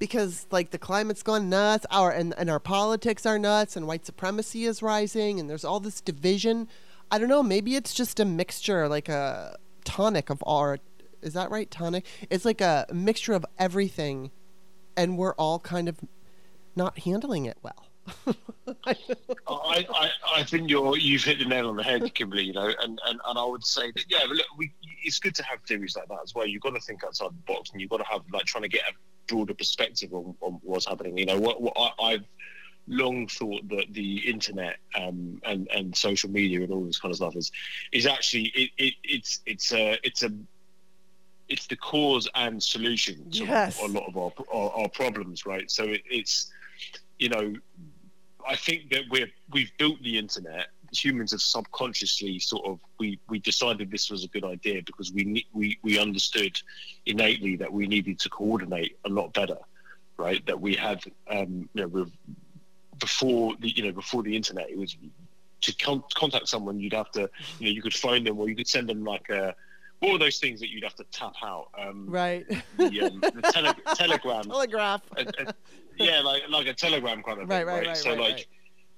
because 0.02 0.48
like 0.50 0.72
the 0.72 0.80
climate's 0.80 1.22
gone 1.22 1.48
nuts, 1.48 1.86
our 1.92 2.10
and, 2.10 2.34
and 2.36 2.50
our 2.50 2.60
politics 2.60 3.24
are 3.24 3.38
nuts, 3.38 3.78
and 3.78 3.86
white 3.86 4.04
supremacy 4.04 4.66
is 4.66 4.82
rising, 4.82 5.40
and 5.40 5.48
there's 5.48 5.64
all 5.64 5.80
this 5.80 6.02
division. 6.02 6.68
I 7.12 7.20
don't 7.20 7.30
know. 7.30 7.44
Maybe 7.44 7.76
it's 7.76 7.94
just 7.94 8.20
a 8.20 8.26
mixture, 8.26 8.88
like 8.88 9.10
a 9.10 9.60
tonic 9.86 10.32
of 10.32 10.42
all. 10.42 10.78
Is 11.22 11.34
that 11.34 11.52
right? 11.52 11.70
Tonic. 11.70 12.08
It's 12.32 12.46
like 12.46 12.62
a 12.62 12.88
mixture 12.92 13.34
of 13.34 13.46
everything, 13.60 14.32
and 14.98 15.20
we're 15.20 15.36
all 15.36 15.60
kind 15.60 15.88
of 15.88 16.00
not 16.76 16.98
handling 16.98 17.46
it 17.46 17.60
well. 17.62 17.86
I, 18.84 18.96
I, 19.48 20.10
I 20.38 20.44
think 20.44 20.68
you're 20.68 20.98
you've 20.98 21.24
hit 21.24 21.38
the 21.38 21.46
nail 21.46 21.70
on 21.70 21.76
the 21.76 21.84
head, 21.84 22.12
Kimberly. 22.16 22.46
You 22.46 22.54
know, 22.54 22.74
and, 22.82 23.00
and, 23.06 23.20
and 23.24 23.38
I 23.38 23.46
would 23.46 23.64
say 23.64 23.92
that 23.92 24.06
yeah, 24.10 24.26
look, 24.28 24.48
we, 24.58 24.74
it's 25.04 25.20
good 25.20 25.36
to 25.36 25.44
have 25.44 25.60
theories 25.68 25.96
like 25.96 26.08
that 26.08 26.22
as 26.24 26.34
well. 26.34 26.48
You've 26.48 26.64
got 26.64 26.74
to 26.74 26.82
think 26.82 27.04
outside 27.04 27.30
the 27.30 27.54
box, 27.54 27.70
and 27.70 27.80
you've 27.80 27.92
got 27.92 27.98
to 27.98 28.06
have 28.06 28.22
like 28.34 28.46
trying 28.46 28.64
to 28.64 28.68
get 28.68 28.82
a 28.90 28.94
broader 29.32 29.54
perspective 29.54 30.14
on, 30.14 30.36
on 30.42 30.60
what's 30.64 30.88
happening. 30.88 31.18
You 31.18 31.26
know, 31.26 31.40
what, 31.40 31.62
what 31.62 31.94
I, 32.00 32.12
have 32.12 32.26
long 32.88 33.28
thought 33.28 33.68
that 33.70 33.86
the 33.92 34.18
internet 34.30 34.78
um, 34.96 35.42
and 35.46 35.68
and 35.74 35.96
social 35.96 36.30
media 36.30 36.62
and 36.62 36.72
all 36.72 36.84
this 36.84 37.00
kind 37.00 37.12
of 37.12 37.18
stuff 37.18 37.36
is 37.36 37.52
is 37.92 38.06
actually 38.06 38.46
it, 38.56 38.70
it 38.78 38.94
it's 39.04 39.40
it's 39.46 39.72
a 39.72 39.98
it's 40.04 40.24
a 40.24 40.32
it's 41.48 41.68
the 41.68 41.76
cause 41.76 42.30
and 42.36 42.62
solution 42.62 43.30
to 43.30 43.46
yes. 43.46 43.82
a 43.82 43.88
lot 43.88 44.08
of 44.08 44.16
our, 44.16 44.32
our, 44.54 44.72
our 44.72 44.90
problems, 44.90 45.46
right? 45.46 45.70
So 45.70 45.84
it, 45.84 46.02
it's 46.10 46.52
you 47.20 47.30
know, 47.30 47.54
I 48.48 48.56
think 48.56 48.90
that 48.92 49.04
we're 49.10 49.32
we've 49.52 49.72
built 49.78 50.02
the 50.02 50.18
internet 50.18 50.68
humans 50.92 51.32
have 51.32 51.42
subconsciously 51.42 52.40
sort 52.40 52.66
of 52.66 52.80
we 53.00 53.20
we 53.30 53.40
decided 53.40 53.90
this 53.90 54.10
was 54.10 54.24
a 54.24 54.28
good 54.28 54.44
idea 54.44 54.82
because 54.86 55.12
we 55.12 55.46
we 55.54 55.78
we 55.82 56.00
understood 56.00 56.58
innately 57.06 57.56
that 57.56 57.72
we 57.72 57.88
needed 57.88 58.20
to 58.20 58.30
coordinate 58.30 58.98
a 59.06 59.10
lot 59.10 59.34
better, 59.34 59.58
right? 60.18 60.46
That 60.46 60.60
we 60.60 60.76
had 60.76 61.04
um, 61.30 61.70
you 61.74 61.88
know 61.88 62.06
before 63.00 63.56
the 63.60 63.70
you 63.70 63.84
know 63.84 63.92
before 63.92 64.24
the 64.24 64.36
internet 64.36 64.70
it 64.70 64.78
was 64.78 64.96
to 65.62 65.74
con- 65.74 66.04
contact 66.14 66.48
someone 66.48 66.80
you'd 66.80 66.94
have 66.94 67.12
to 67.12 67.30
you 67.60 67.66
know 67.66 67.72
you 67.72 67.82
could 67.82 67.94
phone 67.94 68.24
them 68.24 68.40
or 68.40 68.50
you 68.50 68.56
could 68.56 68.68
send 68.68 68.90
them 68.90 69.04
like 69.04 69.30
a 69.30 69.56
what 70.02 70.14
were 70.14 70.18
those 70.18 70.40
things 70.40 70.60
that 70.60 70.72
you'd 70.72 70.84
have 70.84 70.96
to 70.96 71.04
tap 71.12 71.34
out? 71.44 71.68
Um, 71.78 72.08
right. 72.10 72.44
The, 72.78 73.02
um, 73.02 73.20
the 73.20 73.52
tele- 73.54 73.76
telegram. 73.96 74.44
Telegraph. 74.46 75.04
yeah, 75.96 76.22
like 76.22 76.42
like 76.50 76.66
a 76.66 76.74
telegram 76.74 77.22
kind 77.22 77.40
of 77.40 77.48
right, 77.48 77.60
thing. 77.60 77.68
Right, 77.68 77.78
right, 77.78 77.88
right. 77.88 77.98
So 77.98 78.10
right, 78.10 78.20
like 78.20 78.48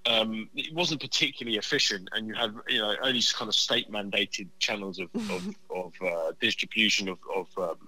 um, 0.06 0.50
it 0.54 0.74
wasn't 0.74 1.02
particularly 1.02 1.58
efficient, 1.58 2.10
and 2.12 2.28
you 2.28 2.34
had 2.34 2.54
you 2.68 2.80
know 2.80 2.96
only 3.02 3.22
kind 3.34 3.48
of 3.48 3.56
state 3.56 3.90
mandated 3.92 4.48
channels 4.60 5.00
of 5.00 5.10
of, 5.16 5.56
of 5.76 5.94
uh, 6.06 6.32
distribution 6.42 7.08
of, 7.08 7.20
of 7.34 7.48
um, 7.58 7.88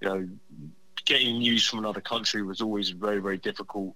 you 0.00 0.08
know 0.08 0.28
getting 1.04 1.38
news 1.38 1.66
from 1.66 1.80
another 1.80 2.00
country 2.00 2.42
was 2.42 2.60
always 2.60 2.90
very 2.90 3.20
very 3.20 3.38
difficult. 3.38 3.94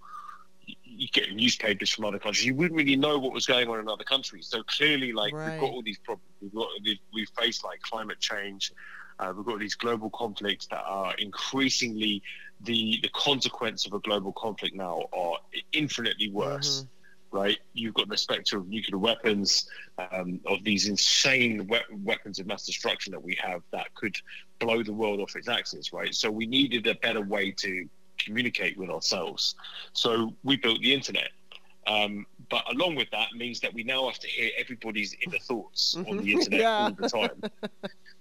You 0.85 1.09
get 1.13 1.35
newspapers 1.35 1.91
from 1.91 2.07
other 2.07 2.19
countries, 2.19 2.47
you 2.47 2.55
wouldn't 2.55 2.77
really 2.77 2.97
know 2.97 3.19
what 3.19 3.33
was 3.33 3.47
going 3.47 3.69
on 3.69 3.81
in 3.81 3.89
other 3.89 4.05
countries. 4.05 4.47
So 4.49 4.63
clearly, 4.63 5.13
like 5.13 5.35
right. 5.35 5.53
we've 5.53 5.61
got 5.61 5.71
all 5.71 5.83
these 5.83 5.99
problems. 5.99 6.31
We've 6.41 6.55
got 6.55 6.69
we've 7.13 7.31
faced 7.39 7.65
like 7.65 7.81
climate 7.83 8.21
change. 8.21 8.73
Uh, 9.19 9.33
we've 9.37 9.47
got 9.47 9.59
these 9.59 9.75
global 9.75 10.11
conflicts 10.11 10.67
that 10.67 10.83
are 10.87 11.15
increasingly 11.19 12.23
the 12.61 13.01
the 13.03 13.09
consequence 13.09 13.87
of 13.87 13.93
a 13.93 13.99
global 14.01 14.33
conflict 14.33 14.77
now 14.77 15.03
are 15.13 15.39
infinitely 15.73 16.31
worse. 16.31 16.83
Mm-hmm 16.83 16.93
right? 17.31 17.59
You've 17.73 17.95
got 17.95 18.09
the 18.09 18.17
specter 18.17 18.59
of 18.59 18.69
nuclear 18.69 18.99
weapons, 18.99 19.69
um, 20.13 20.41
of 20.47 20.65
these 20.65 20.89
insane 20.89 21.67
we- 21.69 21.97
weapons 22.05 22.39
of 22.39 22.47
mass 22.47 22.67
destruction 22.67 23.13
that 23.13 23.23
we 23.23 23.37
have 23.43 23.63
that 23.73 23.95
could 23.95 24.17
blow 24.59 24.83
the 24.83 24.93
world 24.93 25.21
off 25.21 25.37
its 25.37 25.49
axis, 25.49 25.93
right? 25.93 26.15
So 26.15 26.31
we 26.31 26.47
needed 26.47 26.87
a 26.87 26.95
better 26.97 27.21
way 27.21 27.51
to 27.53 27.89
communicate 28.19 28.77
with 28.77 28.91
ourselves. 28.91 29.55
So 29.93 30.35
we 30.43 30.57
built 30.57 30.81
the 30.81 30.93
internet. 30.95 31.31
Um, 31.87 32.27
but 32.51 32.65
along 32.73 32.97
with 32.97 33.11
that 33.11 33.29
means 33.35 33.61
that 33.61 33.73
we 33.73 33.85
now 33.85 34.07
have 34.07 34.19
to 34.19 34.27
hear 34.27 34.51
everybody's 34.59 35.15
inner 35.25 35.39
thoughts 35.39 35.97
on 36.09 36.19
the 36.19 36.33
internet 36.33 36.61
yeah. 36.61 36.79
all 36.79 36.91
the 36.91 37.09
time. 37.09 37.43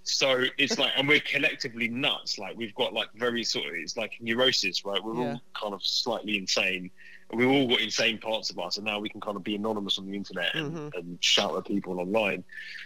so 0.04 0.44
it's 0.58 0.78
like, 0.78 0.91
and 0.98 1.08
we're 1.08 1.20
collectively 1.20 1.88
nuts. 1.88 2.38
Like 2.38 2.56
we've 2.56 2.76
got 2.76 2.94
like 2.94 3.10
very 3.15 3.44
sort 3.44 3.68
of, 3.68 3.74
it's 3.74 3.98
like 3.98 4.13
neurosis, 4.20 4.86
right? 4.86 5.04
We're 5.04 5.15
yeah. 5.15 5.32
all 5.32 5.41
kind 5.60 5.74
of 5.74 5.84
slightly 5.84 6.38
insane 6.38 6.91
we've 7.34 7.48
all 7.48 7.68
got 7.68 7.82
insane 7.82 8.18
parts 8.18 8.50
of 8.50 8.60
us, 8.60 8.78
and 8.78 8.86
now 8.86 9.00
we 9.00 9.10
can 9.10 9.22
kind 9.22 9.36
of 9.36 9.44
be 9.44 9.56
anonymous 9.56 9.98
on 9.98 10.06
the 10.06 10.16
internet 10.16 10.54
and, 10.56 10.74
mm-hmm. 10.74 10.98
and 10.98 11.18
shout 11.24 11.56
at 11.58 11.66
people 11.66 12.00
online. 12.00 12.44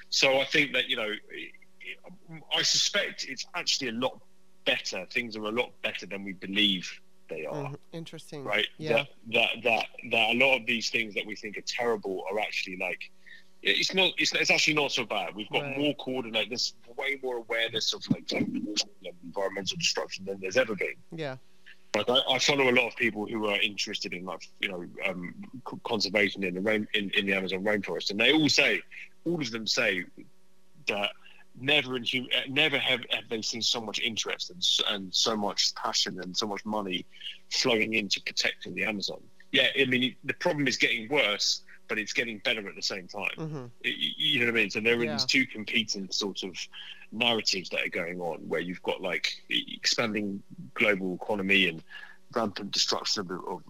So 0.10 0.40
I 0.40 0.46
think 0.46 0.74
that 0.74 0.90
you 0.90 0.96
know, 0.96 1.12
I 2.56 2.62
suspect 2.62 3.26
it's 3.28 3.46
actually 3.56 3.90
a 3.90 3.94
lot 3.94 4.20
better. 4.66 5.06
Things 5.12 5.36
are 5.36 5.44
a 5.44 5.52
lot 5.52 5.72
better 5.82 6.06
than 6.06 6.24
we 6.24 6.34
believe 6.34 6.92
they 7.30 7.46
are. 7.46 7.66
Mm-hmm. 7.66 7.76
Interesting, 7.94 8.44
right? 8.44 8.68
Yeah. 8.78 8.94
That, 8.94 9.08
that 9.28 9.50
that 9.64 9.86
that 10.12 10.30
a 10.32 10.38
lot 10.38 10.58
of 10.58 10.66
these 10.66 10.90
things 10.90 11.14
that 11.16 11.26
we 11.26 11.36
think 11.36 11.58
are 11.58 11.64
terrible 11.68 12.24
are 12.32 12.40
actually 12.40 12.78
like 12.78 13.12
it's 13.62 13.94
not 13.94 14.12
it's, 14.18 14.34
it's 14.34 14.52
actually 14.52 14.74
not 14.74 14.92
so 14.92 15.04
bad 15.04 15.36
we've 15.36 15.50
got 15.50 15.64
right. 15.64 15.78
more 15.78 15.94
coordinate 15.96 16.48
there's 16.48 16.76
way 16.98 17.20
more 17.22 17.38
awareness 17.38 17.94
of 17.94 18.02
like 18.10 18.32
environmental 18.32 19.78
destruction 19.78 20.24
than 20.24 20.40
there's 20.40 20.56
ever 20.56 20.76
been 20.76 20.96
yeah 21.12 21.36
like 22.08 22.10
I, 22.10 22.34
I, 22.34 22.40
follow 22.40 22.70
a 22.70 22.72
lot 22.72 22.88
of 22.88 22.96
people 22.96 23.26
who 23.26 23.48
are 23.48 23.60
interested 23.60 24.14
in 24.14 24.26
like 24.26 24.48
you 24.60 24.70
know 24.70 24.86
um, 25.08 25.34
conservation 25.84 26.44
in 26.44 26.54
the 26.54 26.62
rain 26.62 26.88
in, 26.94 27.10
in 27.12 27.26
the 27.26 27.34
Amazon 27.34 27.64
rainforest, 27.64 28.12
and 28.12 28.20
they 28.20 28.32
all 28.32 28.50
say, 28.50 28.82
all 29.26 29.42
of 29.42 29.52
them 29.52 29.68
say 29.68 30.06
that 30.88 31.12
never 31.60 31.96
in 31.96 32.06
hum- 32.06 32.28
uh, 32.36 32.42
never 32.48 32.78
have, 32.78 33.02
have 33.12 33.28
they 33.30 33.42
seen 33.42 33.62
so 33.62 33.82
much 33.82 34.00
interest 34.00 34.50
and, 34.50 34.64
and 34.90 35.14
so 35.14 35.36
much 35.36 35.74
passion 35.76 36.20
and 36.22 36.36
so 36.36 36.48
much 36.48 36.66
money 36.66 37.06
flowing 37.52 37.94
into 37.94 38.22
protecting 38.22 38.74
the 38.74 38.84
Amazon. 38.84 39.22
Yeah, 39.52 39.68
I 39.80 39.86
mean 39.86 40.16
the 40.24 40.34
problem 40.36 40.68
is 40.68 40.78
getting 40.78 41.10
worse, 41.10 41.62
but 41.88 41.98
it's 41.98 42.14
getting 42.14 42.40
better 42.40 42.68
at 42.68 42.76
the 42.76 42.82
same 42.82 43.08
time. 43.08 43.32
Mm-hmm. 43.38 43.66
It, 43.84 43.96
you 44.18 44.40
know 44.40 44.46
what 44.46 44.60
I 44.60 44.62
mean? 44.62 44.70
So 44.70 44.80
there 44.80 44.98
are 44.98 45.04
yeah. 45.04 45.14
these 45.14 45.26
two 45.26 45.46
competing 45.46 46.10
sort 46.12 46.44
of 46.44 46.56
narratives 47.12 47.70
that 47.70 47.86
are 47.86 47.90
going 47.90 48.20
on 48.22 48.38
where 48.48 48.60
you've 48.60 48.84
got 48.84 49.02
like 49.02 49.32
expanding 49.50 50.42
global 50.74 51.16
economy 51.22 51.68
and 51.68 51.84
rampant 52.36 52.72
destruction 52.72 53.22
of, 53.22 53.32
of 53.32 53.64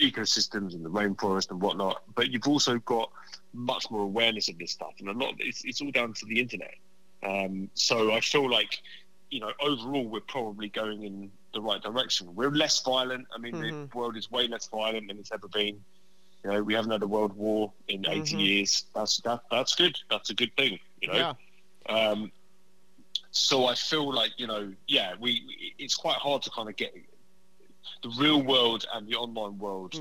ecosystems 0.00 0.74
and 0.74 0.84
the 0.84 0.90
rainforest 0.90 1.50
and 1.50 1.60
whatnot, 1.60 2.02
but 2.14 2.30
you've 2.30 2.46
also 2.46 2.78
got 2.80 3.10
much 3.52 3.90
more 3.90 4.02
awareness 4.02 4.48
of 4.48 4.58
this 4.58 4.72
stuff, 4.72 4.92
and 4.98 5.08
a 5.08 5.12
lot 5.12 5.34
it's, 5.38 5.64
it's 5.64 5.80
all 5.80 5.90
down 5.90 6.12
to 6.12 6.26
the 6.26 6.40
internet. 6.40 6.74
Um, 7.22 7.70
so 7.74 8.12
I 8.12 8.20
feel 8.20 8.50
like 8.50 8.82
you 9.30 9.40
know 9.40 9.52
overall 9.60 10.06
we're 10.06 10.20
probably 10.20 10.68
going 10.68 11.04
in 11.04 11.30
the 11.54 11.60
right 11.60 11.80
direction. 11.82 12.34
We're 12.34 12.50
less 12.50 12.82
violent. 12.82 13.26
I 13.34 13.38
mean, 13.38 13.54
mm-hmm. 13.54 13.86
the 13.90 13.96
world 13.96 14.16
is 14.16 14.30
way 14.30 14.48
less 14.48 14.68
violent 14.68 15.08
than 15.08 15.18
it's 15.18 15.32
ever 15.32 15.48
been. 15.48 15.82
You 16.42 16.50
know, 16.50 16.62
we 16.62 16.74
haven't 16.74 16.90
had 16.90 17.02
a 17.02 17.06
world 17.06 17.32
war 17.34 17.72
in 17.88 18.02
mm-hmm. 18.02 18.20
80 18.20 18.36
years. 18.36 18.84
That's 18.94 19.18
that, 19.22 19.40
that's 19.50 19.74
good. 19.74 19.96
That's 20.10 20.30
a 20.30 20.34
good 20.34 20.54
thing. 20.56 20.78
You 21.00 21.08
know. 21.08 21.34
Yeah. 21.88 21.94
Um, 21.94 22.32
so 23.34 23.66
I 23.66 23.74
feel 23.74 24.12
like 24.14 24.32
you 24.38 24.46
know, 24.46 24.72
yeah, 24.86 25.14
we 25.20 25.74
it's 25.78 25.96
quite 25.96 26.16
hard 26.16 26.42
to 26.42 26.50
kind 26.50 26.68
of 26.68 26.76
get 26.76 26.94
the 28.02 28.08
real 28.18 28.42
world 28.42 28.86
and 28.94 29.08
the 29.08 29.16
online 29.16 29.58
world 29.58 29.94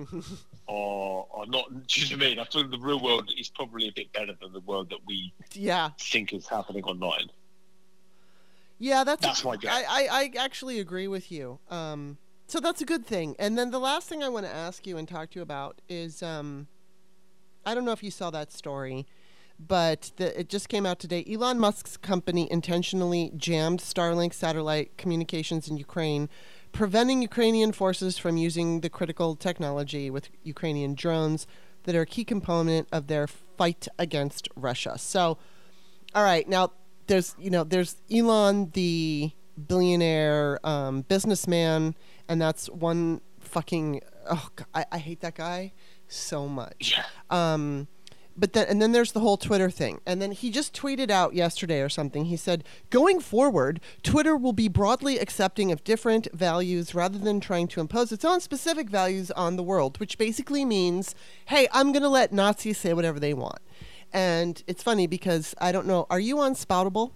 are 0.68 1.26
are 1.34 1.46
not. 1.48 1.66
Do 1.88 2.02
you 2.02 2.10
know 2.10 2.18
what 2.18 2.26
I 2.26 2.30
mean? 2.30 2.40
I 2.40 2.46
feel 2.46 2.68
the 2.68 2.78
real 2.78 3.02
world 3.02 3.32
is 3.38 3.50
probably 3.50 3.88
a 3.88 3.92
bit 3.92 4.14
better 4.14 4.34
than 4.40 4.54
the 4.54 4.60
world 4.62 4.90
that 4.92 5.00
we 5.08 5.34
yeah 5.54 5.90
think 6.00 6.32
is 6.32 6.48
happening 6.48 6.84
online. 6.84 7.30
Yeah, 8.78 9.04
that's 9.04 9.22
that's 9.26 9.44
my 9.44 9.58
guess. 9.58 9.74
I, 9.74 9.84
I, 9.84 10.08
I 10.12 10.44
actually 10.44 10.80
agree 10.80 11.08
with 11.08 11.32
you. 11.32 11.60
Um, 11.72 12.18
so 12.48 12.60
that's 12.60 12.82
a 12.82 12.86
good 12.86 13.06
thing. 13.06 13.36
And 13.40 13.58
then 13.58 13.72
the 13.72 13.80
last 13.80 14.08
thing 14.08 14.22
I 14.22 14.30
want 14.30 14.46
to 14.46 14.54
ask 14.54 14.86
you 14.86 14.98
and 14.98 15.08
talk 15.08 15.32
to 15.32 15.40
you 15.40 15.42
about 15.42 15.82
is 15.90 16.22
um, 16.22 16.68
I 17.66 17.74
don't 17.74 17.86
know 17.86 17.94
if 17.94 18.04
you 18.04 18.12
saw 18.12 18.30
that 18.30 18.52
story, 18.52 19.08
but 19.60 20.12
the, 20.18 20.40
it 20.40 20.50
just 20.50 20.70
came 20.70 20.86
out 20.86 21.00
today. 21.00 21.26
Elon 21.30 21.60
Musk's 21.60 21.98
company 21.98 22.52
intentionally 22.52 23.32
jammed 23.36 23.80
Starlink 23.80 24.34
satellite 24.34 24.98
communications 24.98 25.68
in 25.68 25.78
Ukraine, 25.78 26.30
preventing 26.72 27.22
Ukrainian 27.22 27.72
forces 27.72 28.18
from 28.18 28.38
using 28.38 28.82
the 28.82 28.90
critical 28.90 29.36
technology 29.36 30.10
with 30.10 30.30
Ukrainian 30.44 30.96
drones 30.96 31.48
that 31.84 31.96
are 31.96 32.02
a 32.02 32.06
key 32.06 32.24
component 32.24 32.88
of 32.92 33.08
their 33.08 33.28
fight 33.28 33.88
against 34.00 34.50
Russia. 34.56 34.98
So, 34.98 35.38
all 36.16 36.24
right, 36.24 36.48
now 36.48 36.72
there's 37.08 37.36
you 37.38 37.50
know 37.50 37.64
there's 37.64 37.98
Elon 38.12 38.72
the 38.74 39.32
billionaire 39.68 40.60
um, 40.64 41.02
businessman, 41.02 41.96
and 42.28 42.42
that's 42.42 42.70
one 42.70 43.22
fucking 43.40 44.02
oh 44.30 44.50
I, 44.74 44.86
I 44.92 44.98
hate 44.98 45.22
that 45.22 45.36
guy 45.36 45.74
so 46.08 46.48
much. 46.48 46.96
Yeah. 46.96 47.04
Um, 47.30 47.88
but 48.36 48.54
then 48.54 48.68
and 48.68 48.82
then 48.82 48.92
there's 48.92 49.12
the 49.12 49.20
whole 49.20 49.38
Twitter 49.38 49.70
thing. 49.70 50.02
And 50.06 50.22
then 50.22 50.32
he 50.32 50.50
just 50.50 50.74
tweeted 50.74 51.10
out 51.10 51.34
yesterday 51.34 51.82
or 51.82 51.90
something. 51.90 52.26
He 52.26 52.38
said, 52.38 52.64
"Going 52.90 53.20
forward, 53.20 53.80
Twitter 54.02 54.36
will 54.36 54.54
be 54.54 54.68
broadly 54.68 55.20
accepting 55.20 55.72
of 55.72 55.84
different 55.84 56.28
values 56.34 56.96
rather 56.96 57.20
than 57.20 57.40
trying 57.40 57.68
to 57.70 57.82
impose 57.82 58.12
its 58.12 58.26
own 58.26 58.40
specific 58.42 58.90
values 58.90 59.32
on 59.32 59.56
the 59.56 59.64
world," 59.64 60.00
which 60.00 60.18
basically 60.18 60.66
means, 60.66 61.16
"Hey, 61.46 61.68
I'm 61.72 61.92
going 61.92 62.04
to 62.04 62.10
let 62.10 62.34
Nazis 62.34 62.78
say 62.78 62.94
whatever 62.94 63.20
they 63.20 63.34
want." 63.34 63.60
And 64.12 64.64
it's 64.68 64.84
funny 64.84 65.08
because 65.08 65.56
I 65.60 65.72
don't 65.72 65.88
know, 65.88 66.06
are 66.10 66.20
you 66.20 66.40
on 66.40 66.54
Spoutable? 66.54 67.12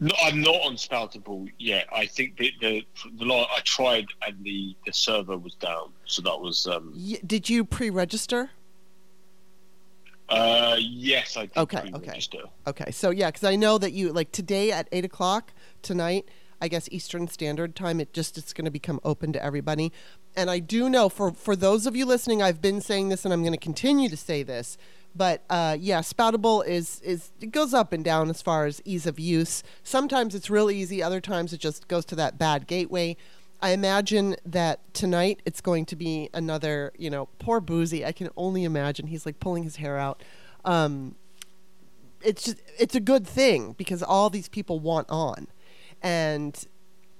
No, 0.00 0.14
I'm 0.22 0.40
not 0.40 0.54
on 0.64 0.76
Spoutable 0.76 1.50
yet. 1.58 1.86
I 1.92 2.06
think 2.06 2.36
the 2.36 2.52
the, 2.60 2.86
the 3.18 3.34
I 3.34 3.60
tried 3.64 4.06
and 4.26 4.42
the, 4.44 4.76
the 4.86 4.92
server 4.92 5.36
was 5.36 5.54
down, 5.54 5.92
so 6.04 6.22
that 6.22 6.40
was. 6.40 6.66
Um, 6.66 6.92
y- 6.96 7.20
did 7.26 7.50
you 7.50 7.64
pre-register? 7.64 8.50
Uh, 10.28 10.76
yes, 10.78 11.36
I. 11.36 11.48
Okay, 11.56 11.90
okay, 11.94 12.20
okay. 12.66 12.90
So 12.90 13.10
yeah, 13.10 13.28
because 13.30 13.44
I 13.44 13.56
know 13.56 13.78
that 13.78 13.92
you 13.92 14.12
like 14.12 14.32
today 14.32 14.70
at 14.72 14.88
eight 14.92 15.04
o'clock 15.04 15.52
tonight. 15.82 16.28
I 16.60 16.66
guess 16.66 16.88
Eastern 16.90 17.28
Standard 17.28 17.76
Time. 17.76 18.00
It 18.00 18.12
just 18.12 18.36
it's 18.36 18.52
going 18.52 18.64
to 18.64 18.70
become 18.70 19.00
open 19.04 19.32
to 19.32 19.42
everybody. 19.42 19.92
And 20.36 20.50
I 20.50 20.58
do 20.58 20.88
know 20.88 21.08
for 21.08 21.30
for 21.32 21.56
those 21.56 21.86
of 21.86 21.96
you 21.96 22.04
listening, 22.04 22.42
I've 22.42 22.60
been 22.60 22.80
saying 22.80 23.08
this, 23.08 23.24
and 23.24 23.32
I'm 23.32 23.42
going 23.42 23.52
to 23.52 23.58
continue 23.58 24.08
to 24.08 24.16
say 24.16 24.42
this. 24.42 24.76
But 25.14 25.42
uh, 25.48 25.76
yeah, 25.80 26.00
Spoutable 26.00 26.66
is 26.66 27.00
is 27.00 27.30
it 27.40 27.50
goes 27.50 27.72
up 27.72 27.92
and 27.92 28.04
down 28.04 28.28
as 28.28 28.42
far 28.42 28.66
as 28.66 28.82
ease 28.84 29.06
of 29.06 29.18
use. 29.18 29.62
Sometimes 29.82 30.34
it's 30.34 30.50
real 30.50 30.70
easy. 30.70 31.02
Other 31.02 31.20
times 31.20 31.52
it 31.52 31.60
just 31.60 31.88
goes 31.88 32.04
to 32.06 32.16
that 32.16 32.38
bad 32.38 32.66
gateway. 32.66 33.16
I 33.60 33.70
imagine 33.70 34.36
that 34.46 34.80
tonight 34.94 35.42
it's 35.44 35.60
going 35.60 35.84
to 35.86 35.96
be 35.96 36.30
another, 36.32 36.92
you 36.96 37.10
know, 37.10 37.26
poor 37.38 37.60
Bouzy. 37.60 38.04
I 38.04 38.12
can 38.12 38.28
only 38.36 38.64
imagine 38.64 39.08
he's 39.08 39.26
like 39.26 39.40
pulling 39.40 39.64
his 39.64 39.76
hair 39.76 39.98
out. 39.98 40.22
Um, 40.64 41.16
it's 42.22 42.44
just 42.44 42.62
it's 42.78 42.94
a 42.94 43.00
good 43.00 43.26
thing 43.26 43.74
because 43.76 44.02
all 44.02 44.30
these 44.30 44.48
people 44.48 44.78
want 44.78 45.08
on, 45.10 45.48
and 46.02 46.66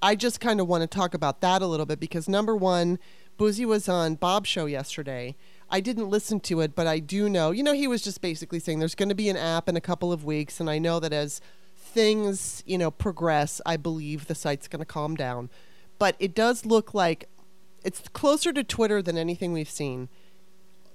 I 0.00 0.14
just 0.14 0.40
kind 0.40 0.60
of 0.60 0.68
want 0.68 0.82
to 0.82 0.86
talk 0.86 1.14
about 1.14 1.40
that 1.40 1.62
a 1.62 1.66
little 1.66 1.86
bit 1.86 1.98
because 1.98 2.28
number 2.28 2.54
one, 2.56 2.98
Bouzy 3.36 3.64
was 3.64 3.88
on 3.88 4.14
Bob's 4.14 4.48
show 4.48 4.66
yesterday. 4.66 5.34
I 5.70 5.80
didn't 5.80 6.08
listen 6.08 6.40
to 6.40 6.60
it, 6.60 6.74
but 6.74 6.86
I 6.86 6.98
do 6.98 7.28
know. 7.28 7.50
You 7.50 7.62
know, 7.62 7.74
he 7.74 7.86
was 7.86 8.02
just 8.02 8.20
basically 8.20 8.58
saying 8.58 8.78
there's 8.78 8.94
going 8.94 9.08
to 9.08 9.14
be 9.14 9.28
an 9.28 9.36
app 9.36 9.68
in 9.68 9.76
a 9.76 9.80
couple 9.80 10.12
of 10.12 10.24
weeks, 10.24 10.60
and 10.60 10.70
I 10.70 10.78
know 10.78 11.00
that 11.00 11.12
as 11.12 11.40
things 11.76 12.62
you 12.64 12.78
know 12.78 12.92
progress, 12.92 13.60
I 13.66 13.76
believe 13.76 14.26
the 14.26 14.36
site's 14.36 14.68
going 14.68 14.80
to 14.80 14.86
calm 14.86 15.16
down 15.16 15.50
but 15.98 16.16
it 16.18 16.34
does 16.34 16.64
look 16.64 16.94
like 16.94 17.28
it's 17.84 18.02
closer 18.12 18.52
to 18.52 18.64
Twitter 18.64 19.00
than 19.02 19.16
anything 19.16 19.52
we've 19.52 19.70
seen. 19.70 20.08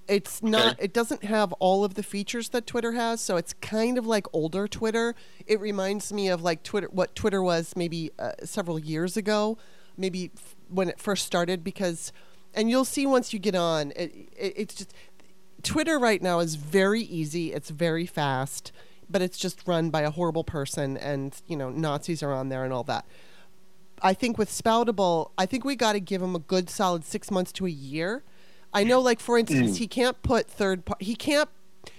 It's 0.06 0.42
not. 0.42 0.74
Okay. 0.74 0.84
It 0.84 0.92
doesn't 0.92 1.24
have 1.24 1.52
all 1.54 1.82
of 1.82 1.94
the 1.94 2.02
features 2.02 2.50
that 2.50 2.66
Twitter 2.66 2.92
has, 2.92 3.20
so 3.20 3.36
it's 3.36 3.54
kind 3.54 3.96
of 3.96 4.06
like 4.06 4.26
older 4.34 4.68
Twitter. 4.68 5.14
It 5.46 5.60
reminds 5.60 6.12
me 6.12 6.28
of 6.28 6.42
like 6.42 6.62
Twitter, 6.62 6.88
what 6.90 7.14
Twitter 7.16 7.42
was 7.42 7.74
maybe 7.74 8.10
uh, 8.18 8.32
several 8.44 8.78
years 8.78 9.16
ago, 9.16 9.56
maybe 9.96 10.30
f- 10.36 10.56
when 10.68 10.90
it 10.90 11.00
first 11.00 11.24
started. 11.24 11.64
Because, 11.64 12.12
and 12.52 12.68
you'll 12.68 12.84
see 12.84 13.06
once 13.06 13.32
you 13.32 13.38
get 13.38 13.54
on, 13.54 13.92
it, 13.96 14.14
it, 14.36 14.52
it's 14.56 14.74
just 14.74 14.92
Twitter 15.62 15.98
right 15.98 16.20
now 16.20 16.40
is 16.40 16.56
very 16.56 17.00
easy. 17.00 17.54
It's 17.54 17.70
very 17.70 18.04
fast, 18.04 18.72
but 19.08 19.22
it's 19.22 19.38
just 19.38 19.66
run 19.66 19.88
by 19.88 20.02
a 20.02 20.10
horrible 20.10 20.44
person, 20.44 20.98
and 20.98 21.34
you 21.46 21.56
know 21.56 21.70
Nazis 21.70 22.22
are 22.22 22.32
on 22.32 22.50
there 22.50 22.64
and 22.64 22.74
all 22.74 22.84
that. 22.84 23.06
I 24.02 24.14
think 24.14 24.38
with 24.38 24.50
Spoutable, 24.50 25.30
I 25.38 25.46
think 25.46 25.64
we 25.64 25.76
got 25.76 25.92
to 25.92 26.00
give 26.00 26.22
him 26.22 26.34
a 26.34 26.38
good 26.38 26.68
solid 26.68 27.04
six 27.04 27.30
months 27.30 27.52
to 27.52 27.66
a 27.66 27.70
year. 27.70 28.22
I 28.72 28.82
know, 28.82 29.00
like 29.00 29.20
for 29.20 29.38
instance, 29.38 29.72
mm. 29.72 29.78
he 29.78 29.86
can't 29.86 30.20
put 30.22 30.48
third. 30.48 30.84
part. 30.84 31.00
he 31.00 31.14
can't. 31.14 31.48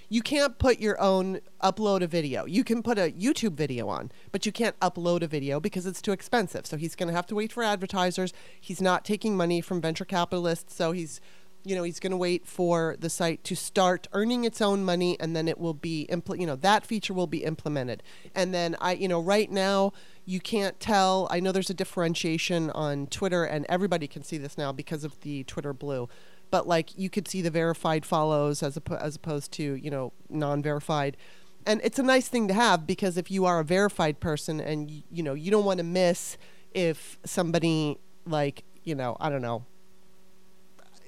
You 0.08 0.22
can't 0.22 0.60
put 0.60 0.80
your 0.80 1.02
own 1.02 1.40
upload 1.64 2.04
a 2.04 2.08
video. 2.08 2.46
You 2.46 2.64
can 2.64 2.84
put 2.84 3.00
a 3.00 3.12
YouTube 3.12 3.54
video 3.54 3.88
on, 3.88 4.12
but 4.32 4.46
you 4.46 4.52
can't 4.52 4.80
upload 4.80 5.24
a 5.24 5.28
video 5.28 5.60
because 5.60 5.88
it's 5.88 6.02
too 6.02 6.12
expensive. 6.12 6.68
So 6.68 6.78
he's 6.78 6.96
going 6.96 7.08
to 7.08 7.16
have 7.16 7.26
to 7.28 7.36
wait 7.36 7.52
for 7.52 7.64
advertisers. 7.64 8.32
He's 8.62 8.80
not 8.80 9.04
taking 9.04 9.36
money 9.36 9.62
from 9.62 9.82
venture 9.82 10.06
capitalists, 10.06 10.76
so 10.76 10.92
he's 10.92 11.22
you 11.66 11.76
know 11.76 11.84
he's 11.84 12.00
going 12.00 12.12
to 12.12 12.18
wait 12.18 12.46
for 12.46 12.96
the 13.00 13.10
site 13.10 13.44
to 13.44 13.56
start 13.56 14.08
earning 14.14 14.46
its 14.46 14.62
own 14.62 14.86
money 14.86 15.20
and 15.20 15.36
then 15.36 15.48
it 15.48 15.58
will 15.58 15.74
be 15.74 16.08
impl- 16.12 16.40
you 16.40 16.46
know 16.46 16.56
that 16.56 16.86
feature 16.86 17.14
will 17.14 17.28
be 17.28 17.44
implemented 17.44 18.04
and 18.36 18.54
then 18.54 18.76
i 18.80 18.94
you 18.94 19.08
know 19.08 19.20
right 19.20 19.52
now 19.52 19.92
you 20.26 20.40
can't 20.40 20.80
tell. 20.80 21.28
I 21.32 21.40
know 21.40 21.52
there's 21.52 21.70
a 21.70 21.76
differentiation 21.76 22.72
on 22.72 23.08
Twitter, 23.08 23.44
and 23.44 23.66
everybody 23.70 24.08
can 24.08 24.24
see 24.24 24.38
this 24.38 24.58
now 24.58 24.72
because 24.72 25.04
of 25.04 25.20
the 25.22 25.44
Twitter 25.44 25.74
Blue. 25.74 26.10
But 26.52 26.68
like 26.68 26.98
you 26.98 27.10
could 27.10 27.28
see 27.28 27.42
the 27.42 27.52
verified 27.52 28.06
follows 28.06 28.64
as 28.64 28.78
op- 28.78 28.92
as 28.92 29.16
opposed 29.16 29.52
to 29.54 29.76
you 29.76 29.90
know 29.90 30.14
non-verified, 30.30 31.18
and 31.66 31.82
it's 31.84 32.00
a 32.00 32.04
nice 32.04 32.28
thing 32.28 32.48
to 32.48 32.54
have 32.54 32.88
because 32.88 33.18
if 33.18 33.30
you 33.30 33.46
are 33.46 33.60
a 33.60 33.64
verified 33.64 34.20
person 34.20 34.60
and 34.60 34.90
y- 34.90 35.04
you 35.12 35.24
know 35.24 35.34
you 35.34 35.52
don't 35.52 35.66
want 35.66 35.78
to 35.80 35.84
miss 35.84 36.38
if 36.74 37.18
somebody 37.26 38.00
like 38.26 38.64
you 38.84 38.96
know 38.96 39.18
I 39.20 39.30
don't 39.30 39.42
know 39.42 39.66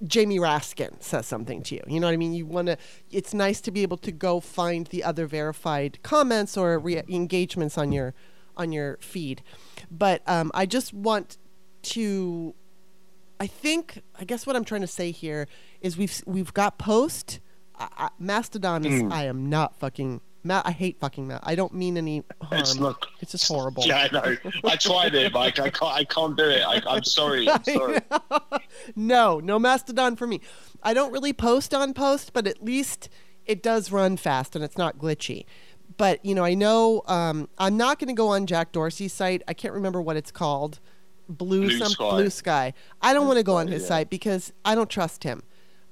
Jamie 0.06 0.38
Raskin 0.38 1.02
says 1.02 1.26
something 1.26 1.64
to 1.64 1.76
you. 1.76 1.82
You 1.88 2.00
know 2.00 2.08
what 2.08 2.14
I 2.14 2.18
mean? 2.18 2.34
You 2.34 2.46
want 2.46 2.68
to. 2.68 2.78
It's 3.12 3.34
nice 3.34 3.62
to 3.62 3.72
be 3.72 3.82
able 3.82 3.98
to 3.98 4.12
go 4.12 4.40
find 4.40 4.86
the 4.88 5.04
other 5.04 5.26
verified 5.26 6.00
comments 6.04 6.56
or 6.56 6.78
re- 6.78 7.02
engagements 7.10 7.78
on 7.78 7.92
your 7.92 8.14
on 8.58 8.72
your 8.72 8.98
feed. 9.02 9.44
But 9.90 10.22
um, 10.28 10.52
I 10.54 10.66
just 10.66 10.94
want 10.94 11.38
to. 11.84 12.54
I 13.40 13.48
think 13.48 14.02
I 14.20 14.24
guess 14.26 14.48
what 14.48 14.56
I'm 14.56 14.66
trying 14.66 14.82
to 14.82 14.88
say 14.88 15.12
here 15.12 15.48
is 15.82 15.98
we've 15.98 16.22
we've 16.26 16.54
got 16.54 16.78
post. 16.78 17.40
I, 17.76 17.88
I, 17.98 18.10
Mastodon 18.20 18.86
is. 18.86 19.02
Mm. 19.02 19.14
I 19.14 19.26
am 19.26 19.50
not 19.50 19.78
fucking. 19.78 20.22
Ma- 20.44 20.62
I 20.64 20.72
hate 20.72 21.00
fucking 21.00 21.28
that. 21.30 21.42
I 21.44 21.56
don't 21.56 21.74
mean 21.74 21.98
any 21.98 22.24
harm. 22.42 22.62
It's, 22.62 22.76
not, 22.76 23.06
it's 23.20 23.34
just 23.34 23.48
horrible. 23.48 23.84
Yeah, 23.86 24.08
I 24.10 24.14
know. 24.14 24.38
I 24.64 24.76
tried 24.78 25.14
it, 25.14 25.34
Mike. 25.34 25.60
I 25.60 25.70
can't. 25.70 25.94
I 25.94 26.04
can't 26.04 26.38
do 26.38 26.46
it. 26.46 26.64
I, 26.66 26.96
am 26.96 27.04
sorry. 27.04 27.50
I'm 27.50 27.64
sorry. 27.66 28.00
no, 28.96 29.40
no 29.40 29.60
Mastodon 29.60 30.16
for 30.16 30.26
me. 30.26 30.42
I 30.84 30.94
don't 30.94 31.12
really 31.12 31.34
post 31.34 31.74
on 31.74 31.94
post, 31.94 32.34
but 32.34 32.48
at 32.48 32.64
least 32.64 33.10
it 33.46 33.64
does 33.64 33.92
run 33.92 34.18
fast 34.18 34.56
and 34.56 34.64
it's 34.64 34.78
not 34.78 34.98
glitchy 34.98 35.46
but 35.98 36.24
you 36.24 36.36
know, 36.36 36.46
I 36.46 36.54
know 36.54 37.04
um, 37.08 37.50
I'm 37.58 37.78
not 37.78 38.00
going 38.00 38.08
to 38.08 38.14
go 38.14 38.30
on 38.30 38.46
Jack 38.46 38.72
Dorsey's 38.72 39.14
site. 39.14 39.44
I 39.48 39.54
can't 39.54 39.74
remember 39.74 40.02
what 40.02 40.16
it's 40.16 40.32
called. 40.32 40.80
Blue, 41.30 41.68
Blue 41.68 41.78
some 41.78 41.90
Sky. 41.90 42.10
Blue 42.10 42.30
Sky. 42.30 42.74
I 43.02 43.14
don't 43.14 43.28
want 43.28 43.38
to 43.38 43.44
go 43.44 43.58
on 43.58 43.68
his 43.68 43.82
yeah. 43.84 43.88
site 43.90 44.10
because 44.10 44.54
I 44.64 44.76
don't 44.76 44.90
trust 44.90 45.24
him. 45.24 45.44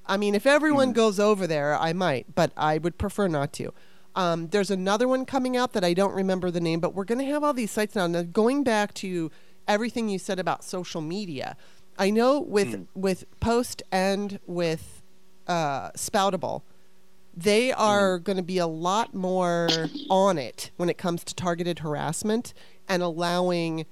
I 0.06 0.18
mean, 0.18 0.36
if 0.36 0.46
everyone 0.46 0.92
mm. 0.92 0.96
goes 0.96 1.20
over 1.20 1.48
there, 1.48 1.76
I 1.76 1.94
might, 1.94 2.36
but 2.36 2.52
I 2.56 2.78
would 2.78 2.98
prefer 2.98 3.28
not 3.28 3.52
to. 3.54 3.74
Um, 4.16 4.48
there's 4.48 4.72
another 4.72 5.08
one 5.08 5.26
coming 5.26 5.58
out 5.58 5.74
that 5.74 5.84
I 5.84 5.94
don't 5.94 6.14
remember 6.14 6.52
the 6.52 6.62
name, 6.62 6.80
but 6.80 6.94
we're 6.94 7.04
going 7.04 7.20
to 7.20 7.26
have 7.26 7.44
all 7.44 7.54
these 7.54 7.72
sites 7.72 7.96
now. 7.96 8.08
Now, 8.08 8.22
going 8.22 8.64
back 8.64 8.94
to 8.96 9.30
everything 9.68 10.08
you 10.08 10.20
said 10.20 10.40
about 10.40 10.64
social 10.64 11.02
media, 11.02 11.58
I 11.98 12.12
know 12.12 12.40
with 12.40 12.68
mm. 12.68 12.88
with 12.94 13.26
Post 13.40 13.84
and 13.92 14.40
with 14.46 15.02
uh, 15.48 15.92
Spoutable, 15.92 16.62
they 17.36 17.72
are 17.72 18.18
mm-hmm. 18.18 18.24
going 18.24 18.38
to 18.38 18.44
be 18.44 18.58
a 18.58 18.68
lot 18.68 19.14
more 19.14 19.68
on 20.10 20.38
it 20.38 20.72
when 20.78 20.90
it 20.90 20.98
comes 20.98 21.24
to 21.26 21.36
targeted 21.36 21.80
harassment 21.80 22.54
and 22.88 23.04
allowing 23.04 23.86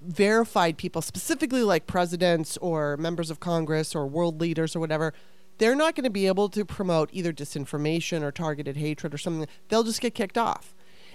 verified 0.00 0.78
people, 0.78 1.02
specifically 1.02 1.62
like 1.62 1.86
presidents 1.86 2.56
or 2.58 2.96
members 2.96 3.30
of 3.30 3.40
Congress 3.40 3.94
or 3.94 4.06
world 4.06 4.40
leaders 4.40 4.74
or 4.74 4.80
whatever, 4.80 5.12
they're 5.58 5.74
not 5.74 5.94
going 5.94 6.04
to 6.04 6.10
be 6.10 6.26
able 6.26 6.48
to 6.48 6.64
promote 6.64 7.10
either 7.12 7.32
disinformation 7.32 8.22
or 8.22 8.30
targeted 8.30 8.76
hatred 8.76 9.12
or 9.12 9.18
something. 9.18 9.46
They'll 9.68 9.82
just 9.82 10.00
get 10.00 10.14
kicked 10.14 10.38
off. 10.38 10.74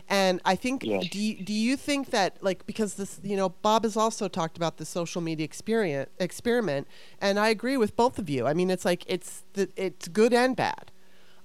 And 0.09 0.41
I 0.43 0.55
think 0.55 0.83
Yeah. 0.83 0.99
do 0.99 1.17
you, 1.17 1.43
do 1.43 1.53
you 1.53 1.77
think 1.77 2.09
that 2.09 2.43
like 2.43 2.65
because 2.65 2.95
this 2.95 3.21
you 3.23 3.37
know 3.37 3.49
Bob 3.49 3.83
has 3.83 3.95
also 3.95 4.27
talked 4.27 4.57
about 4.57 4.77
the 4.77 4.85
social 4.85 5.21
media 5.21 5.45
experience 5.45 6.09
experiment, 6.19 6.87
and 7.21 7.39
I 7.39 7.47
agree 7.49 7.77
with 7.77 7.95
both 7.95 8.19
of 8.19 8.29
you. 8.29 8.45
I 8.45 8.53
mean, 8.53 8.69
it's 8.69 8.83
like 8.83 9.05
it's 9.07 9.43
the, 9.53 9.69
it's 9.77 10.09
good 10.09 10.33
and 10.33 10.57
bad, 10.57 10.91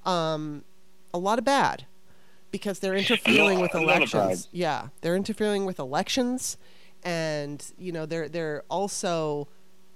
um, 0.08 0.64
a 1.12 1.18
lot 1.18 1.38
of 1.38 1.44
bad, 1.44 1.86
because 2.50 2.78
they're 2.78 2.96
interfering 2.96 3.60
with 3.60 3.74
a 3.74 3.80
lot 3.80 4.02
of 4.02 4.10
bad. 4.10 4.14
elections. 4.14 4.48
Yeah, 4.52 4.88
they're 5.00 5.16
interfering 5.16 5.66
with 5.66 5.78
elections, 5.78 6.56
and 7.02 7.64
you 7.78 7.92
know 7.92 8.06
they're 8.06 8.28
they're 8.28 8.64
also 8.70 9.48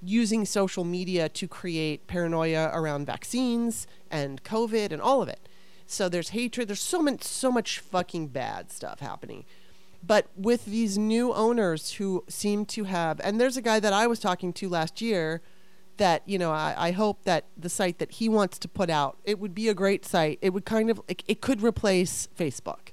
using 0.05 0.45
social 0.45 0.85
media 0.85 1.29
to 1.29 1.47
create 1.47 2.07
paranoia 2.09 2.71
around 2.73 3.07
vaccines 3.07 3.87
and 4.11 4.43
COVID 4.43 4.91
and 4.91 5.01
all 5.01 5.23
of 5.23 5.29
it. 5.29 5.49
So 5.87 6.09
there's 6.09 6.31
hatred. 6.31 6.69
There's 6.69 6.81
so 6.81 7.01
much, 7.01 7.23
so 7.23 7.53
much 7.53 7.79
fucking 7.79 8.29
bad 8.29 8.73
stuff 8.73 9.01
happening. 9.01 9.45
But 10.05 10.27
with 10.37 10.65
these 10.65 10.99
new 10.99 11.33
owners 11.33 11.93
who 11.93 12.25
seem 12.29 12.65
to 12.67 12.85
have, 12.85 13.21
and 13.23 13.41
there's 13.41 13.57
a 13.57 13.63
guy 13.63 13.79
that 13.79 13.93
I 13.93 14.09
was 14.09 14.19
talking 14.19 14.53
to 14.55 14.69
last 14.69 15.01
year 15.01 15.41
that, 15.99 16.23
you 16.27 16.39
know, 16.39 16.53
I, 16.53 16.75
I 16.77 16.91
hope 16.93 17.25
that 17.25 17.47
the 17.57 17.69
site 17.69 17.99
that 17.99 18.13
he 18.13 18.29
wants 18.29 18.59
to 18.61 18.69
put 18.69 18.91
out, 18.91 19.19
it 19.25 19.39
would 19.39 19.55
be 19.55 19.69
a 19.69 19.75
great 19.75 20.05
site. 20.05 20.39
It 20.43 20.51
would 20.51 20.65
kind 20.65 20.91
of, 20.91 21.01
it, 21.09 21.23
it 21.27 21.41
could 21.41 21.63
replace 21.63 22.29
Facebook. 22.37 22.91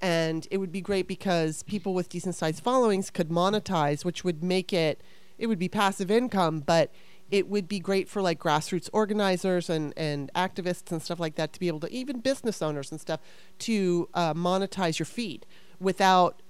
And 0.00 0.46
it 0.50 0.58
would 0.58 0.72
be 0.72 0.80
great 0.80 1.08
because 1.08 1.62
people 1.64 1.92
with 1.92 2.08
decent 2.08 2.34
sized 2.34 2.62
followings 2.62 3.10
could 3.10 3.30
monetize, 3.30 4.04
which 4.04 4.22
would 4.24 4.44
make 4.44 4.72
it, 4.72 5.00
it 5.38 5.46
would 5.46 5.58
be 5.58 5.68
passive 5.68 6.10
income, 6.10 6.60
but 6.60 6.92
it 7.30 7.48
would 7.48 7.68
be 7.68 7.78
great 7.78 8.08
for 8.08 8.22
like 8.22 8.38
grassroots 8.38 8.88
organizers 8.92 9.68
and, 9.68 9.92
and 9.96 10.30
activists 10.34 10.90
and 10.90 11.02
stuff 11.02 11.20
like 11.20 11.34
that 11.34 11.52
to 11.52 11.60
be 11.60 11.68
able 11.68 11.80
to 11.80 11.92
even 11.92 12.20
business 12.20 12.62
owners 12.62 12.90
and 12.90 13.00
stuff 13.00 13.20
to 13.58 14.08
uh, 14.14 14.34
monetize 14.34 14.98
your 14.98 15.06
feed 15.06 15.44
without 15.80 16.42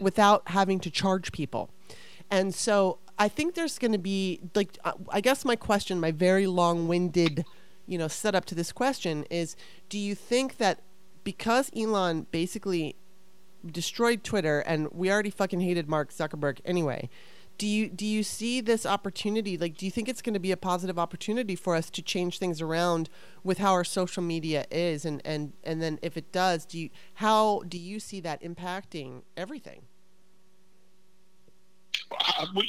without 0.00 0.42
having 0.48 0.78
to 0.78 0.90
charge 0.90 1.32
people 1.32 1.70
and 2.30 2.54
so 2.54 2.98
i 3.18 3.28
think 3.28 3.54
there's 3.54 3.78
going 3.78 3.92
to 3.92 3.98
be 3.98 4.40
like 4.54 4.78
uh, 4.84 4.92
i 5.10 5.20
guess 5.20 5.44
my 5.44 5.56
question 5.56 6.00
my 6.00 6.10
very 6.10 6.46
long-winded 6.46 7.44
you 7.86 7.98
know 7.98 8.08
setup 8.08 8.44
to 8.44 8.54
this 8.54 8.72
question 8.72 9.24
is 9.30 9.56
do 9.88 9.98
you 9.98 10.14
think 10.14 10.58
that 10.58 10.80
because 11.24 11.70
elon 11.76 12.26
basically 12.30 12.96
destroyed 13.72 14.24
Twitter, 14.24 14.60
and 14.60 14.88
we 14.92 15.10
already 15.10 15.30
fucking 15.30 15.60
hated 15.60 15.88
Mark 15.88 16.12
Zuckerberg 16.12 16.60
anyway. 16.64 17.08
Do 17.58 17.66
you 17.66 17.88
do 17.88 18.04
you 18.04 18.22
see 18.22 18.60
this 18.60 18.84
opportunity? 18.84 19.56
Like, 19.56 19.78
do 19.78 19.86
you 19.86 19.90
think 19.90 20.08
it's 20.08 20.20
going 20.20 20.34
to 20.34 20.40
be 20.40 20.52
a 20.52 20.58
positive 20.58 20.98
opportunity 20.98 21.56
for 21.56 21.74
us 21.74 21.88
to 21.90 22.02
change 22.02 22.38
things 22.38 22.60
around 22.60 23.08
with 23.42 23.58
how 23.58 23.72
our 23.72 23.84
social 23.84 24.22
media 24.22 24.66
is, 24.70 25.06
and 25.06 25.22
and 25.24 25.54
and 25.64 25.80
then 25.80 25.98
if 26.02 26.16
it 26.18 26.32
does, 26.32 26.66
do 26.66 26.78
you 26.78 26.90
how 27.14 27.62
do 27.66 27.78
you 27.78 27.98
see 27.98 28.20
that 28.20 28.42
impacting 28.42 29.22
everything? 29.36 29.82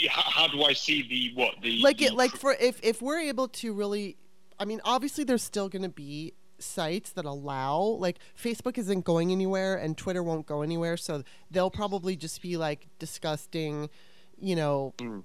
How, 0.10 0.48
do 0.48 0.64
I 0.64 0.74
see 0.74 1.08
the 1.08 1.40
what 1.40 1.56
the 1.62 1.80
Like 1.82 1.98
the 2.00 2.06
it, 2.06 2.14
like 2.14 2.32
for 2.32 2.56
if 2.60 2.80
if 2.84 3.02
we're 3.02 3.20
able 3.20 3.48
to 3.50 3.74
really, 3.74 4.18
I 4.60 4.66
mean, 4.66 4.82
obviously 4.84 5.24
there's 5.24 5.44
still 5.44 5.70
going 5.70 5.84
to 5.84 5.90
be 5.90 6.34
sites 6.60 7.12
that 7.12 7.26
allow 7.26 7.80
like 7.80 8.18
Facebook 8.42 8.78
isn't 8.78 9.06
going 9.06 9.32
anywhere 9.32 9.76
and 9.76 9.96
Twitter 9.98 10.24
won't 10.24 10.46
go 10.48 10.62
anywhere, 10.64 10.98
so 10.98 11.24
they'll 11.52 11.70
probably 11.70 12.16
just 12.16 12.42
be 12.42 12.58
like 12.58 12.88
disgusting, 13.00 13.90
you 14.40 14.56
know, 14.56 14.94
Mm. 14.98 15.24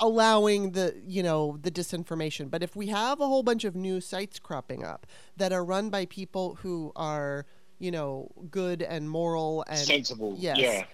allowing 0.00 0.72
the 0.72 0.94
you 1.06 1.22
know 1.22 1.56
the 1.62 1.70
disinformation. 1.70 2.50
But 2.50 2.62
if 2.62 2.74
we 2.76 2.88
have 2.88 3.20
a 3.20 3.26
whole 3.26 3.42
bunch 3.42 3.64
of 3.64 3.74
new 3.76 4.00
sites 4.00 4.38
cropping 4.38 4.84
up 4.84 5.06
that 5.36 5.52
are 5.52 5.64
run 5.64 5.88
by 5.88 6.06
people 6.06 6.56
who 6.56 6.92
are 6.96 7.46
you 7.78 7.90
know 7.90 8.30
good 8.50 8.82
and 8.82 9.08
moral 9.08 9.64
and 9.68 9.78
sensible. 9.78 10.34
yes. 10.38 10.58
Yeah. 10.58 10.84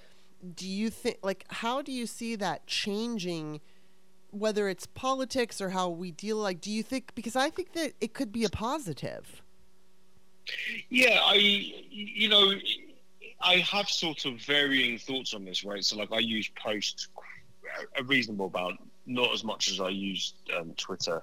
Do 0.55 0.69
you 0.69 0.91
think 0.91 1.19
like 1.23 1.45
how 1.49 1.83
do 1.83 1.93
you 1.93 2.07
see 2.07 2.37
that 2.37 2.67
changing 2.67 3.61
whether 4.31 4.69
it's 4.69 4.87
politics 4.87 5.61
or 5.61 5.71
how 5.71 5.89
we 5.89 6.11
deal 6.11 6.37
like 6.37 6.61
do 6.61 6.71
you 6.71 6.83
think 6.83 7.15
because 7.15 7.35
i 7.35 7.51
think 7.51 7.73
that 7.73 7.93
it 8.01 8.15
could 8.15 8.31
be 8.31 8.45
a 8.45 8.51
positive 8.51 9.43
Yeah, 10.89 11.21
I, 11.23 11.35
you 11.91 12.29
know, 12.29 12.53
I 13.41 13.57
have 13.57 13.89
sort 13.89 14.25
of 14.25 14.41
varying 14.41 14.99
thoughts 14.99 15.35
on 15.35 15.45
this, 15.45 15.65
right? 15.65 15.85
So, 15.85 15.97
like, 15.97 16.13
I 16.13 16.19
use 16.19 16.51
Post 16.57 17.09
a 17.97 18.03
reasonable 18.03 18.51
amount, 18.55 18.81
not 19.07 19.33
as 19.33 19.45
much 19.45 19.71
as 19.71 19.81
I 19.81 19.91
used 19.91 20.35
um, 20.57 20.73
Twitter. 20.77 21.23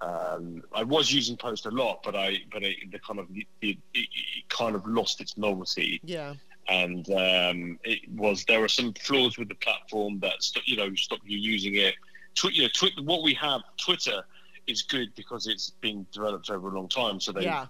Um, 0.00 0.62
I 0.72 0.82
was 0.82 1.12
using 1.12 1.36
Post 1.36 1.66
a 1.66 1.70
lot, 1.70 2.02
but 2.02 2.14
I, 2.14 2.38
but 2.52 2.62
it, 2.62 2.90
the 2.90 2.98
kind 2.98 3.18
of, 3.18 3.26
it, 3.34 3.46
it, 3.60 3.78
it 3.92 4.48
kind 4.48 4.74
of 4.74 4.86
lost 4.86 5.20
its 5.20 5.36
novelty, 5.36 6.00
yeah 6.04 6.34
and 6.68 7.08
um, 7.10 7.78
it 7.84 8.00
was 8.12 8.44
there 8.46 8.62
are 8.62 8.68
some 8.68 8.92
flaws 8.94 9.36
with 9.38 9.48
the 9.48 9.54
platform 9.56 10.18
that 10.20 10.42
st- 10.42 10.66
you 10.66 10.76
know 10.76 10.94
stop 10.94 11.20
you 11.24 11.38
using 11.38 11.74
it. 11.76 11.94
Tw- 12.34 12.52
you 12.52 12.62
know, 12.62 12.68
twi- 12.74 12.90
what 13.04 13.22
we 13.22 13.34
have, 13.34 13.60
Twitter, 13.84 14.22
is 14.66 14.82
good 14.82 15.14
because 15.14 15.46
it's 15.46 15.70
been 15.80 16.06
developed 16.12 16.50
over 16.50 16.70
a 16.70 16.74
long 16.74 16.88
time, 16.88 17.20
so 17.20 17.32
they 17.32 17.42
yeah 17.44 17.66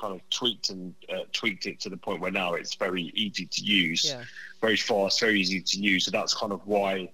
kind 0.00 0.14
of 0.14 0.20
tweaked 0.30 0.70
and 0.70 0.94
uh, 1.12 1.24
tweaked 1.32 1.66
it 1.66 1.80
to 1.80 1.88
the 1.90 1.96
point 1.96 2.20
where 2.20 2.30
now 2.30 2.54
it's 2.54 2.76
very 2.76 3.10
easy 3.14 3.46
to 3.46 3.62
use, 3.64 4.04
yeah 4.04 4.22
very 4.60 4.76
fast, 4.76 5.18
very 5.20 5.40
easy 5.40 5.60
to 5.60 5.78
use. 5.80 6.04
So 6.04 6.10
that's 6.12 6.34
kind 6.34 6.52
of 6.52 6.60
why 6.66 7.10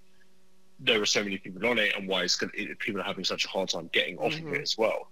there 0.81 1.01
are 1.01 1.07
so 1.07 1.22
many 1.22 1.39
people 1.39 1.66
on 1.66 1.79
it 1.79 1.95
and 1.97 2.07
why 2.09 2.22
it's 2.22 2.37
gonna, 2.37 2.53
it, 2.55 2.79
people 2.79 3.01
are 3.01 3.05
having 3.05 3.25
such 3.25 3.45
a 3.45 3.49
hard 3.49 3.68
time 3.70 3.89
getting 3.93 4.18
off 4.18 4.33
Mhm. 4.35 4.49
of 4.49 4.53
it 4.55 4.61
as 4.62 4.77
well. 4.77 5.11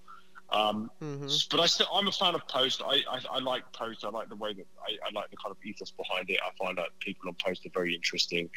Um, 0.53 0.91
hmm 1.01 1.27
But 1.51 1.61
I 1.61 1.67
still, 1.67 1.87
I'm 1.93 2.09
a 2.09 2.13
fan 2.13 2.35
of 2.35 2.47
Post. 2.49 2.83
I, 2.85 3.03
I, 3.11 3.21
I 3.31 3.39
like 3.41 3.71
Post. 3.73 4.05
I 4.05 4.11
like 4.11 4.29
the 4.29 4.37
way 4.37 4.53
that 4.53 4.67
I, 4.87 5.09
I 5.09 5.11
like 5.13 5.31
the 5.31 5.37
kind 5.37 5.51
of 5.51 5.57
ethos 5.65 5.91
behind 5.93 6.29
it. 6.31 6.39
I 6.45 6.51
find 6.63 6.77
that 6.79 6.89
people 7.01 7.29
on 7.29 7.37
Post 7.45 7.65
are 7.67 7.71
very 7.73 7.95
interesting. 7.95 8.51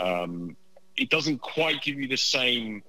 Um, 0.00 0.56
it 0.96 1.10
doesn't 1.10 1.40
quite 1.40 1.82
give 1.82 1.96
you 2.00 2.08
the 2.08 2.16
same 2.16 2.82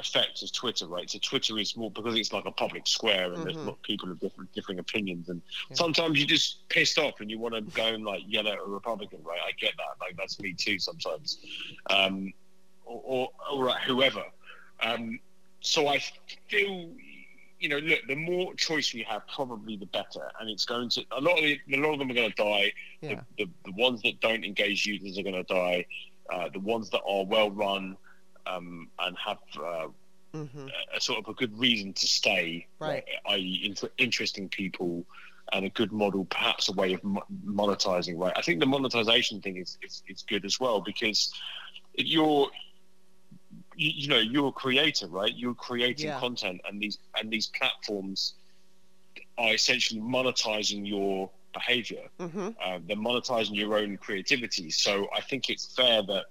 effect 0.00 0.42
as 0.42 0.50
Twitter, 0.50 0.86
right? 0.88 1.08
So 1.08 1.18
Twitter 1.22 1.56
is 1.58 1.76
more 1.76 1.90
because 1.90 2.16
it's 2.18 2.32
like 2.32 2.46
a 2.46 2.50
public 2.50 2.86
square 2.88 3.32
and 3.32 3.44
there's 3.44 3.56
Mhm. 3.56 3.66
lot 3.66 3.82
people 3.82 4.10
of 4.10 4.18
different 4.18 4.52
differing 4.52 4.80
opinions, 4.80 5.28
and 5.28 5.40
Yeah. 5.70 5.76
sometimes 5.76 6.18
you're 6.18 6.26
just 6.26 6.68
pissed 6.68 6.98
off 6.98 7.20
and 7.20 7.30
you 7.30 7.38
want 7.38 7.54
to 7.54 7.60
go 7.60 7.86
and 7.86 8.04
like 8.04 8.22
yell 8.26 8.48
at 8.48 8.58
a 8.58 8.64
Republican, 8.64 9.22
right? 9.22 9.40
I 9.40 9.52
get 9.52 9.72
that. 9.76 10.00
Like 10.00 10.16
that's 10.16 10.40
me 10.40 10.52
too 10.54 10.78
sometimes, 10.80 11.38
um, 11.90 12.32
or, 12.84 13.00
or 13.04 13.30
or 13.52 13.70
at 13.70 13.82
whoever. 13.82 14.24
Um, 14.80 15.20
so 15.60 15.86
I 15.86 16.02
feel, 16.48 16.90
you 17.64 17.70
know, 17.70 17.78
look, 17.78 18.00
the 18.08 18.14
more 18.14 18.54
choice 18.54 18.92
we 18.94 19.02
have, 19.08 19.22
probably 19.34 19.76
the 19.76 19.86
better. 19.86 20.30
And 20.38 20.50
it's 20.50 20.66
going 20.66 20.90
to 20.90 21.04
a 21.16 21.20
lot 21.20 21.38
of 21.38 21.44
the, 21.44 21.58
a 21.74 21.78
lot 21.78 21.94
of 21.94 21.98
them 21.98 22.10
are 22.10 22.14
going 22.14 22.30
to 22.30 22.42
die. 22.42 22.72
yeah 23.00 23.20
The, 23.38 23.44
the 23.44 23.50
the 23.64 23.72
ones 23.72 24.02
that 24.02 24.20
don't 24.20 24.44
engage 24.44 24.86
users 24.86 25.18
are 25.18 25.22
going 25.22 25.44
to 25.46 25.54
die. 25.54 25.86
Uh, 26.32 26.48
the 26.52 26.60
ones 26.60 26.90
that 26.90 27.02
are 27.08 27.24
well 27.24 27.50
run 27.50 27.96
um, 28.46 28.90
and 28.98 29.16
have 29.18 29.38
uh, 29.62 29.88
hmm 30.34 30.68
a 30.96 31.00
sort 31.00 31.18
of 31.18 31.28
a 31.28 31.34
good 31.34 31.58
reason 31.58 31.92
to 31.94 32.06
stay, 32.06 32.66
Right. 32.80 33.04
i.e., 33.30 33.62
inter- 33.64 33.90
interesting 33.98 34.48
people 34.48 35.04
and 35.52 35.64
a 35.64 35.70
good 35.70 35.92
model, 35.92 36.24
perhaps 36.24 36.68
a 36.68 36.72
way 36.72 36.94
of 36.94 37.02
mo- 37.04 37.24
monetizing. 37.46 38.18
Right, 38.18 38.32
I 38.36 38.42
think 38.42 38.60
the 38.60 38.66
monetization 38.66 39.40
thing 39.40 39.56
is 39.56 39.78
is, 39.82 40.02
is 40.08 40.22
good 40.22 40.44
as 40.44 40.60
well 40.60 40.80
because 40.80 41.32
you're 41.96 42.48
you, 43.76 43.90
you 43.94 44.08
know 44.08 44.18
you're 44.18 44.48
a 44.48 44.52
creator, 44.52 45.08
right? 45.08 45.32
You're 45.34 45.54
creating 45.54 46.06
Yeah. 46.08 46.18
content, 46.18 46.60
and 46.68 46.80
these 46.80 46.98
and 47.18 47.30
these 47.30 47.48
platforms 47.48 48.34
are 49.38 49.54
essentially 49.54 50.00
monetizing 50.00 50.86
your 50.86 51.30
behavior. 51.52 52.08
hmm 52.18 52.50
Uh, 52.62 52.78
they're 52.86 52.96
monetizing 52.96 53.54
your 53.54 53.76
own 53.76 53.96
creativity. 53.98 54.70
So 54.70 55.06
I 55.14 55.20
think 55.20 55.50
it's 55.50 55.74
fair 55.74 56.02
that 56.02 56.24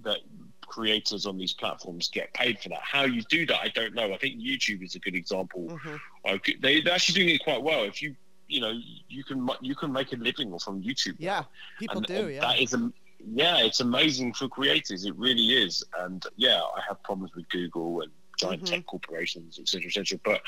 that 0.00 0.18
creators 0.66 1.26
on 1.26 1.38
these 1.38 1.52
platforms 1.54 2.08
get 2.12 2.32
paid 2.34 2.58
for 2.58 2.68
that. 2.70 2.80
How 2.82 3.04
you 3.04 3.22
do 3.30 3.46
that, 3.46 3.60
I 3.60 3.68
don't 3.68 3.94
know. 3.94 4.12
I 4.12 4.16
think 4.18 4.40
YouTube 4.40 4.82
is 4.82 4.94
a 4.94 4.98
good 5.00 5.14
example. 5.14 5.78
hmm 5.82 5.96
Uh, 6.26 6.38
they, 6.60 6.80
they're 6.80 6.94
actually 6.94 7.20
doing 7.22 7.34
it 7.34 7.42
quite 7.44 7.62
well. 7.62 7.84
If 7.84 8.02
you 8.02 8.14
you 8.48 8.60
know 8.60 8.72
you 9.08 9.24
can 9.24 9.48
you 9.60 9.74
can 9.74 9.92
make 9.92 10.12
a 10.12 10.16
living 10.16 10.56
from 10.58 10.82
YouTube. 10.82 11.16
yeah 11.18 11.44
people 11.78 11.98
and, 11.98 12.06
do 12.06 12.14
and 12.14 12.32
yeah 12.32 12.40
That 12.40 12.58
is 12.60 12.74
a 12.74 12.90
yeah, 13.26 13.58
it's 13.58 13.80
amazing 13.80 14.34
for 14.34 14.48
creators. 14.48 15.04
It 15.04 15.16
really 15.16 15.50
is. 15.64 15.84
And 15.98 16.22
yeah, 16.36 16.60
I 16.60 16.80
have 16.88 17.02
problems 17.02 17.32
with 17.34 17.48
Google 17.48 18.02
and 18.02 18.12
giant 18.38 18.62
Mhm. 18.62 18.70
tech 18.70 18.86
corporations, 18.86 19.58
etc., 19.58 19.90
cetera, 19.90 20.02
et 20.02 20.08
cetera. 20.08 20.20
But 20.24 20.42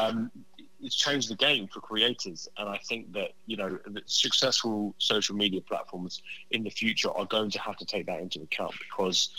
um, 0.00 0.30
it's 0.80 0.94
changed 0.94 1.30
the 1.30 1.36
game 1.36 1.68
for 1.68 1.80
creators. 1.80 2.48
And 2.58 2.68
I 2.68 2.78
think 2.78 3.12
that, 3.12 3.32
you 3.46 3.56
know, 3.56 3.78
that 3.86 4.10
successful 4.10 4.94
social 4.98 5.36
media 5.36 5.60
platforms 5.60 6.22
in 6.50 6.62
the 6.64 6.70
future 6.70 7.10
are 7.10 7.26
going 7.26 7.50
to 7.50 7.60
have 7.60 7.76
to 7.76 7.84
take 7.86 8.06
that 8.06 8.20
into 8.20 8.40
account 8.42 8.74
because 8.78 9.30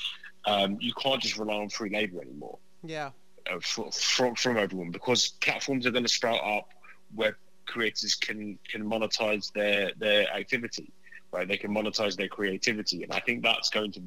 um, 0.45 0.77
you 0.79 0.93
can't 0.93 1.21
just 1.21 1.37
rely 1.37 1.55
on 1.55 1.69
free 1.69 1.89
labor 1.89 2.21
anymore 2.21 2.59
yeah 2.83 3.11
uh, 3.51 3.59
for, 3.61 3.91
from, 3.91 4.35
from 4.35 4.57
everyone 4.57 4.91
because 4.91 5.29
platforms 5.41 5.85
are 5.85 5.91
going 5.91 6.03
to 6.03 6.09
sprout 6.09 6.39
up 6.43 6.69
where 7.13 7.37
creators 7.65 8.15
can, 8.15 8.57
can 8.69 8.83
monetize 8.87 9.51
their, 9.53 9.91
their 9.97 10.31
activity 10.33 10.91
right? 11.35 11.47
They 11.47 11.57
can 11.57 11.73
monetize 11.73 12.17
their 12.17 12.29
creativity, 12.29 13.03
and 13.03 13.13
I 13.13 13.19
think 13.19 13.43
that's 13.43 13.69
going 13.69 13.91
to 13.93 14.01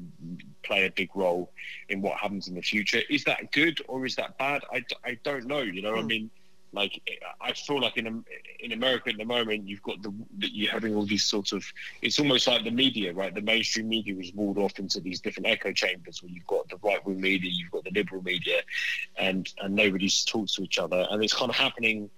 play 0.63 0.85
a 0.85 0.91
big 0.91 1.09
role 1.15 1.53
in 1.89 2.01
what 2.01 2.17
happens 2.19 2.47
in 2.47 2.55
the 2.55 2.61
future. 2.61 3.01
Is 3.09 3.23
that 3.25 3.51
good 3.51 3.79
or 3.87 4.05
is 4.05 4.15
that 4.15 4.37
bad? 4.37 4.63
I, 4.73 4.83
I 5.05 5.17
don't 5.23 5.45
know. 5.47 5.61
You 5.61 5.81
know, 5.81 5.97
I 5.97 6.01
Hmm. 6.01 6.09
mean, 6.13 6.31
Like 6.73 6.93
I 7.41 7.53
feel 7.53 7.79
like 7.81 7.97
in 7.97 8.23
in 8.59 8.71
America 8.73 9.09
at 9.09 9.17
the 9.17 9.25
moment, 9.25 9.67
you've 9.67 9.81
got 9.81 10.01
the 10.03 10.11
you're 10.39 10.71
having 10.71 10.93
all 10.95 11.05
these 11.05 11.25
sorts 11.25 11.51
of. 11.51 11.63
It's 12.01 12.19
almost 12.19 12.47
like 12.47 12.63
the 12.63 12.71
media, 12.71 13.13
right? 13.13 13.33
The 13.33 13.41
mainstream 13.41 13.87
media 13.89 14.15
is 14.17 14.31
walled 14.35 14.57
off 14.59 14.77
into 14.79 14.99
these 15.01 15.19
different 15.21 15.47
echo 15.47 15.71
chambers 15.71 16.21
where 16.21 16.31
you've 16.31 16.45
got 16.47 16.69
the 16.69 16.77
right 16.83 17.03
wing 17.05 17.21
media, 17.21 17.49
you've 17.53 17.71
got 17.71 17.85
the 17.85 17.91
liberal 17.99 18.21
media, 18.23 18.61
and 19.17 19.47
and 19.61 19.75
nobody 19.75 20.09
talks 20.27 20.53
to 20.55 20.63
each 20.63 20.77
other, 20.79 21.07
and 21.09 21.23
it's 21.23 21.33
kind 21.33 21.49
of 21.49 21.55
happening 21.55 22.09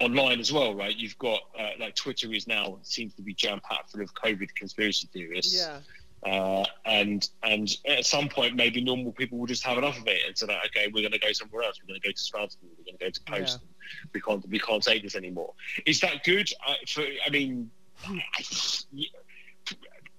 online 0.00 0.40
as 0.40 0.52
well, 0.52 0.74
right? 0.74 0.96
You've 0.96 1.18
got 1.18 1.40
uh, 1.58 1.70
like 1.78 1.94
Twitter 1.94 2.32
is 2.32 2.46
now 2.46 2.78
seems 2.82 3.14
to 3.14 3.22
be 3.22 3.34
jam 3.34 3.60
packed 3.68 3.92
full 3.92 4.02
of 4.02 4.12
COVID 4.14 4.54
conspiracy 4.54 5.08
theorists. 5.12 5.54
Yeah. 5.56 5.80
Uh, 6.22 6.64
and 6.84 7.30
and 7.42 7.78
at 7.86 8.04
some 8.04 8.28
point, 8.28 8.54
maybe 8.54 8.82
normal 8.82 9.12
people 9.12 9.38
will 9.38 9.46
just 9.46 9.64
have 9.64 9.78
enough 9.78 9.98
of 9.98 10.06
it 10.06 10.20
and 10.26 10.36
say, 10.36 10.46
that, 10.46 10.58
okay, 10.66 10.86
we're 10.92 11.00
going 11.00 11.12
to 11.12 11.18
go 11.18 11.32
somewhere 11.32 11.62
else. 11.62 11.78
We're 11.80 11.88
going 11.88 12.00
to 12.00 12.06
go 12.06 12.12
to 12.12 12.18
Stratford. 12.18 12.58
We're 12.62 12.84
going 12.84 12.98
to 12.98 13.04
go 13.04 13.10
to 13.10 13.20
Post. 13.22 13.60
Yeah. 13.62 14.08
We 14.12 14.20
can't 14.20 14.48
we 14.48 14.58
can't 14.58 14.82
take 14.82 15.02
this 15.02 15.16
anymore. 15.16 15.54
Is 15.86 16.00
that 16.00 16.22
good? 16.24 16.50
I, 16.66 16.76
for, 16.86 17.04
I 17.26 17.30
mean, 17.30 17.70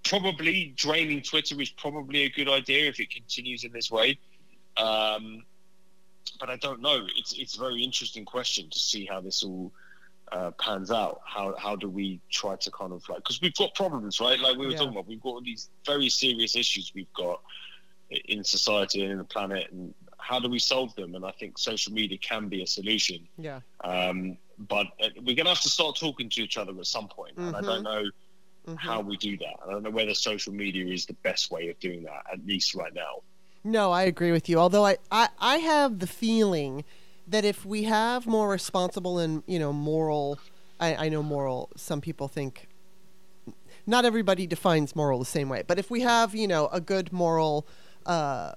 probably 0.03 0.73
draining 0.75 1.21
Twitter 1.21 1.59
is 1.61 1.69
probably 1.69 2.23
a 2.23 2.29
good 2.29 2.49
idea 2.49 2.89
if 2.89 2.99
it 2.99 3.11
continues 3.11 3.63
in 3.63 3.71
this 3.71 3.91
way. 3.91 4.17
Um, 4.77 5.43
but 6.39 6.49
I 6.49 6.57
don't 6.57 6.82
know. 6.82 7.05
It's 7.15 7.34
it's 7.34 7.55
a 7.55 7.59
very 7.59 7.84
interesting 7.84 8.25
question 8.25 8.69
to 8.69 8.79
see 8.79 9.05
how 9.05 9.21
this 9.21 9.43
all 9.43 9.71
uh, 10.32 10.51
pans 10.59 10.91
out. 10.91 11.21
How 11.25 11.55
how 11.57 11.75
do 11.75 11.89
we 11.89 12.19
try 12.29 12.55
to 12.55 12.71
kind 12.71 12.93
of 12.93 13.07
like 13.09 13.19
because 13.19 13.41
we've 13.41 13.55
got 13.55 13.73
problems, 13.75 14.19
right? 14.19 14.39
Like 14.39 14.57
we 14.57 14.65
were 14.65 14.71
yeah. 14.71 14.77
talking 14.77 14.93
about, 14.93 15.07
we've 15.07 15.21
got 15.21 15.43
these 15.43 15.69
very 15.86 16.09
serious 16.09 16.55
issues 16.55 16.91
we've 16.95 17.13
got 17.13 17.41
in 18.25 18.43
society 18.43 19.03
and 19.03 19.11
in 19.11 19.17
the 19.17 19.23
planet, 19.23 19.71
and 19.71 19.93
how 20.17 20.39
do 20.39 20.49
we 20.49 20.59
solve 20.59 20.93
them? 20.95 21.15
And 21.15 21.25
I 21.25 21.32
think 21.32 21.57
social 21.57 21.93
media 21.93 22.17
can 22.17 22.47
be 22.47 22.61
a 22.61 22.67
solution. 22.67 23.27
Yeah. 23.38 23.61
Um, 23.84 24.38
but 24.57 24.88
uh, 25.03 25.09
we're 25.23 25.36
gonna 25.36 25.49
have 25.49 25.61
to 25.61 25.69
start 25.69 25.97
talking 25.97 26.29
to 26.29 26.41
each 26.41 26.57
other 26.57 26.77
at 26.77 26.86
some 26.86 27.07
point, 27.07 27.36
mm-hmm. 27.36 27.47
and 27.47 27.57
I 27.57 27.61
don't 27.61 27.84
mm-hmm. 27.84 28.05
know. 28.05 28.11
Mm-hmm. 28.67 28.75
How 28.75 29.01
we 29.01 29.17
do 29.17 29.38
that? 29.38 29.55
I 29.65 29.71
don't 29.71 29.82
know 29.82 29.89
whether 29.89 30.13
social 30.13 30.53
media 30.53 30.86
is 30.86 31.07
the 31.07 31.15
best 31.23 31.49
way 31.49 31.69
of 31.69 31.79
doing 31.79 32.03
that, 32.03 32.21
at 32.32 32.45
least 32.45 32.75
right 32.75 32.93
now. 32.93 33.23
No, 33.64 33.91
I 33.91 34.03
agree 34.03 34.32
with 34.32 34.49
you. 34.49 34.57
Although 34.59 34.86
I, 34.86 34.97
I, 35.12 35.30
I 35.39 35.57
have 35.57 35.99
the 35.99 36.07
feeling 36.07 36.84
that 37.28 37.45
if 37.45 37.66
we 37.66 37.84
have 37.84 38.28
more 38.28 38.49
responsible 38.49 39.18
and 39.18 39.43
you 39.47 39.57
know 39.57 39.72
moral 39.72 40.39
I, 40.80 41.05
I 41.05 41.09
know 41.09 41.24
moral 41.24 41.70
some 41.76 42.01
people 42.01 42.28
think 42.28 42.68
not 43.88 44.05
everybody 44.05 44.45
defines 44.45 44.95
moral 44.95 45.20
the 45.20 45.26
same 45.26 45.47
way 45.49 45.64
but 45.66 45.80
if 45.80 45.89
we 45.89 46.01
have 46.01 46.36
you 46.36 46.47
know 46.47 46.68
a 46.68 46.82
good 46.82 47.14
moral 47.14 47.66
uh, 48.05 48.53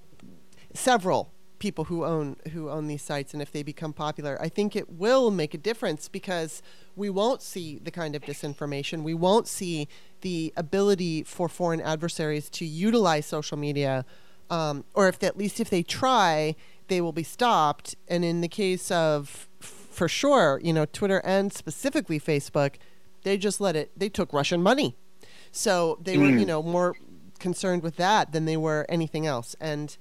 several 0.74 1.30
people 1.60 1.84
who 1.84 2.04
own 2.04 2.36
who 2.52 2.68
own 2.68 2.88
these 2.88 3.02
sites 3.02 3.32
and 3.32 3.40
if 3.40 3.52
they 3.52 3.62
become 3.62 3.92
popular 3.92 4.36
i 4.42 4.48
think 4.48 4.74
it 4.74 4.90
will 4.90 5.30
make 5.30 5.54
a 5.54 5.58
difference 5.58 6.08
because 6.08 6.60
we 6.96 7.08
won't 7.08 7.40
see 7.40 7.78
the 7.78 7.90
kind 7.90 8.16
of 8.16 8.22
disinformation 8.22 9.02
we 9.02 9.14
won't 9.14 9.46
see 9.46 9.86
the 10.22 10.52
ability 10.56 11.22
for 11.22 11.48
foreign 11.48 11.80
adversaries 11.80 12.50
to 12.50 12.64
utilize 12.66 13.24
social 13.24 13.56
media 13.56 14.04
um, 14.50 14.84
or 14.94 15.08
if 15.08 15.18
they, 15.18 15.26
at 15.26 15.36
least 15.36 15.60
if 15.60 15.70
they 15.70 15.82
try 15.82 16.54
they 16.88 17.00
will 17.00 17.12
be 17.12 17.22
stopped. 17.22 17.96
And 18.08 18.24
in 18.24 18.40
the 18.40 18.48
case 18.48 18.90
of, 18.90 19.48
for 19.60 20.08
sure, 20.08 20.60
you 20.62 20.72
know, 20.72 20.86
Twitter 20.86 21.20
and 21.24 21.52
specifically 21.52 22.20
Facebook, 22.20 22.76
they 23.22 23.36
just 23.38 23.60
let 23.60 23.76
it, 23.76 23.90
they 23.96 24.08
took 24.08 24.32
Russian 24.32 24.62
money. 24.62 24.96
So 25.50 25.98
they 26.02 26.18
were, 26.18 26.26
you 26.26 26.44
mm. 26.44 26.46
know, 26.46 26.62
more 26.62 26.96
concerned 27.38 27.82
with 27.82 27.96
that 27.96 28.32
than 28.32 28.44
they 28.44 28.56
were 28.56 28.86
anything 28.88 29.26
else. 29.26 29.54
And 29.60 29.96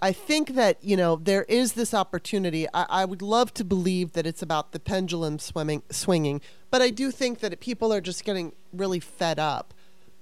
I 0.00 0.12
think 0.12 0.54
that, 0.56 0.82
you 0.82 0.96
know, 0.96 1.16
there 1.16 1.44
is 1.44 1.74
this 1.74 1.94
opportunity. 1.94 2.66
I, 2.74 2.86
I 2.88 3.04
would 3.04 3.22
love 3.22 3.54
to 3.54 3.64
believe 3.64 4.12
that 4.12 4.26
it's 4.26 4.42
about 4.42 4.72
the 4.72 4.80
pendulum 4.80 5.38
swimming, 5.38 5.84
swinging, 5.90 6.40
but 6.70 6.82
I 6.82 6.90
do 6.90 7.12
think 7.12 7.38
that 7.38 7.58
people 7.60 7.92
are 7.92 8.00
just 8.00 8.24
getting 8.24 8.52
really 8.72 8.98
fed 8.98 9.38
up 9.38 9.72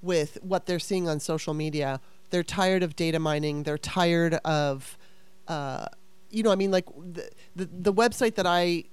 with 0.03 0.39
what 0.43 0.67
they're 0.67 0.79
seeing 0.79 1.09
on 1.09 1.19
social 1.19 1.55
media. 1.55 2.01
They're 2.31 2.43
tired 2.43 2.83
of 2.83 2.97
data 2.97 3.19
mining. 3.19 3.65
They're 3.65 3.79
tired 3.79 4.35
of 4.45 4.97
uh, 5.49 5.87
you 6.31 6.43
know, 6.43 6.53
I 6.53 6.55
mean, 6.55 6.71
like 6.71 6.87
the, 6.87 7.29
the, 7.57 7.69
the 7.73 7.93
website 7.93 8.37
that 8.37 8.47
I 8.47 8.85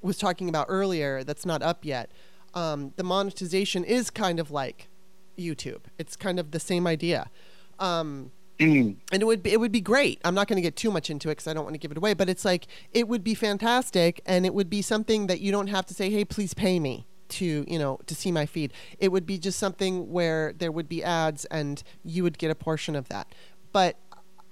was 0.00 0.16
talking 0.16 0.48
about 0.48 0.66
earlier 0.68 1.22
that's 1.22 1.44
not 1.44 1.62
up 1.62 1.84
yet, 1.84 2.10
um, 2.54 2.92
the 2.96 3.04
monetization 3.04 3.84
is 3.84 4.10
kind 4.10 4.40
of 4.40 4.50
like 4.50 4.88
YouTube. 5.38 5.82
It's 5.98 6.16
kind 6.16 6.40
of 6.40 6.50
the 6.50 6.60
same 6.60 6.86
idea. 6.86 7.30
Um, 7.78 8.32
mm. 8.58 8.96
And 9.12 9.22
it 9.22 9.26
would 9.26 9.42
be, 9.42 9.52
it 9.52 9.60
would 9.60 9.72
be 9.72 9.82
great. 9.82 10.20
I'm 10.24 10.34
not 10.34 10.48
going 10.48 10.56
to 10.56 10.62
get 10.62 10.74
too 10.74 10.90
much 10.90 11.10
into 11.10 11.28
it 11.28 11.32
because 11.32 11.46
I 11.46 11.52
don't 11.52 11.64
want 11.64 11.74
to 11.74 11.78
give 11.78 11.90
it 11.90 11.98
away. 11.98 12.14
But 12.14 12.30
it's 12.30 12.44
like 12.44 12.66
it 12.92 13.08
would 13.08 13.22
be 13.22 13.34
fantastic, 13.34 14.22
and 14.24 14.46
it 14.46 14.54
would 14.54 14.70
be 14.70 14.80
something 14.80 15.26
that 15.26 15.40
you 15.40 15.52
don't 15.52 15.66
have 15.66 15.84
to 15.86 15.94
say, 15.94 16.08
"Hey, 16.08 16.24
please 16.24 16.54
pay 16.54 16.80
me." 16.80 17.06
To 17.28 17.64
you 17.68 17.78
know 17.78 17.98
to 18.06 18.14
see 18.14 18.30
my 18.30 18.46
feed 18.46 18.72
it 18.98 19.10
would 19.10 19.26
be 19.26 19.38
just 19.38 19.58
something 19.58 20.10
where 20.10 20.52
there 20.52 20.70
would 20.70 20.88
be 20.88 21.02
ads 21.02 21.44
and 21.46 21.82
you 22.04 22.22
would 22.22 22.38
get 22.38 22.50
a 22.50 22.54
portion 22.54 22.94
of 22.94 23.08
that 23.08 23.26
but 23.72 23.96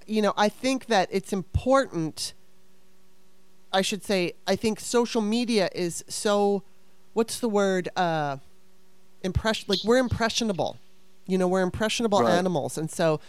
you 0.05 0.21
know, 0.21 0.33
I 0.37 0.49
think 0.49 0.85
that 0.87 1.09
it's 1.11 1.33
important. 1.33 2.33
I 3.73 3.81
should 3.81 4.03
say, 4.03 4.33
I 4.47 4.55
think 4.55 4.79
social 4.79 5.21
media 5.21 5.69
is 5.73 6.03
so, 6.07 6.63
what's 7.13 7.39
the 7.39 7.49
word? 7.49 7.89
Uh, 7.95 8.37
impression. 9.23 9.65
Like 9.67 9.79
we're 9.83 9.97
impressionable. 9.97 10.77
You 11.27 11.37
know, 11.37 11.47
we're 11.47 11.63
impressionable 11.63 12.21
right. 12.21 12.31
animals, 12.31 12.77
and 12.77 12.89
so, 12.89 13.19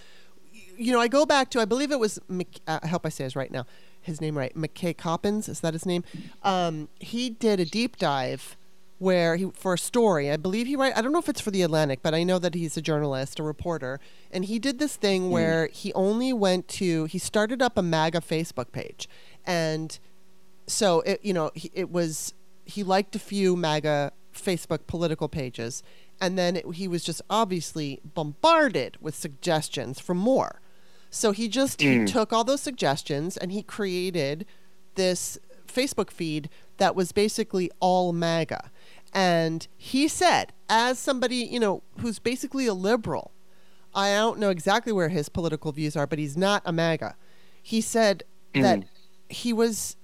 you 0.76 0.92
know, 0.92 1.00
I 1.00 1.08
go 1.08 1.24
back 1.24 1.50
to 1.52 1.60
I 1.60 1.64
believe 1.64 1.90
it 1.90 1.98
was. 1.98 2.18
Uh, 2.66 2.78
I 2.82 2.86
hope 2.88 3.06
I 3.06 3.08
say 3.08 3.24
his 3.24 3.34
right 3.34 3.50
now. 3.50 3.66
His 4.02 4.20
name 4.20 4.36
right. 4.36 4.54
McKay 4.54 4.96
Coppins 4.96 5.48
is 5.48 5.60
that 5.60 5.72
his 5.72 5.86
name? 5.86 6.04
Um, 6.42 6.88
he 7.00 7.30
did 7.30 7.58
a 7.58 7.64
deep 7.64 7.96
dive 7.96 8.56
where 8.98 9.36
he 9.36 9.50
for 9.52 9.74
a 9.74 9.78
story. 9.78 10.30
I 10.30 10.36
believe 10.36 10.66
he 10.66 10.76
write. 10.76 10.96
I 10.96 11.02
don't 11.02 11.12
know 11.12 11.18
if 11.18 11.28
it's 11.28 11.40
for 11.40 11.50
the 11.50 11.62
Atlantic, 11.62 12.00
but 12.02 12.14
I 12.14 12.22
know 12.22 12.38
that 12.38 12.54
he's 12.54 12.76
a 12.76 12.82
journalist, 12.82 13.38
a 13.38 13.42
reporter, 13.42 14.00
and 14.30 14.44
he 14.44 14.58
did 14.58 14.78
this 14.78 14.96
thing 14.96 15.24
hmm. 15.24 15.30
where 15.30 15.68
mm. 15.68 15.72
he 15.72 15.92
only 15.92 16.32
went 16.32 16.68
to. 16.68 17.04
He 17.04 17.18
started 17.18 17.60
up 17.60 17.76
a 17.76 17.82
MAGA 17.82 18.20
Facebook 18.20 18.72
page, 18.72 19.08
and 19.44 19.98
so 20.66 21.00
it 21.02 21.20
you 21.22 21.34
know 21.34 21.50
he, 21.54 21.70
it 21.74 21.90
was 21.90 22.34
he 22.64 22.82
liked 22.82 23.14
a 23.14 23.20
few 23.20 23.56
MAGA 23.56 24.12
Facebook 24.34 24.86
political 24.86 25.28
pages, 25.28 25.82
and 26.20 26.38
then 26.38 26.56
it, 26.56 26.74
he 26.74 26.88
was 26.88 27.04
just 27.04 27.20
obviously 27.28 28.00
bombarded 28.04 28.96
with 29.00 29.14
suggestions 29.14 30.00
for 30.00 30.14
more. 30.14 30.60
So 31.10 31.32
he 31.32 31.48
just 31.48 31.80
mm. 31.80 31.82
he 31.82 31.98
hmm. 31.98 32.04
took 32.06 32.32
all 32.32 32.44
those 32.44 32.62
suggestions 32.62 33.36
and 33.36 33.52
he 33.52 33.62
created 33.62 34.46
this 34.94 35.38
Facebook 35.66 36.10
feed 36.10 36.48
that 36.78 36.94
was 36.94 37.12
basically 37.12 37.70
all 37.80 38.12
MAGA. 38.12 38.70
And 39.12 39.66
he 39.76 40.08
said, 40.08 40.52
as 40.68 40.98
somebody, 40.98 41.36
you 41.36 41.60
know, 41.60 41.82
who's 42.00 42.18
basically 42.18 42.66
a 42.66 42.74
liberal, 42.74 43.32
I 43.94 44.10
don't 44.10 44.38
know 44.38 44.50
exactly 44.50 44.92
where 44.92 45.08
his 45.08 45.28
political 45.28 45.72
views 45.72 45.96
are, 45.96 46.06
but 46.06 46.18
he's 46.18 46.36
not 46.36 46.62
a 46.66 46.72
MAGA. 46.72 47.16
He 47.62 47.80
said 47.80 48.24
mm. 48.54 48.62
that 48.62 48.84
he 49.28 49.52
was 49.52 49.96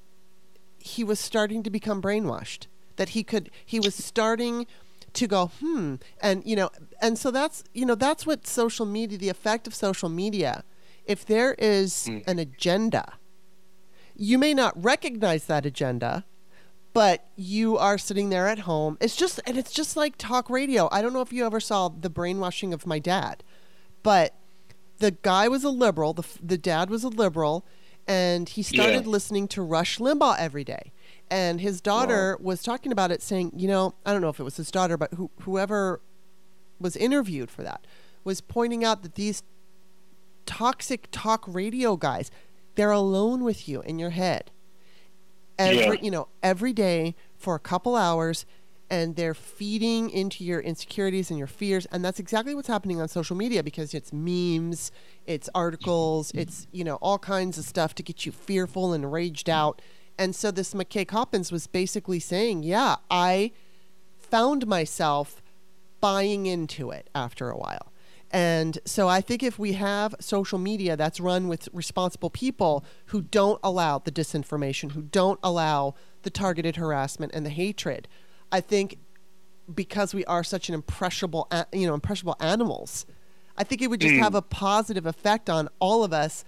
he 0.78 1.04
was 1.04 1.20
starting 1.20 1.62
to 1.62 1.70
become 1.70 2.02
brainwashed. 2.02 2.66
That 2.96 3.10
he 3.10 3.22
could 3.22 3.50
he 3.64 3.78
was 3.78 3.94
starting 3.94 4.66
to 5.12 5.26
go, 5.26 5.50
hmm, 5.60 5.96
and 6.20 6.42
you 6.46 6.56
know, 6.56 6.70
and 7.00 7.18
so 7.18 7.30
that's 7.30 7.64
you 7.74 7.84
know, 7.84 7.94
that's 7.94 8.26
what 8.26 8.46
social 8.46 8.86
media, 8.86 9.18
the 9.18 9.28
effect 9.28 9.66
of 9.66 9.74
social 9.74 10.08
media. 10.08 10.64
If 11.04 11.26
there 11.26 11.54
is 11.58 12.08
mm. 12.08 12.26
an 12.26 12.38
agenda, 12.38 13.14
you 14.16 14.38
may 14.38 14.54
not 14.54 14.82
recognize 14.82 15.44
that 15.46 15.66
agenda, 15.66 16.24
but 16.92 17.26
you 17.36 17.78
are 17.78 17.96
sitting 17.98 18.30
there 18.30 18.48
at 18.48 18.60
home. 18.60 18.98
It's 19.00 19.16
just 19.16 19.40
and 19.46 19.56
it's 19.56 19.72
just 19.72 19.96
like 19.96 20.16
talk 20.18 20.50
radio. 20.50 20.88
I 20.92 21.02
don't 21.02 21.12
know 21.12 21.20
if 21.20 21.32
you 21.32 21.46
ever 21.46 21.60
saw 21.60 21.88
the 21.88 22.10
brainwashing 22.10 22.72
of 22.72 22.86
my 22.86 22.98
dad, 22.98 23.42
but 24.02 24.34
the 24.98 25.12
guy 25.12 25.48
was 25.48 25.64
a 25.64 25.70
liberal. 25.70 26.12
The 26.12 26.26
the 26.42 26.58
dad 26.58 26.90
was 26.90 27.04
a 27.04 27.08
liberal, 27.08 27.64
and 28.06 28.48
he 28.48 28.62
started 28.62 29.04
yeah. 29.04 29.10
listening 29.10 29.48
to 29.48 29.62
Rush 29.62 29.98
Limbaugh 29.98 30.36
every 30.38 30.64
day. 30.64 30.92
And 31.30 31.62
his 31.62 31.80
daughter 31.80 32.36
wow. 32.38 32.44
was 32.44 32.62
talking 32.62 32.92
about 32.92 33.10
it, 33.10 33.22
saying, 33.22 33.52
you 33.56 33.66
know, 33.66 33.94
I 34.04 34.12
don't 34.12 34.20
know 34.20 34.28
if 34.28 34.38
it 34.38 34.42
was 34.42 34.58
his 34.58 34.70
daughter, 34.70 34.98
but 34.98 35.14
who, 35.14 35.30
whoever 35.42 36.00
was 36.78 36.94
interviewed 36.94 37.50
for 37.50 37.62
that 37.62 37.86
was 38.22 38.42
pointing 38.42 38.84
out 38.84 39.02
that 39.02 39.14
these 39.14 39.42
toxic 40.44 41.08
talk 41.10 41.44
radio 41.46 41.96
guys, 41.96 42.30
they're 42.74 42.90
alone 42.90 43.44
with 43.44 43.66
you 43.66 43.80
in 43.82 43.98
your 43.98 44.10
head 44.10 44.50
every 45.62 45.96
yeah. 45.96 46.02
you 46.02 46.10
know 46.10 46.28
every 46.42 46.72
day 46.72 47.14
for 47.36 47.54
a 47.54 47.58
couple 47.58 47.96
hours 47.96 48.46
and 48.90 49.16
they're 49.16 49.34
feeding 49.34 50.10
into 50.10 50.44
your 50.44 50.60
insecurities 50.60 51.30
and 51.30 51.38
your 51.38 51.46
fears 51.46 51.86
and 51.86 52.04
that's 52.04 52.20
exactly 52.20 52.54
what's 52.54 52.68
happening 52.68 53.00
on 53.00 53.08
social 53.08 53.36
media 53.36 53.62
because 53.62 53.94
it's 53.94 54.12
memes 54.12 54.92
it's 55.26 55.48
articles 55.54 56.28
mm-hmm. 56.28 56.40
it's 56.40 56.66
you 56.72 56.84
know 56.84 56.96
all 56.96 57.18
kinds 57.18 57.58
of 57.58 57.64
stuff 57.64 57.94
to 57.94 58.02
get 58.02 58.26
you 58.26 58.32
fearful 58.32 58.92
and 58.92 59.12
raged 59.12 59.48
out. 59.48 59.80
And 60.18 60.36
so 60.36 60.50
this 60.50 60.74
mckay 60.74 61.08
coppins 61.08 61.50
was 61.50 61.66
basically 61.66 62.20
saying 62.20 62.62
yeah 62.62 62.96
i 63.10 63.50
found 64.18 64.66
myself 64.66 65.42
buying 66.00 66.46
into 66.46 66.90
it 66.90 67.08
after 67.14 67.48
a 67.50 67.56
while 67.56 67.91
and 68.32 68.78
so 68.86 69.08
I 69.08 69.20
think 69.20 69.42
if 69.42 69.58
we 69.58 69.74
have 69.74 70.14
social 70.18 70.58
media 70.58 70.96
that's 70.96 71.20
run 71.20 71.48
with 71.48 71.68
responsible 71.72 72.30
people 72.30 72.84
who 73.06 73.20
don't 73.20 73.60
allow 73.62 73.98
the 73.98 74.10
disinformation, 74.10 74.92
who 74.92 75.02
don't 75.02 75.38
allow 75.42 75.94
the 76.22 76.30
targeted 76.30 76.76
harassment 76.76 77.32
and 77.34 77.44
the 77.44 77.50
hatred. 77.50 78.08
I 78.50 78.60
think 78.60 78.98
because 79.72 80.14
we 80.14 80.24
are 80.24 80.42
such 80.42 80.68
an 80.68 80.74
impressionable, 80.74 81.48
you 81.72 81.86
know, 81.86 81.94
impressionable 81.94 82.36
animals, 82.40 83.04
I 83.56 83.64
think 83.64 83.82
it 83.82 83.88
would 83.88 84.00
just 84.00 84.14
mm. 84.14 84.20
have 84.20 84.34
a 84.34 84.42
positive 84.42 85.04
effect 85.04 85.50
on 85.50 85.68
all 85.78 86.02
of 86.02 86.12
us 86.12 86.44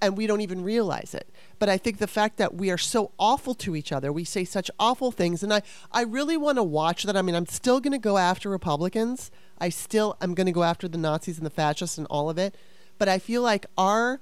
and 0.00 0.16
we 0.16 0.26
don't 0.26 0.40
even 0.40 0.62
realize 0.62 1.14
it. 1.14 1.28
But 1.58 1.68
I 1.68 1.76
think 1.76 1.98
the 1.98 2.06
fact 2.06 2.36
that 2.36 2.54
we 2.54 2.70
are 2.70 2.78
so 2.78 3.12
awful 3.18 3.54
to 3.54 3.74
each 3.74 3.92
other, 3.92 4.12
we 4.12 4.24
say 4.24 4.44
such 4.44 4.70
awful 4.78 5.10
things, 5.10 5.42
and 5.42 5.52
I, 5.52 5.62
I 5.90 6.02
really 6.02 6.36
want 6.36 6.56
to 6.56 6.62
watch 6.62 7.02
that. 7.04 7.16
I 7.16 7.22
mean, 7.22 7.34
I'm 7.34 7.46
still 7.46 7.80
going 7.80 7.92
to 7.92 7.98
go 7.98 8.16
after 8.16 8.48
Republicans. 8.48 9.30
I 9.60 9.68
still 9.68 10.16
am 10.20 10.34
going 10.34 10.46
to 10.46 10.52
go 10.52 10.62
after 10.62 10.88
the 10.88 10.98
Nazis 10.98 11.36
and 11.36 11.46
the 11.46 11.50
fascists 11.50 11.98
and 11.98 12.06
all 12.08 12.30
of 12.30 12.38
it. 12.38 12.54
But 12.98 13.08
I 13.08 13.18
feel 13.18 13.42
like 13.42 13.66
our 13.76 14.20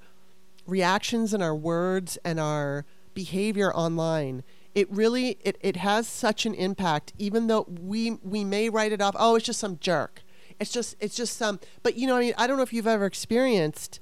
reactions 0.65 1.33
and 1.33 1.41
our 1.41 1.55
words 1.55 2.17
and 2.23 2.39
our 2.39 2.85
behavior 3.13 3.73
online 3.73 4.43
it 4.75 4.87
really 4.91 5.39
it, 5.41 5.57
it 5.61 5.75
has 5.77 6.07
such 6.07 6.45
an 6.45 6.53
impact 6.53 7.11
even 7.17 7.47
though 7.47 7.65
we 7.67 8.11
we 8.21 8.43
may 8.43 8.69
write 8.69 8.91
it 8.91 9.01
off 9.01 9.15
oh 9.17 9.35
it's 9.35 9.45
just 9.45 9.59
some 9.59 9.79
jerk 9.79 10.21
it's 10.59 10.71
just 10.71 10.95
it's 10.99 11.15
just 11.15 11.35
some 11.35 11.59
but 11.81 11.95
you 11.95 12.05
know 12.05 12.17
i 12.17 12.19
mean 12.19 12.33
i 12.37 12.45
don't 12.45 12.57
know 12.57 12.63
if 12.63 12.71
you've 12.71 12.85
ever 12.85 13.05
experienced 13.05 13.99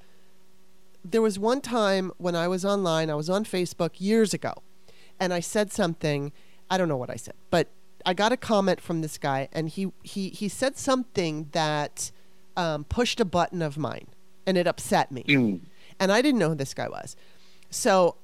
there 1.12 1.22
was 1.22 1.38
one 1.38 1.62
time 1.62 2.12
when 2.18 2.36
I 2.36 2.48
was 2.48 2.66
online, 2.66 3.10
I 3.10 3.16
was 3.16 3.30
on 3.30 3.46
Facebook 3.46 3.92
years 4.00 4.34
ago, 4.34 4.54
and 5.20 5.34
I 5.34 5.40
said 5.40 5.72
something. 5.72 6.32
I 6.70 6.78
don't 6.78 6.90
know 6.90 6.98
what 6.98 7.12
I 7.12 7.16
said, 7.16 7.36
but 7.52 7.70
I 8.06 8.14
got 8.14 8.32
a 8.32 8.38
comment 8.38 8.82
from 8.82 9.02
this 9.02 9.18
guy, 9.18 9.50
and 9.52 9.70
he 9.70 9.92
he 10.04 10.30
he 10.30 10.48
said 10.48 10.78
something 10.78 11.50
that 11.52 12.12
um, 12.56 12.84
pushed 12.86 13.20
a 13.20 13.26
button 13.26 13.62
of 13.62 13.78
mine, 13.78 14.08
and 14.46 14.58
it 14.58 14.68
upset 14.68 15.12
me. 15.12 15.24
Mm. 15.24 15.62
And 16.00 16.12
I 16.12 16.22
didn't 16.22 16.40
know 16.40 16.50
who 16.50 16.56
this 16.56 16.74
guy 16.74 16.88
was, 16.88 17.16
so 17.70 18.16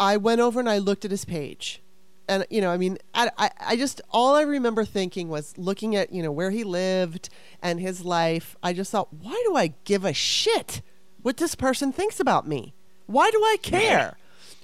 I 0.00 0.16
went 0.16 0.40
over 0.40 0.60
and 0.60 0.68
I 0.68 0.78
looked 0.78 1.04
at 1.04 1.10
his 1.10 1.24
page, 1.24 1.82
and 2.28 2.46
you 2.50 2.60
know, 2.60 2.70
I 2.70 2.76
mean, 2.76 2.98
I, 3.14 3.30
I, 3.38 3.50
I 3.60 3.76
just 3.76 4.00
all 4.10 4.34
I 4.34 4.42
remember 4.42 4.84
thinking 4.84 5.28
was 5.28 5.56
looking 5.56 5.94
at 5.94 6.12
you 6.12 6.22
know 6.22 6.32
where 6.32 6.50
he 6.50 6.64
lived 6.64 7.28
and 7.62 7.80
his 7.80 8.04
life. 8.04 8.56
I 8.62 8.72
just 8.72 8.90
thought, 8.90 9.12
why 9.12 9.40
do 9.46 9.56
I 9.56 9.74
give 9.84 10.04
a 10.04 10.12
shit? 10.12 10.82
what 11.22 11.36
this 11.36 11.54
person 11.54 11.92
thinks 11.92 12.20
about 12.20 12.46
me. 12.46 12.74
Why 13.06 13.30
do 13.30 13.38
I 13.42 13.56
care? 13.62 14.16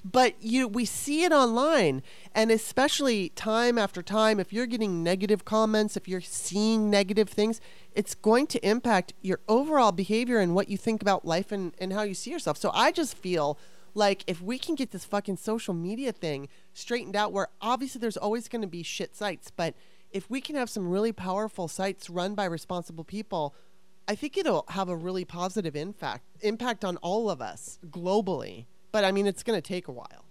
But 0.09 0.35
you 0.39 0.67
we 0.67 0.85
see 0.85 1.23
it 1.23 1.31
online 1.31 2.03
and 2.31 2.51
especially 2.51 3.29
time 3.29 3.79
after 3.79 4.03
time 4.03 4.39
if 4.39 4.53
you're 4.53 4.67
getting 4.67 5.03
negative 5.03 5.45
comments, 5.45 5.97
if 5.97 6.07
you're 6.07 6.21
seeing 6.21 6.91
negative 6.91 7.27
things, 7.27 7.59
it's 7.95 8.13
going 8.13 8.45
to 8.47 8.67
impact 8.67 9.13
your 9.21 9.39
overall 9.47 9.91
behavior 9.91 10.37
and 10.37 10.53
what 10.53 10.69
you 10.69 10.77
think 10.77 11.01
about 11.01 11.25
life 11.25 11.51
and, 11.51 11.73
and 11.79 11.91
how 11.91 12.03
you 12.03 12.13
see 12.13 12.29
yourself. 12.29 12.57
So 12.57 12.69
I 12.71 12.91
just 12.91 13.17
feel 13.17 13.57
like 13.95 14.23
if 14.27 14.43
we 14.43 14.59
can 14.59 14.75
get 14.75 14.91
this 14.91 15.05
fucking 15.05 15.37
social 15.37 15.73
media 15.73 16.11
thing 16.11 16.49
straightened 16.73 17.15
out 17.15 17.33
where 17.33 17.47
obviously 17.59 17.99
there's 17.99 18.17
always 18.17 18.47
going 18.47 18.61
to 18.61 18.67
be 18.67 18.83
shit 18.83 19.15
sites, 19.15 19.49
but 19.49 19.73
if 20.11 20.29
we 20.29 20.39
can 20.39 20.55
have 20.55 20.69
some 20.69 20.87
really 20.87 21.13
powerful 21.13 21.67
sites 21.67 22.11
run 22.11 22.35
by 22.35 22.45
responsible 22.45 23.03
people 23.03 23.55
I 24.07 24.13
think 24.13 24.37
it'll 24.37 24.65
have 24.69 24.87
a 24.87 24.95
really 24.95 25.25
positive 25.25 25.75
impact 25.75 26.25
impact 26.41 26.85
on 26.85 26.97
all 26.97 27.29
of 27.29 27.41
us 27.41 27.79
globally. 27.87 28.65
But 28.95 29.03
I 29.03 29.11
mean, 29.11 29.27
it's 29.27 29.43
going 29.43 29.61
to 29.61 29.67
take 29.67 29.89
a 29.89 29.91
while. 29.91 30.23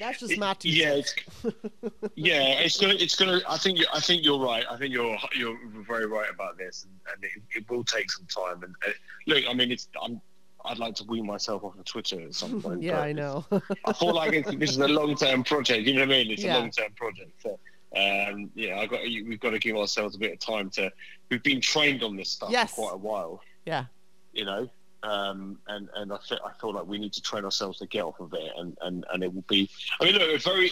That's 0.00 0.18
just 0.18 0.38
my 0.38 0.54
two 0.54 0.70
yeah, 0.70 0.94
it's, 0.94 1.14
yeah. 2.14 2.54
It's 2.60 2.80
gonna. 2.80 2.94
It's 2.94 3.14
gonna. 3.14 3.42
I 3.46 3.58
think. 3.58 3.78
You, 3.78 3.84
I 3.92 4.00
think 4.00 4.24
you're 4.24 4.40
right. 4.40 4.64
I 4.70 4.78
think 4.78 4.94
you're. 4.94 5.18
You're 5.36 5.58
very 5.86 6.06
right 6.06 6.30
about 6.32 6.56
this, 6.56 6.86
and, 6.86 6.98
and 7.12 7.22
it, 7.24 7.58
it, 7.58 7.70
will 7.70 7.84
take 7.84 8.10
some 8.10 8.24
time. 8.24 8.62
And 8.62 8.74
uh, 8.88 8.92
look, 9.26 9.44
I 9.46 9.52
mean, 9.52 9.70
it's. 9.70 9.88
I'm. 10.02 10.18
I'd 10.64 10.78
like 10.78 10.94
to 10.94 11.04
wean 11.04 11.26
myself 11.26 11.62
off 11.62 11.78
of 11.78 11.84
Twitter 11.84 12.22
at 12.22 12.34
some 12.34 12.62
point. 12.62 12.82
yeah, 12.88 13.00
I 13.00 13.12
know. 13.12 13.44
I 13.84 13.92
feel 13.92 14.14
like 14.14 14.32
this 14.58 14.70
is 14.70 14.78
a 14.78 14.88
long-term 14.88 15.44
project. 15.44 15.86
You 15.86 15.92
know 15.92 16.00
what 16.00 16.08
I 16.08 16.22
mean? 16.22 16.30
It's 16.30 16.42
Yeah. 16.42 16.56
a 16.56 16.60
long-term 16.60 16.92
project. 16.96 17.32
So, 17.42 17.50
um, 17.94 18.50
yeah, 18.54 18.78
I 18.78 18.86
got. 18.86 19.02
We've 19.02 19.38
got 19.38 19.50
to 19.50 19.58
give 19.58 19.76
ourselves 19.76 20.16
a 20.16 20.18
bit 20.18 20.32
of 20.32 20.38
time 20.38 20.70
to. 20.70 20.90
We've 21.30 21.42
been 21.42 21.60
trained 21.60 22.02
on 22.02 22.16
this 22.16 22.30
stuff 22.30 22.50
Yes. 22.50 22.70
for 22.70 22.88
quite 22.88 22.94
a 22.94 22.96
while. 22.96 23.42
yeah, 23.66 23.84
you 24.32 24.46
know 24.46 24.70
um, 25.04 25.58
and 25.68 25.88
and 25.96 26.12
I 26.12 26.18
feel, 26.18 26.38
I 26.44 26.52
feel 26.60 26.72
like 26.72 26.86
we 26.86 26.98
need 26.98 27.12
to 27.12 27.22
train 27.22 27.44
ourselves 27.44 27.78
to 27.78 27.86
get 27.86 28.02
off 28.02 28.18
of 28.20 28.32
it 28.34 28.50
and 28.56 28.76
and 28.82 29.04
and 29.12 29.22
it 29.22 29.32
will 29.32 29.44
be 29.48 29.68
I 30.00 30.04
mean 30.04 30.14
look 30.14 30.22
it's 30.22 30.44
very 30.44 30.70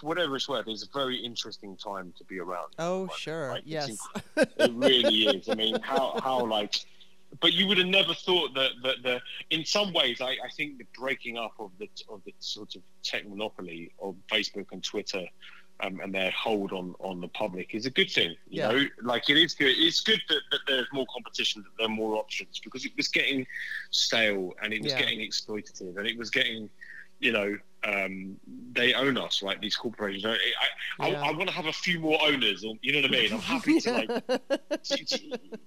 whatever 0.00 0.36
it's 0.36 0.48
worth 0.48 0.66
it's 0.68 0.82
a 0.84 0.88
very 0.92 1.16
interesting 1.16 1.76
time 1.76 2.12
to 2.18 2.24
be 2.24 2.38
around 2.38 2.68
Oh, 2.78 3.02
Like, 3.02 3.16
sure. 3.18 3.48
like, 3.50 3.62
yes. 3.64 3.90
inc- 3.90 4.46
it 4.58 4.72
really 4.74 5.26
is 5.36 5.48
I 5.48 5.54
mean 5.54 5.76
how 5.82 6.18
how 6.22 6.44
like 6.46 6.74
but 7.40 7.52
you 7.52 7.66
would 7.66 7.78
have 7.78 7.88
never 7.88 8.14
thought 8.14 8.54
that 8.54 8.70
that 8.82 8.96
the 9.02 9.20
in 9.50 9.64
some 9.64 9.92
ways 9.92 10.20
I, 10.20 10.30
I 10.44 10.48
think 10.56 10.78
the 10.78 10.86
breaking 10.96 11.36
up 11.38 11.54
of 11.58 11.70
the 11.78 11.88
of 12.08 12.22
the 12.24 12.34
sort 12.38 12.76
of 12.76 12.82
tech 13.02 13.26
monopoly 13.28 13.90
of 14.00 14.14
Facebook 14.30 14.66
and 14.72 14.82
Twitter 14.82 15.24
um, 15.80 16.00
and 16.00 16.14
their 16.14 16.30
hold 16.30 16.72
on 16.72 16.94
on 17.00 17.20
the 17.20 17.28
public 17.28 17.74
is 17.74 17.86
a 17.86 17.90
good 17.90 18.10
thing. 18.10 18.30
You 18.48 18.62
Yeah. 18.62 18.68
know, 18.72 18.84
like 19.02 19.28
it 19.30 19.36
is 19.36 19.54
good. 19.54 19.74
It's 19.76 20.00
good 20.00 20.20
that, 20.28 20.40
that 20.50 20.60
there's 20.66 20.86
more 20.92 21.06
competition, 21.12 21.62
that 21.62 21.70
there 21.78 21.86
are 21.86 21.90
more 21.90 22.16
options 22.16 22.60
because 22.62 22.84
it 22.84 22.92
was 22.96 23.08
getting 23.08 23.46
stale 23.90 24.52
and 24.62 24.72
it 24.72 24.82
was 24.82 24.92
Yeah. 24.92 25.00
getting 25.00 25.18
exploitative 25.20 25.96
and 25.98 26.06
it 26.06 26.16
was 26.16 26.30
getting, 26.30 26.70
you 27.20 27.32
know, 27.32 27.56
um, 27.84 28.38
they 28.72 28.94
own 28.94 29.18
us, 29.18 29.42
right? 29.42 29.60
These 29.60 29.76
corporations. 29.76 30.24
I, 30.24 30.38
I, 31.00 31.08
Yeah. 31.08 31.20
I, 31.22 31.28
I 31.28 31.32
want 31.32 31.48
to 31.48 31.54
have 31.54 31.66
a 31.66 31.72
few 31.72 31.98
more 32.00 32.18
owners. 32.22 32.64
Or, 32.64 32.74
you 32.80 32.92
know 32.92 33.00
what 33.02 33.10
I 33.16 33.20
mean? 33.20 33.32
I'm 33.32 33.40
happy 33.40 33.80
to 33.80 33.92
like. 33.92 34.40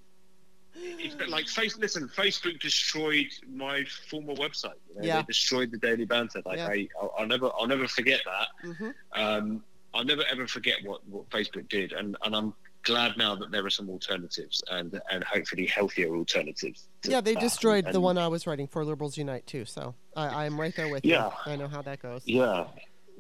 It's 1.00 1.16
been 1.16 1.30
like 1.30 1.48
face. 1.48 1.78
Listen, 1.78 2.08
Facebook 2.08 2.60
destroyed 2.60 3.28
my 3.52 3.84
former 4.10 4.34
website. 4.36 4.74
You 4.90 4.96
know? 4.96 5.02
Yeah. 5.04 5.18
They 5.18 5.24
destroyed 5.24 5.72
the 5.72 5.78
Daily 5.78 6.06
Banter. 6.06 6.42
Like 6.46 6.58
Yeah. 6.58 6.68
I, 6.68 6.88
I'll, 7.02 7.14
I'll 7.20 7.26
never, 7.28 7.50
I'll 7.60 7.68
never 7.68 7.88
forget 7.88 8.22
that. 8.26 8.48
hmm 8.76 8.90
Um, 9.14 9.64
I'll 9.94 10.06
never 10.06 10.24
ever 10.32 10.48
forget 10.48 10.76
what, 10.84 11.08
what 11.08 11.30
Facebook 11.30 11.70
did, 11.70 11.94
and, 11.94 12.16
and 12.24 12.36
I'm 12.36 12.54
glad 12.84 13.18
now 13.18 13.36
that 13.36 13.52
there 13.52 13.66
are 13.66 13.70
some 13.70 13.90
alternatives 13.90 14.64
and 14.72 15.00
and 15.12 15.24
hopefully 15.24 15.66
healthier 15.66 16.16
alternatives. 16.16 16.88
Yeah, 17.04 17.22
they 17.22 17.36
destroyed 17.36 17.92
the 17.92 18.00
one 18.00 18.18
I 18.18 18.28
was 18.28 18.48
writing 18.48 18.68
for 18.68 18.84
Liberals 18.86 19.18
Unite 19.18 19.46
too. 19.46 19.66
So 19.66 19.96
I, 20.16 20.46
I'm 20.46 20.60
right 20.60 20.76
there 20.76 20.90
with 20.90 21.06
you. 21.06 21.14
Yeah. 21.14 21.32
I 21.46 21.56
know 21.56 21.68
how 21.68 21.82
that 21.82 22.02
goes. 22.02 22.24
Yeah, 22.26 22.68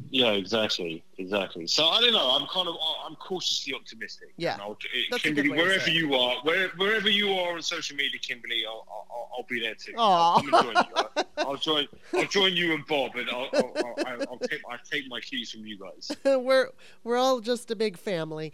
yeah, 0.10 0.32
exactly, 0.32 1.04
exactly. 1.18 1.68
So 1.68 1.88
I 1.88 2.02
don't 2.02 2.14
know. 2.14 2.30
I'm 2.32 2.48
kind 2.48 2.68
of 2.68 2.76
I'm 3.06 3.16
cautiously 3.16 3.74
optimistic. 3.74 4.30
Yeah, 4.38 4.54
And 4.54 4.62
I'll, 4.62 4.72
it, 4.93 5.06
that's 5.12 5.24
Kimberly, 5.24 5.50
wherever 5.50 5.89
you 5.89 6.14
are, 6.16 6.38
where, 6.43 6.70
wherever 6.78 7.10
you 7.10 7.32
are 7.34 7.56
on 7.56 7.62
social 7.62 7.95
media, 7.95 8.20
Kimberly, 8.20 8.64
I'll 8.68 8.86
I'll, 8.89 9.30
I'll 9.38 9.45
be 9.50 9.60
there 9.60 9.76
too. 9.76 9.93
I'll 9.98 10.41
come 10.41 10.54
and 10.54 10.64
join 10.64 10.76
you. 10.76 10.93
I'll, 10.95 11.26
I'll 11.50 11.56
join 11.58 11.88
I'll 12.14 12.26
join 12.28 12.56
you 12.56 12.74
and 12.74 12.86
Bob, 12.88 13.16
and 13.16 13.30
I'll 13.30 13.50
I'll, 13.54 13.74
I'll, 13.78 13.95
I'll, 14.08 14.22
I'll 14.32 14.39
take 14.39 14.62
I 14.70 14.78
take 14.89 15.04
my 15.10 15.20
cues 15.20 15.52
from 15.52 15.66
you 15.66 15.78
guys. 15.78 16.12
we're 16.26 16.70
we're 17.04 17.18
all 17.18 17.39
just 17.39 17.70
a 17.72 17.76
big 17.76 17.98
family. 17.98 18.54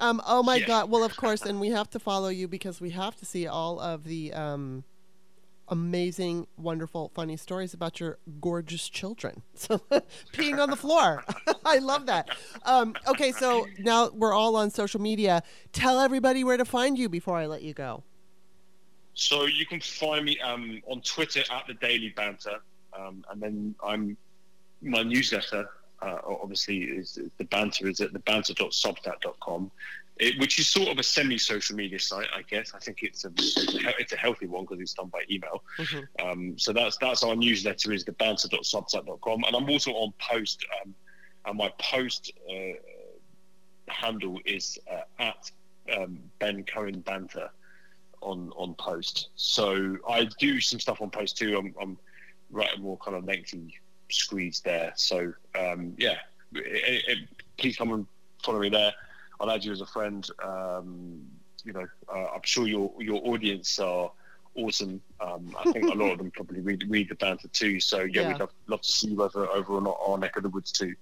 Um, 0.00 0.20
oh 0.26 0.42
my 0.42 0.56
Yeah. 0.56 0.66
God! 0.66 0.90
Well, 0.90 1.04
of 1.04 1.16
course, 1.16 1.42
and 1.42 1.60
we 1.60 1.68
have 1.68 1.90
to 1.90 1.98
follow 1.98 2.28
you 2.28 2.48
because 2.48 2.80
we 2.80 2.90
have 2.90 3.16
to 3.16 3.26
see 3.26 3.46
all 3.46 3.78
of 3.80 4.04
the 4.04 4.32
um, 4.32 4.84
amazing, 5.72 6.46
wonderful, 6.58 7.10
funny 7.14 7.34
stories 7.38 7.72
about 7.72 7.98
your 7.98 8.18
gorgeous 8.40 8.88
children. 8.88 9.42
So 9.54 9.80
peeing 10.32 10.60
on 10.60 10.70
the 10.70 10.76
floor, 10.76 11.24
I 11.64 11.78
love 11.78 12.06
that. 12.06 12.28
Um, 12.64 12.94
okay, 13.06 13.32
so 13.32 13.66
now 13.78 14.10
we're 14.10 14.34
all 14.34 14.56
on 14.56 14.70
social 14.70 15.00
media. 15.00 15.42
Tell 15.72 16.00
everybody 16.00 16.42
where 16.42 16.56
to 16.56 16.64
find 16.64 16.98
you 16.98 17.08
before 17.08 17.36
I 17.36 17.46
let 17.46 17.62
you 17.62 17.72
go. 17.72 18.02
So 19.14 19.46
you 19.46 19.64
can 19.64 19.80
find 19.80 20.24
me 20.24 20.38
um, 20.40 20.82
on 20.86 21.00
Twitter 21.00 21.40
at 21.50 21.66
the 21.68 21.74
Daily 21.74 22.10
Banter, 22.10 22.58
um, 22.98 23.24
and 23.30 23.40
then 23.40 23.74
I'm 23.82 24.16
my 24.82 25.02
newsletter. 25.02 25.68
Uh, 26.00 26.18
obviously, 26.42 26.82
is 26.82 27.18
the 27.38 27.44
banter 27.44 27.88
is 27.88 28.00
at 28.00 28.12
the 28.12 28.18
banter.substack.com, 28.18 29.70
it, 30.18 30.38
which 30.38 30.58
is 30.58 30.68
sort 30.68 30.88
of 30.88 30.98
a 30.98 31.02
semi-social 31.02 31.74
media 31.76 31.98
site, 31.98 32.28
I 32.34 32.42
guess. 32.42 32.72
I 32.74 32.78
think 32.78 33.02
it's 33.02 33.24
a 33.24 33.28
it's 33.36 33.56
a, 33.74 33.78
he- 33.78 33.94
it's 33.98 34.12
a 34.12 34.16
healthy 34.16 34.46
one 34.46 34.64
because 34.64 34.80
it's 34.80 34.94
done 34.94 35.08
by 35.08 35.22
email. 35.30 35.62
Mhm. 35.78 36.06
Um, 36.22 36.58
so 36.58 36.72
that's 36.72 36.96
that's 36.98 37.22
our 37.22 37.34
newsletter 37.34 37.92
is 37.92 38.04
the 38.04 38.12
banter.substack.com, 38.12 39.44
and 39.44 39.56
I'm 39.56 39.68
also 39.70 39.92
on 39.92 40.12
Post, 40.18 40.64
um, 40.84 40.94
and 41.46 41.56
my 41.58 41.72
Post 41.78 42.32
uh, 42.50 42.74
handle 43.88 44.38
is 44.44 44.78
uh, 44.90 45.00
at 45.18 45.50
um, 45.96 46.18
Ben 46.38 46.64
Cohen 46.64 47.00
Banter 47.00 47.50
on 48.20 48.52
on 48.56 48.74
Post. 48.74 49.30
So 49.34 49.96
I 50.08 50.28
do 50.38 50.60
some 50.60 50.78
stuff 50.80 51.00
on 51.00 51.10
Post 51.10 51.36
too. 51.38 51.56
I'm, 51.58 51.74
I'm 51.80 51.98
writing 52.50 52.82
more 52.82 52.98
kind 52.98 53.16
of 53.16 53.24
lengthy 53.24 53.74
screeds 54.10 54.60
there. 54.60 54.92
So 54.96 55.32
um, 55.58 55.94
yeah, 55.98 56.18
it, 56.52 57.04
it, 57.08 57.18
please 57.56 57.76
come 57.76 57.92
and 57.92 58.06
follow 58.42 58.60
me 58.60 58.68
there. 58.68 58.92
I'll 59.42 59.50
add 59.50 59.64
you 59.64 59.72
as 59.72 59.80
a 59.80 59.86
friend. 59.86 60.26
Um, 60.42 61.20
you 61.64 61.72
know, 61.72 61.86
uh, 62.12 62.26
I'm 62.34 62.40
sure 62.44 62.66
your 62.68 62.92
your 63.00 63.20
audience 63.26 63.78
are 63.80 64.10
awesome. 64.54 65.02
Um, 65.20 65.54
I 65.58 65.70
think 65.72 65.88
a 65.88 65.94
lot 65.94 66.12
of 66.12 66.18
them 66.18 66.30
probably 66.30 66.60
read 66.60 66.84
read 66.88 67.08
the 67.08 67.16
banter 67.16 67.48
too. 67.48 67.80
So 67.80 68.00
yeah, 68.02 68.22
Yeah. 68.22 68.28
we'd 68.28 68.40
love, 68.40 68.50
love 68.68 68.82
to 68.82 68.92
see 68.92 69.08
you 69.08 69.20
over 69.22 69.46
over 69.48 69.76
on 69.76 69.86
our, 69.88 69.96
our 70.06 70.18
neck 70.18 70.36
of 70.36 70.44
the 70.44 70.48
woods 70.48 70.70
too. 70.70 70.94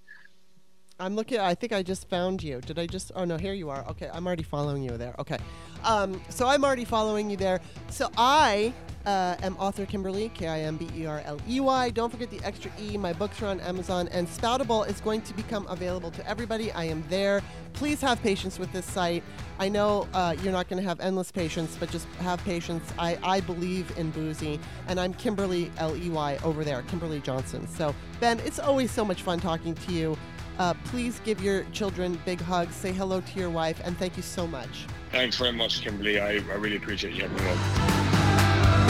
I'm 1.00 1.16
looking. 1.16 1.40
I 1.40 1.54
think 1.54 1.72
I 1.72 1.82
just 1.82 2.08
found 2.08 2.42
you. 2.42 2.60
Did 2.60 2.78
I 2.78 2.86
just? 2.86 3.10
Oh 3.16 3.24
no, 3.24 3.38
here 3.38 3.54
you 3.54 3.70
are. 3.70 3.84
Okay, 3.88 4.10
I'm 4.12 4.26
already 4.26 4.42
following 4.42 4.82
you 4.82 4.96
there. 4.98 5.14
Okay, 5.18 5.38
um, 5.82 6.20
so 6.28 6.46
I'm 6.46 6.62
already 6.62 6.84
following 6.84 7.30
you 7.30 7.38
there. 7.38 7.60
So 7.88 8.10
I 8.18 8.74
uh, 9.06 9.36
am 9.42 9.56
author 9.56 9.86
Kimberly, 9.86 10.30
K 10.34 10.46
I 10.46 10.60
M 10.60 10.76
B 10.76 10.88
E 10.94 11.06
R 11.06 11.22
L 11.24 11.40
E 11.48 11.58
Y. 11.58 11.90
Don't 11.90 12.10
forget 12.10 12.30
the 12.30 12.40
extra 12.44 12.70
E. 12.78 12.98
My 12.98 13.14
books 13.14 13.40
are 13.40 13.46
on 13.46 13.60
Amazon, 13.60 14.08
and 14.08 14.28
Spoutable 14.28 14.86
is 14.86 15.00
going 15.00 15.22
to 15.22 15.34
become 15.34 15.66
available 15.68 16.10
to 16.10 16.28
everybody. 16.28 16.70
I 16.72 16.84
am 16.84 17.02
there. 17.08 17.42
Please 17.72 18.02
have 18.02 18.20
patience 18.22 18.58
with 18.58 18.70
this 18.72 18.84
site. 18.84 19.22
I 19.58 19.70
know 19.70 20.06
uh, 20.12 20.36
you're 20.42 20.52
not 20.52 20.68
going 20.68 20.82
to 20.82 20.88
have 20.88 21.00
endless 21.00 21.32
patience, 21.32 21.76
but 21.80 21.90
just 21.90 22.06
have 22.18 22.44
patience. 22.44 22.92
I, 22.98 23.18
I 23.22 23.40
believe 23.40 23.90
in 23.96 24.10
Bouzy, 24.10 24.60
and 24.86 25.00
I'm 25.00 25.14
Kimberly 25.14 25.70
L 25.78 25.96
E 25.96 26.10
Y 26.10 26.38
over 26.44 26.62
there, 26.62 26.82
Kimberly 26.82 27.20
Johnson. 27.20 27.66
So, 27.68 27.94
Ben, 28.20 28.38
it's 28.40 28.58
always 28.58 28.90
so 28.90 29.02
much 29.02 29.22
fun 29.22 29.40
talking 29.40 29.74
to 29.74 29.92
you. 29.92 30.18
Uh, 30.60 30.74
please 30.84 31.20
give 31.24 31.40
your 31.40 31.64
children 31.72 32.20
big 32.26 32.38
hugs, 32.38 32.76
say 32.76 32.92
hello 32.92 33.22
to 33.22 33.40
your 33.40 33.48
wife, 33.48 33.80
and 33.82 33.96
thank 33.96 34.14
you 34.18 34.22
so 34.22 34.46
much. 34.46 34.84
Thanks 35.10 35.38
very 35.38 35.52
much, 35.52 35.80
Kimberly. 35.80 36.20
I, 36.20 36.32
I 36.32 36.34
really 36.36 36.76
appreciate 36.76 37.14
you 37.14 37.22
having 37.22 37.42
me 37.42 37.50
on. 37.50 38.89